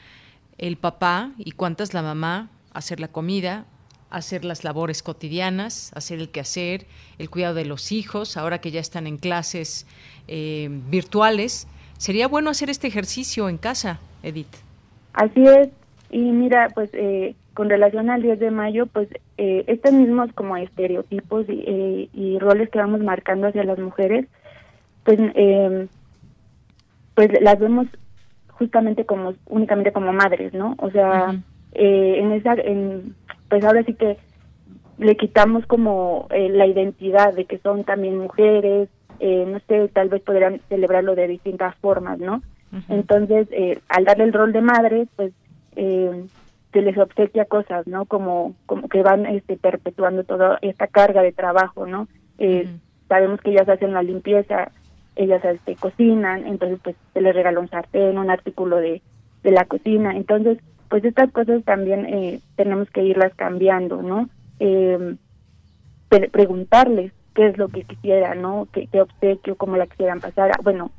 [0.58, 3.64] el papá y cuántas la mamá a hacer la comida,
[4.10, 6.86] hacer las labores cotidianas, hacer el quehacer,
[7.18, 9.86] el cuidado de los hijos, ahora que ya están en clases
[10.28, 11.66] eh, virtuales?
[11.98, 14.55] Sería bueno hacer este ejercicio en casa, Edith.
[15.12, 15.68] Así es.
[16.10, 20.56] Y mira, pues eh, con relación al 10 de mayo, pues eh, estos mismos como
[20.56, 24.26] estereotipos y, y roles que vamos marcando hacia las mujeres,
[25.05, 25.89] pues, eh,
[27.14, 27.86] pues las vemos
[28.51, 30.74] justamente como únicamente como madres, ¿no?
[30.78, 31.35] O sea,
[31.72, 33.14] eh, en esa, en,
[33.48, 34.16] pues ahora sí que
[34.98, 38.88] le quitamos como eh, la identidad de que son también mujeres,
[39.20, 42.42] eh, no sé, tal vez podrían celebrarlo de distintas formas, ¿no?
[42.90, 45.32] Entonces, eh, al darle el rol de madres, pues
[45.76, 46.26] eh,
[46.72, 48.04] se les obsequia cosas, ¿no?
[48.04, 52.08] Como, como que van este, perpetuando toda esta carga de trabajo, ¿no?
[52.38, 52.68] Eh,
[53.08, 54.70] Sabemos que ellas hacen la limpieza,
[55.16, 59.00] ellas este, cocinan, entonces pues se les regala un sartén, un artículo de,
[59.42, 60.58] de la cocina, entonces
[60.89, 64.28] pues estas cosas también eh, tenemos que irlas cambiando, ¿no?
[64.60, 65.16] Eh,
[66.09, 68.66] preguntarles qué es lo que quisieran, ¿no?
[68.73, 70.51] ¿Qué, obsequio, cómo la quisieran pasar.
[70.62, 70.90] Bueno,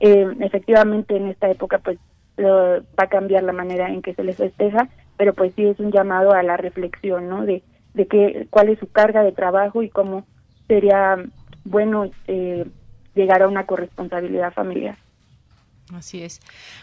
[0.00, 1.98] eh, efectivamente en esta época pues
[2.38, 5.90] va a cambiar la manera en que se les festeja, pero pues sí es un
[5.90, 7.46] llamado a la reflexión, ¿no?
[7.46, 7.62] De,
[7.94, 10.26] de qué, cuál es su carga de trabajo y cómo
[10.68, 11.16] sería
[11.64, 12.66] bueno eh,
[13.14, 14.96] llegar a una corresponsabilidad familiar.
[15.94, 16.40] Así es.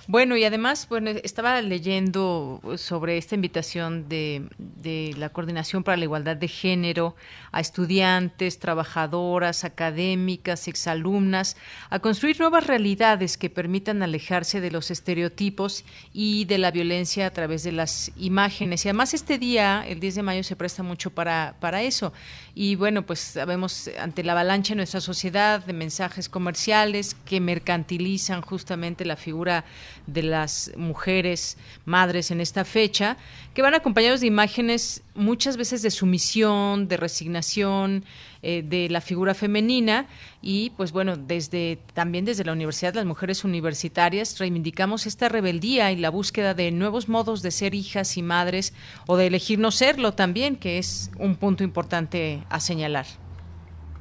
[0.08, 6.06] Bueno, y además, bueno, estaba leyendo sobre esta invitación de, de, la Coordinación para la
[6.06, 7.18] Igualdad de Género
[7.52, 11.58] a estudiantes, trabajadoras, académicas, exalumnas,
[11.90, 17.32] a construir nuevas realidades que permitan alejarse de los estereotipos y de la violencia a
[17.32, 18.86] través de las imágenes.
[18.86, 22.14] Y además este día, el 10 de mayo, se presta mucho para, para eso.
[22.56, 28.42] Y bueno, pues sabemos ante la avalancha en nuestra sociedad de mensajes comerciales que mercantilizan
[28.42, 29.66] justamente la figura
[30.08, 33.18] de las mujeres madres en esta fecha,
[33.54, 38.06] que van acompañados de imágenes muchas veces de sumisión, de resignación,
[38.42, 40.06] eh, de la figura femenina
[40.42, 45.96] y pues bueno, desde también desde la universidad, las mujeres universitarias reivindicamos esta rebeldía y
[45.96, 48.74] la búsqueda de nuevos modos de ser hijas y madres
[49.08, 53.06] o de elegir no serlo también, que es un punto importante a señalar.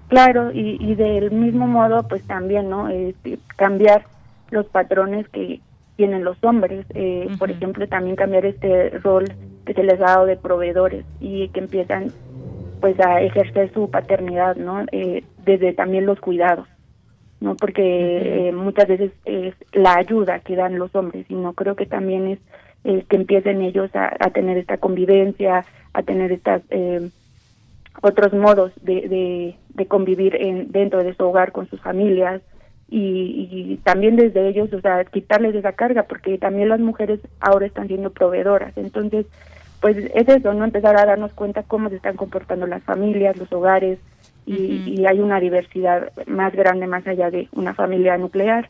[0.09, 2.89] Claro, y, del mismo modo, pues también, ¿no?
[2.90, 4.05] Este, cambiar
[4.53, 5.61] los patrones que
[5.97, 6.87] tienen los hombres.
[6.95, 9.24] Eh, Por ejemplo, también cambiar este rol
[9.66, 12.12] que se les ha dado de proveedores y que empiezan
[12.81, 14.85] pues a ejercer su paternidad, ¿no?
[14.91, 16.66] Eh, desde también los cuidados,
[17.41, 17.55] ¿no?
[17.57, 21.87] Porque eh, muchas veces es la ayuda que dan los hombres y no creo que
[21.87, 22.39] también es
[23.07, 27.11] que empiecen ellos a, a, tener esta convivencia, a tener estas eh,
[28.01, 32.43] otros modos de, de, de convivir en, dentro de su hogar con sus familias,
[32.94, 37.64] y, y, también desde ellos, o sea, quitarles esa carga, porque también las mujeres ahora
[37.64, 38.77] están siendo proveedoras.
[38.77, 39.24] Entonces,
[39.81, 40.64] pues es eso, ¿no?
[40.64, 43.98] Empezar a darnos cuenta cómo se están comportando las familias, los hogares,
[44.44, 44.98] y, uh -huh.
[45.01, 48.69] y hay una diversidad más grande más allá de una familia nuclear.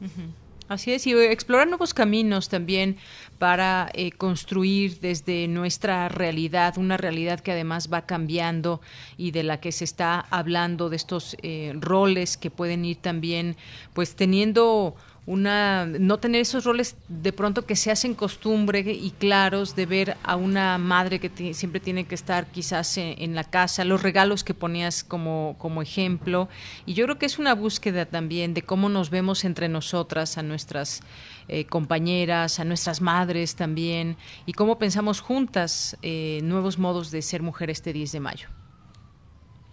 [0.00, 0.47] Uh -huh.
[0.68, 2.98] Así es, y explorar nuevos caminos también
[3.38, 8.82] para eh, construir desde nuestra realidad, una realidad que además va cambiando
[9.16, 13.56] y de la que se está hablando de estos eh, roles que pueden ir también
[13.94, 14.94] pues teniendo
[15.28, 20.16] una no tener esos roles de pronto que se hacen costumbre y claros de ver
[20.24, 24.42] a una madre que siempre tiene que estar quizás en, en, la casa, los regalos
[24.42, 26.48] que ponías como, como ejemplo.
[26.86, 30.42] Y yo creo que es una búsqueda también de cómo nos vemos entre nosotras, a
[30.42, 31.02] nuestras
[31.48, 37.42] eh, compañeras, a nuestras madres también, y cómo pensamos juntas eh, nuevos modos de ser
[37.42, 38.48] mujer este 10 de mayo.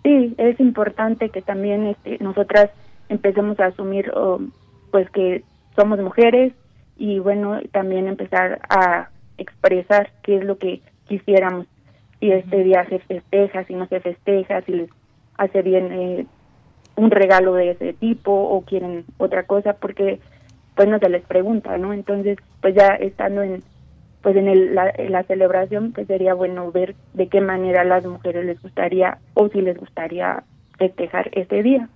[0.04, 2.72] Sí, es importante que también este, nosotras
[3.08, 4.12] empecemos a asumir...
[4.12, 4.52] Um,
[4.96, 5.44] pues que
[5.76, 6.54] somos mujeres
[6.96, 11.68] y bueno, también empezar a expresar qué es lo que quisiéramos.
[12.22, 14.90] Si este día se festeja, si no se festeja, si les
[15.38, 16.26] hace bien eh,
[16.96, 20.22] un regalo de ese tipo o quieren otra cosa, porque
[20.78, 21.92] pues no se les pregunta, ¿no?
[21.92, 23.64] Entonces, pues ya estando en
[24.22, 27.84] pues en, el, la, en la celebración, pues sería bueno ver de qué manera a
[27.84, 30.46] las mujeres les gustaría o si les gustaría
[30.78, 31.90] festejar este día.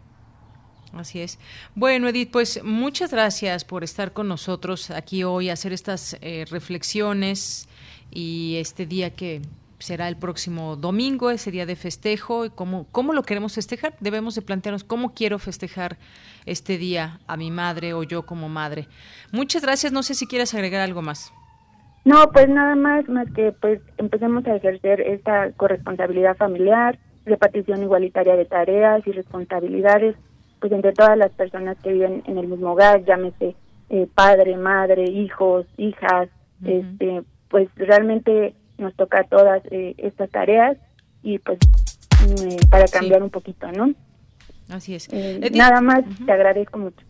[0.93, 1.39] Así es.
[1.75, 7.67] Bueno, Edith, pues muchas gracias por estar con nosotros aquí hoy, hacer estas eh, reflexiones
[8.11, 9.41] y este día que
[9.79, 13.93] será el próximo domingo, ese día de festejo, y cómo, cómo lo queremos festejar.
[13.99, 15.97] Debemos de plantearnos cómo quiero festejar
[16.45, 18.87] este día a mi madre o yo como madre.
[19.31, 19.93] Muchas gracias.
[19.93, 21.33] No sé si quieres agregar algo más.
[22.05, 28.35] No, pues nada más, más que pues empecemos a ejercer esta corresponsabilidad familiar, repartición igualitaria
[28.35, 30.15] de tareas y responsabilidades
[30.59, 33.55] pues entre todas las personas que viven en el mismo hogar, llámese
[33.89, 36.29] eh, padre, madre, hijos, hijas,
[36.63, 40.77] este, pues realmente nos toca todas eh, estas tareas
[41.23, 41.59] y pues
[42.69, 43.93] para cambiar un poquito, ¿no?
[44.69, 45.09] Así es.
[45.53, 47.03] nada más, te agradezco mucho.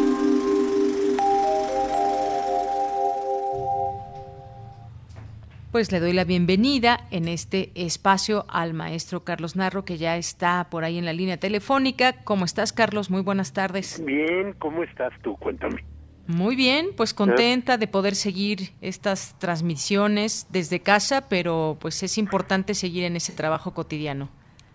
[5.71, 10.67] Pues le doy la bienvenida en este espacio al maestro Carlos Narro, que ya está
[10.69, 12.11] por ahí en la línea telefónica.
[12.25, 13.09] ¿Cómo estás, Carlos?
[13.09, 14.03] Muy buenas tardes.
[14.05, 15.37] Bien, ¿cómo estás tú?
[15.37, 15.81] Cuéntame.
[16.27, 22.73] Muy bien, pues contenta de poder seguir estas transmisiones desde casa, pero pues es importante
[22.73, 24.27] seguir en ese trabajo cotidiano.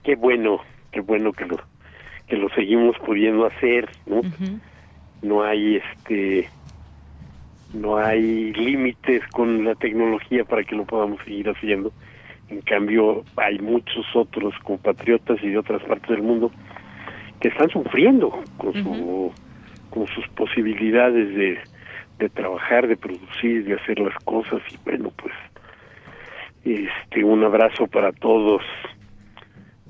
[0.03, 0.61] Qué bueno,
[0.93, 1.59] qué bueno que lo
[2.27, 4.23] que lo seguimos pudiendo hacer, ¿no?
[5.21, 6.49] No hay este
[7.75, 11.93] no hay límites con la tecnología para que lo podamos seguir haciendo.
[12.49, 16.51] En cambio, hay muchos otros compatriotas y de otras partes del mundo
[17.41, 19.33] que están sufriendo con, su,
[19.91, 21.59] con sus posibilidades de,
[22.19, 25.35] de trabajar, de producir, de hacer las cosas y bueno, pues
[26.65, 28.63] este un abrazo para todos,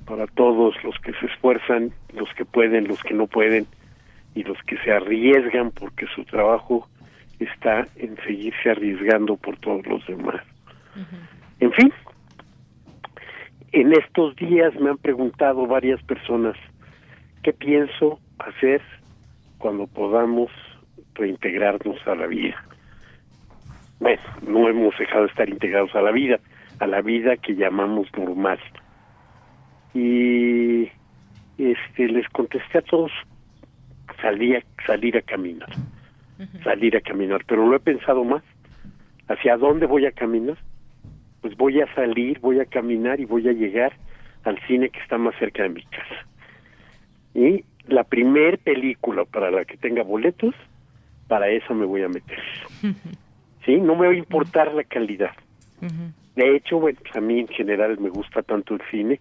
[0.04, 3.66] para todos los que se esfuerzan, los que pueden, los que no pueden
[4.34, 6.88] y los que se arriesgan porque su trabajo
[7.40, 10.42] está en seguirse arriesgando por todos los demás.
[11.60, 11.92] En fin,
[13.72, 16.56] en estos días me han preguntado varias personas
[17.42, 18.80] qué pienso hacer
[19.58, 20.50] cuando podamos
[21.14, 22.62] reintegrarnos a la vida.
[24.00, 26.38] Bueno, no hemos dejado de estar integrados a la vida,
[26.80, 28.58] a la vida que llamamos normal.
[29.94, 30.90] Y
[31.56, 33.10] este les contesté a todos
[34.20, 35.68] salir salir a caminar
[36.62, 38.42] salir a caminar, pero lo he pensado más.
[39.28, 40.56] ¿Hacia dónde voy a caminar?
[41.40, 43.92] Pues voy a salir, voy a caminar y voy a llegar
[44.44, 46.26] al cine que está más cerca de mi casa.
[47.34, 50.54] Y la primer película para la que tenga boletos,
[51.28, 52.38] para eso me voy a meter.
[53.64, 53.76] ¿Sí?
[53.80, 55.32] No me va a importar la calidad.
[56.36, 59.20] De hecho, bueno, a mí en general me gusta tanto el cine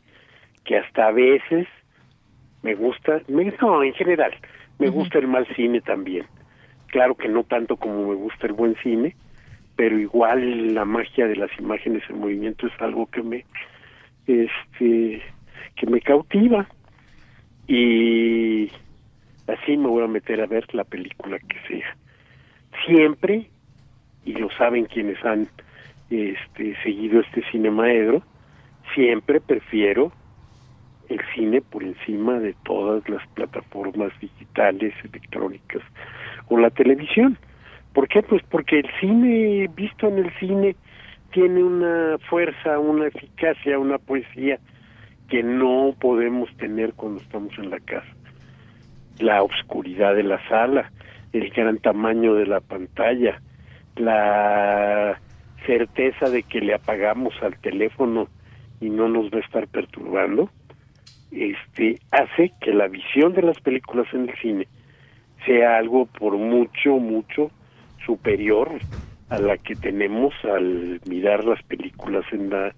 [0.63, 1.67] que hasta a veces
[2.61, 4.33] me gusta, no, en general,
[4.79, 6.25] me gusta el mal cine también
[6.95, 9.17] claro que no tanto como me gusta el buen cine,
[9.75, 13.43] pero igual la magia de las imágenes en movimiento es algo que me
[14.27, 15.21] este
[15.75, 16.65] que me cautiva
[17.67, 18.71] y
[19.45, 21.97] así me voy a meter a ver la película que sea.
[22.85, 23.49] Siempre
[24.23, 25.49] y lo saben quienes han
[26.09, 28.23] este seguido este cinemaedro,
[28.93, 30.13] siempre prefiero
[31.09, 35.83] el cine por encima de todas las plataformas digitales, electrónicas
[36.47, 37.37] o la televisión.
[37.93, 38.21] ¿Por qué?
[38.23, 40.75] Pues porque el cine, visto en el cine,
[41.31, 44.59] tiene una fuerza, una eficacia, una poesía
[45.29, 48.07] que no podemos tener cuando estamos en la casa.
[49.19, 50.91] La oscuridad de la sala,
[51.33, 53.41] el gran tamaño de la pantalla,
[53.95, 55.19] la
[55.65, 58.27] certeza de que le apagamos al teléfono
[58.81, 60.49] y no nos va a estar perturbando,
[61.31, 64.67] este hace que la visión de las películas en el cine
[65.45, 67.51] sea algo por mucho, mucho
[68.05, 68.69] superior
[69.29, 72.73] a la que tenemos al mirar las películas en la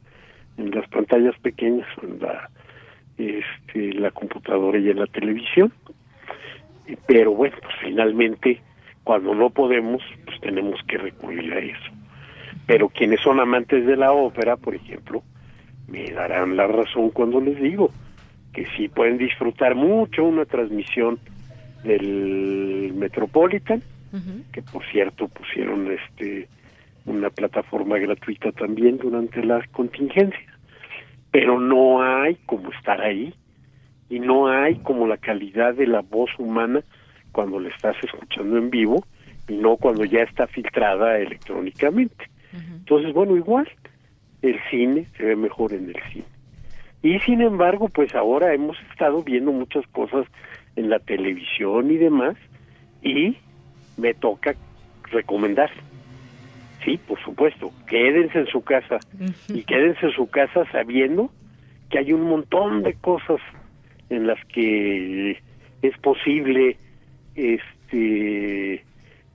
[0.57, 2.49] en las pantallas pequeñas en la
[3.17, 5.73] este, la computadora y en la televisión.
[7.05, 8.61] Pero bueno pues finalmente
[9.03, 11.91] cuando no podemos pues tenemos que recurrir a eso.
[12.65, 15.23] Pero quienes son amantes de la ópera por ejemplo
[15.87, 17.91] me darán la razón cuando les digo
[18.53, 21.19] que sí pueden disfrutar mucho una transmisión
[21.83, 23.81] del Metropolitan
[24.51, 26.47] que por cierto pusieron este
[27.05, 30.57] una plataforma gratuita también durante la contingencia
[31.31, 33.33] pero no hay como estar ahí
[34.09, 36.81] y no hay como la calidad de la voz humana
[37.31, 39.05] cuando la estás escuchando en vivo
[39.47, 42.29] y no cuando ya está filtrada electrónicamente.
[42.53, 43.69] Entonces, bueno, igual
[44.41, 46.25] el cine se ve mejor en el cine.
[47.03, 50.25] Y sin embargo, pues ahora hemos estado viendo muchas cosas
[50.77, 52.37] en la televisión y demás
[53.01, 53.35] y
[53.97, 54.55] me toca
[55.11, 55.69] recomendar.
[56.85, 58.99] Sí, por supuesto, quédense en su casa.
[59.49, 61.29] Y quédense en su casa sabiendo
[61.89, 63.41] que hay un montón de cosas
[64.09, 65.41] en las que
[65.81, 66.77] es posible
[67.35, 68.83] este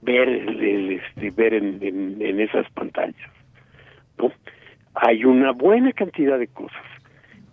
[0.01, 1.79] ver este ver en,
[2.19, 3.31] en, esas pantallas
[4.17, 4.31] no
[4.95, 6.83] hay una buena cantidad de cosas.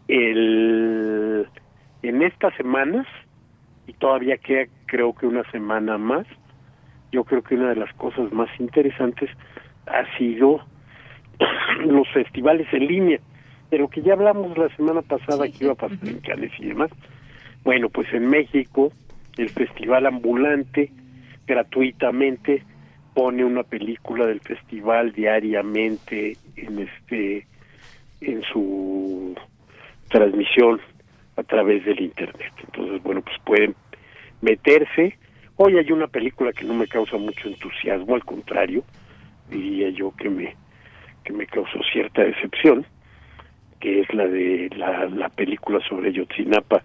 [0.08, 1.46] El
[2.02, 3.06] en estas semanas
[3.90, 6.24] y todavía queda creo que una semana más.
[7.10, 9.28] Yo creo que una de las cosas más interesantes
[9.86, 10.60] ha sido
[11.84, 13.20] los festivales en línea
[13.70, 16.66] de lo que ya hablamos la semana pasada que iba a pasar en Cannes y
[16.66, 16.90] demás.
[17.64, 18.92] Bueno, pues en México
[19.36, 20.92] el Festival Ambulante
[21.46, 22.62] gratuitamente
[23.14, 27.46] pone una película del festival diariamente en este
[28.20, 29.34] en su
[30.10, 30.80] transmisión
[31.36, 32.52] a través del internet.
[32.64, 33.74] Entonces, bueno, pues pueden
[34.40, 35.18] meterse.
[35.56, 38.84] Hoy hay una película que no me causa mucho entusiasmo, al contrario,
[39.48, 40.56] diría yo que me
[41.24, 42.86] que me causó cierta decepción,
[43.78, 46.82] que es la de la, la película sobre Yotzinapa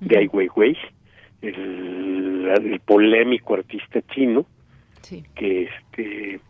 [0.00, 0.76] de Ai Weiwei,
[1.40, 4.44] el, el polémico artista chino,
[5.34, 6.40] que este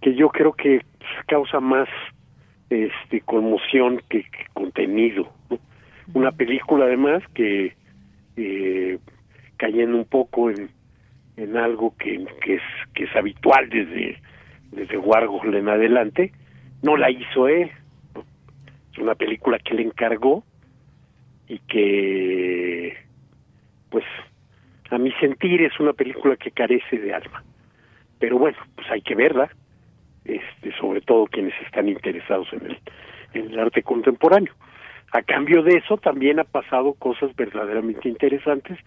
[0.00, 0.80] que yo creo que
[1.26, 1.88] causa más
[2.70, 5.30] este conmoción que, contenido.
[6.12, 7.74] Una película además que
[8.36, 8.98] eh,
[9.56, 10.70] cayendo un poco en,
[11.36, 12.62] en algo que, que, es
[12.94, 14.18] que es habitual desde
[14.72, 16.32] desde en adelante,
[16.82, 17.70] no la hizo él.
[18.92, 20.42] Es una película que le encargó
[21.48, 22.96] y que
[23.90, 24.04] pues
[24.90, 27.44] a mi sentir es una película que carece de alma
[28.18, 29.50] pero bueno pues hay que verla
[30.24, 32.78] este sobre todo quienes están interesados en el
[33.34, 34.54] en el arte contemporáneo
[35.14, 38.78] a cambio de eso también ha pasado cosas verdaderamente interesantes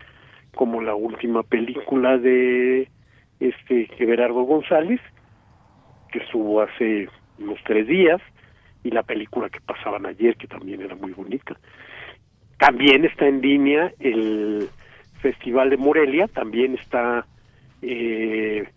[0.53, 2.87] como la última película de
[3.39, 5.01] este Gerardo González
[6.11, 7.09] que estuvo hace
[7.39, 8.21] unos tres días
[8.83, 11.57] y la película que pasaban ayer que también era muy bonita
[12.57, 14.69] también está en línea el
[15.21, 17.25] Festival de Morelia, también está
[17.81, 18.67] eh,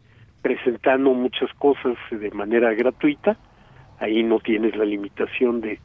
[0.43, 3.37] presentando muchas cosas de manera gratuita.
[3.99, 5.79] Ahí no tienes la limitación de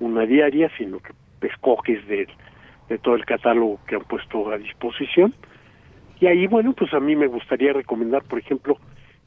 [0.00, 1.12] una diaria, sino que
[1.46, 2.28] escoges de,
[2.88, 5.34] de todo el catálogo que han puesto a disposición.
[6.20, 8.78] Y ahí, bueno, pues a mí me gustaría recomendar, por ejemplo,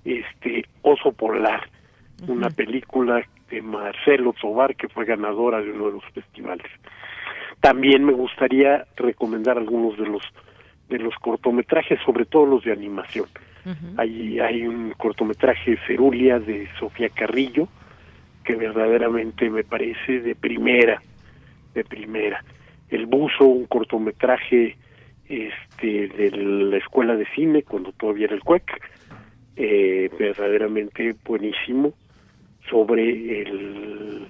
[0.05, 1.69] este Oso Polar,
[2.27, 6.67] una película de Marcelo Tobar que fue ganadora de uno de los festivales.
[7.61, 10.23] También me gustaría recomendar algunos de los
[10.89, 13.25] de los cortometrajes, sobre todo los de animación.
[13.97, 17.67] hay, hay un cortometraje Cerulia de Sofía Carrillo
[18.47, 21.01] que verdaderamente me parece de primera,
[21.73, 22.41] de primera.
[22.89, 24.77] El buzo, un cortometraje
[25.27, 28.63] este de la escuela de cine cuando todavía era el CUEC,
[29.57, 31.93] eh, verdaderamente buenísimo
[32.69, 34.29] sobre el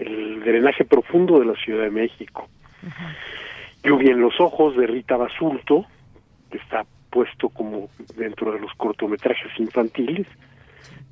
[0.00, 2.48] el drenaje profundo de la Ciudad de México.
[3.82, 5.84] Lluvia en los ojos de Rita Basulto,
[6.50, 10.26] que está puesto como dentro de los cortometrajes infantiles.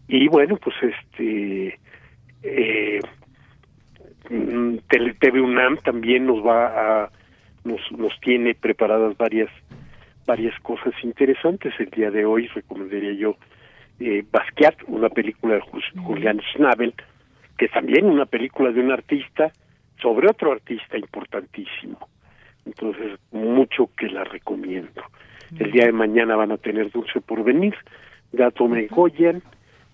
[0.06, 1.78] Y bueno, pues este
[2.42, 3.00] eh,
[4.28, 7.10] TV UNAM también nos va a
[7.64, 9.50] nos, nos tiene preparadas varias
[10.26, 11.72] varias cosas interesantes.
[11.78, 13.36] El día de hoy recomendaría yo
[13.98, 15.62] eh, Basquiat, una película de
[15.96, 16.94] Julian Schnabel,
[17.56, 19.50] que es también una película de un artista
[20.00, 21.98] sobre otro artista importantísimo.
[22.66, 25.02] Entonces, mucho que la recomiendo.
[25.58, 27.74] El día de mañana van a tener Dulce por venir,
[28.32, 29.42] Gato Megoyan,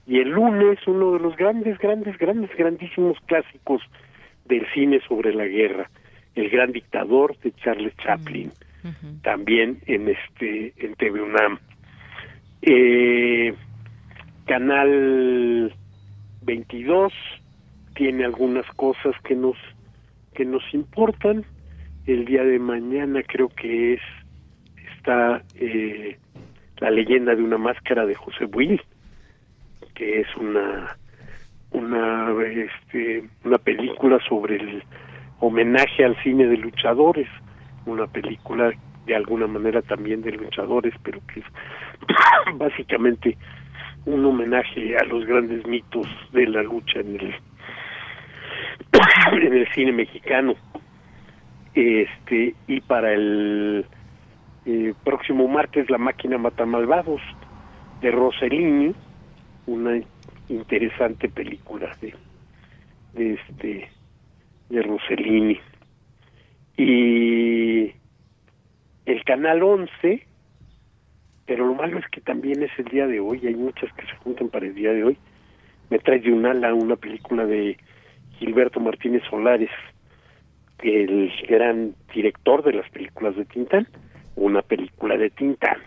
[0.06, 3.82] Y el lunes, uno de los grandes, grandes, grandes, grandísimos clásicos
[4.44, 5.88] del cine sobre la guerra,
[6.34, 8.52] El gran dictador de Charles Chaplin,
[9.22, 11.58] también en este en TV UNAM.
[12.60, 13.54] Eh,
[14.46, 15.72] Canal
[16.42, 17.12] 22
[17.94, 19.56] tiene algunas cosas que nos
[20.34, 21.44] que nos importan.
[22.06, 24.00] El día de mañana creo que es
[24.98, 26.18] está eh,
[26.78, 28.80] la leyenda de una máscara de José Buil,
[29.94, 30.96] que es una
[31.70, 34.82] una este, una película sobre el
[35.40, 37.28] homenaje al cine de luchadores,
[37.86, 38.72] una película
[39.06, 41.46] de alguna manera también de luchadores, pero que es
[42.54, 43.36] básicamente
[44.06, 47.34] un homenaje a los grandes mitos de la lucha en el
[49.42, 50.54] en el cine mexicano.
[51.74, 53.84] Este y para el
[54.64, 57.20] eh, próximo martes La máquina mata malvados
[58.00, 58.94] de Rossellini,
[59.66, 60.00] una
[60.48, 62.14] interesante película de,
[63.14, 63.88] de este
[64.68, 65.60] de Rossellini.
[66.76, 67.92] Y
[69.06, 70.26] el canal 11,
[71.46, 74.16] pero lo malo es que también es el día de hoy, hay muchas que se
[74.16, 75.18] juntan para el día de hoy.
[75.90, 77.76] Me trae de un ala una película de
[78.38, 79.70] Gilberto Martínez Solares,
[80.82, 83.86] el gran director de las películas de Tintán,
[84.36, 85.78] una película de Tintán,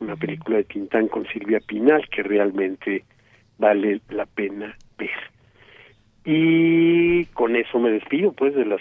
[0.00, 3.04] una película de Tintán con Silvia Pinal que realmente
[3.58, 5.10] vale la pena ver.
[6.24, 8.80] Y con eso me despido pues de las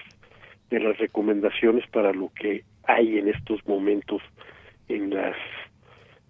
[0.69, 4.21] de las recomendaciones para lo que hay en estos momentos
[4.87, 5.35] en las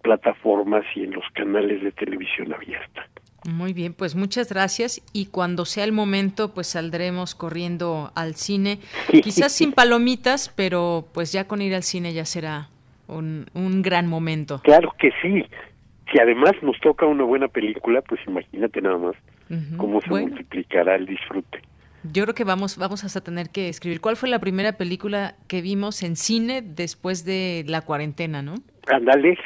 [0.02, 3.08] plataformas y en los canales de televisión abierta.
[3.46, 8.80] Muy bien, pues muchas gracias y cuando sea el momento pues saldremos corriendo al cine,
[9.24, 12.70] quizás sin palomitas, pero pues ya con ir al cine ya será
[13.08, 14.62] un, un gran momento.
[14.64, 15.46] Claro que sí,
[16.12, 19.16] si además nos toca una buena película, pues imagínate nada más
[19.78, 21.62] cómo se multiplicará el disfrute.
[22.12, 24.02] Yo creo que vamos, vamos hasta tener que escribir.
[24.02, 28.56] ¿Cuál fue la primera película que vimos en cine después de la cuarentena, no?
[28.88, 29.38] Ándale.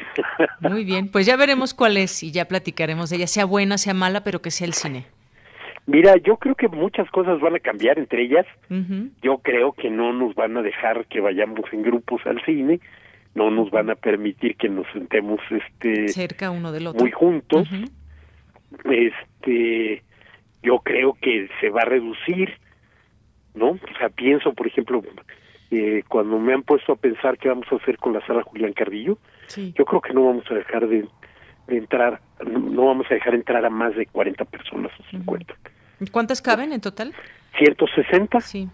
[0.60, 3.94] Muy bien, pues ya veremos cuál es y ya platicaremos de ella, sea buena, sea
[3.94, 5.06] mala, pero que sea el cine.
[5.86, 8.44] Mira, yo creo que muchas cosas van a cambiar, entre ellas,
[9.22, 12.80] yo creo que no nos van a dejar que vayamos en grupos al cine,
[13.34, 17.68] no nos van a permitir que nos sentemos este cerca uno del otro muy juntos.
[18.84, 20.02] Este,
[20.62, 22.50] yo creo que se va a reducir,
[23.54, 23.70] ¿no?
[23.70, 25.02] O sea, pienso, por ejemplo,
[25.70, 28.72] eh, cuando me han puesto a pensar qué vamos a hacer con la sala Julián
[28.72, 29.18] Cardillo,
[29.56, 31.06] yo creo que no vamos a dejar de,
[31.68, 35.54] entrar, no, vamos a dejar entrar a más de 40 personas o 50.
[36.12, 37.14] ¿Cuántas caben en total?
[37.58, 38.40] 160.
[38.40, 38.68] Sí.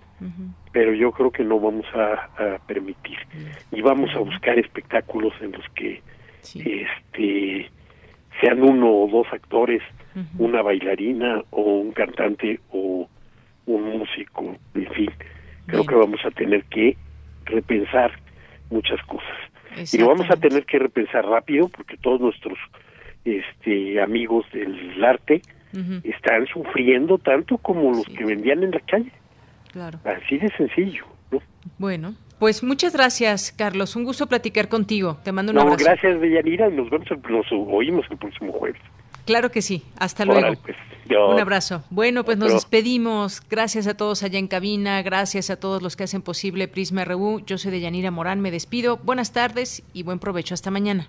[0.73, 3.19] Pero yo creo que no vamos a, permitir.
[3.73, 6.02] Y vamos a buscar espectáculos en los que
[6.55, 7.70] este
[8.40, 9.82] sean uno o dos actores,
[10.39, 13.09] una bailarina o un cantante o
[13.66, 15.11] un músico, en fin
[15.66, 16.97] creo que vamos a tener que
[17.44, 18.12] repensar
[18.70, 19.36] muchas cosas
[19.93, 22.59] y lo vamos a tener que repensar rápido porque todos nuestros
[23.24, 25.43] este amigos del arte
[26.05, 29.13] están sufriendo tanto como los que vendían en la calle
[29.73, 31.05] claro así de sencillo
[31.79, 33.97] bueno pues muchas gracias, Carlos.
[33.97, 35.19] Un gusto platicar contigo.
[35.25, 36.69] Te mando un no, Gracias, Deyanira.
[36.69, 38.81] Nos vemos, nos oímos el próximo jueves.
[39.25, 39.83] Claro que sí.
[39.99, 40.55] Hasta luego.
[40.63, 40.77] Pues,
[41.11, 41.85] Un abrazo.
[41.91, 43.41] Bueno, pues nos despedimos.
[43.49, 45.03] Gracias a todos allá en cabina.
[45.03, 47.41] Gracias a todos los que hacen posible Prisma RU.
[47.47, 48.41] Yo soy de Yanira Morán.
[48.41, 48.99] Me despido.
[48.99, 50.55] Buenas tardes y buen provecho.
[50.55, 51.09] Hasta mañana.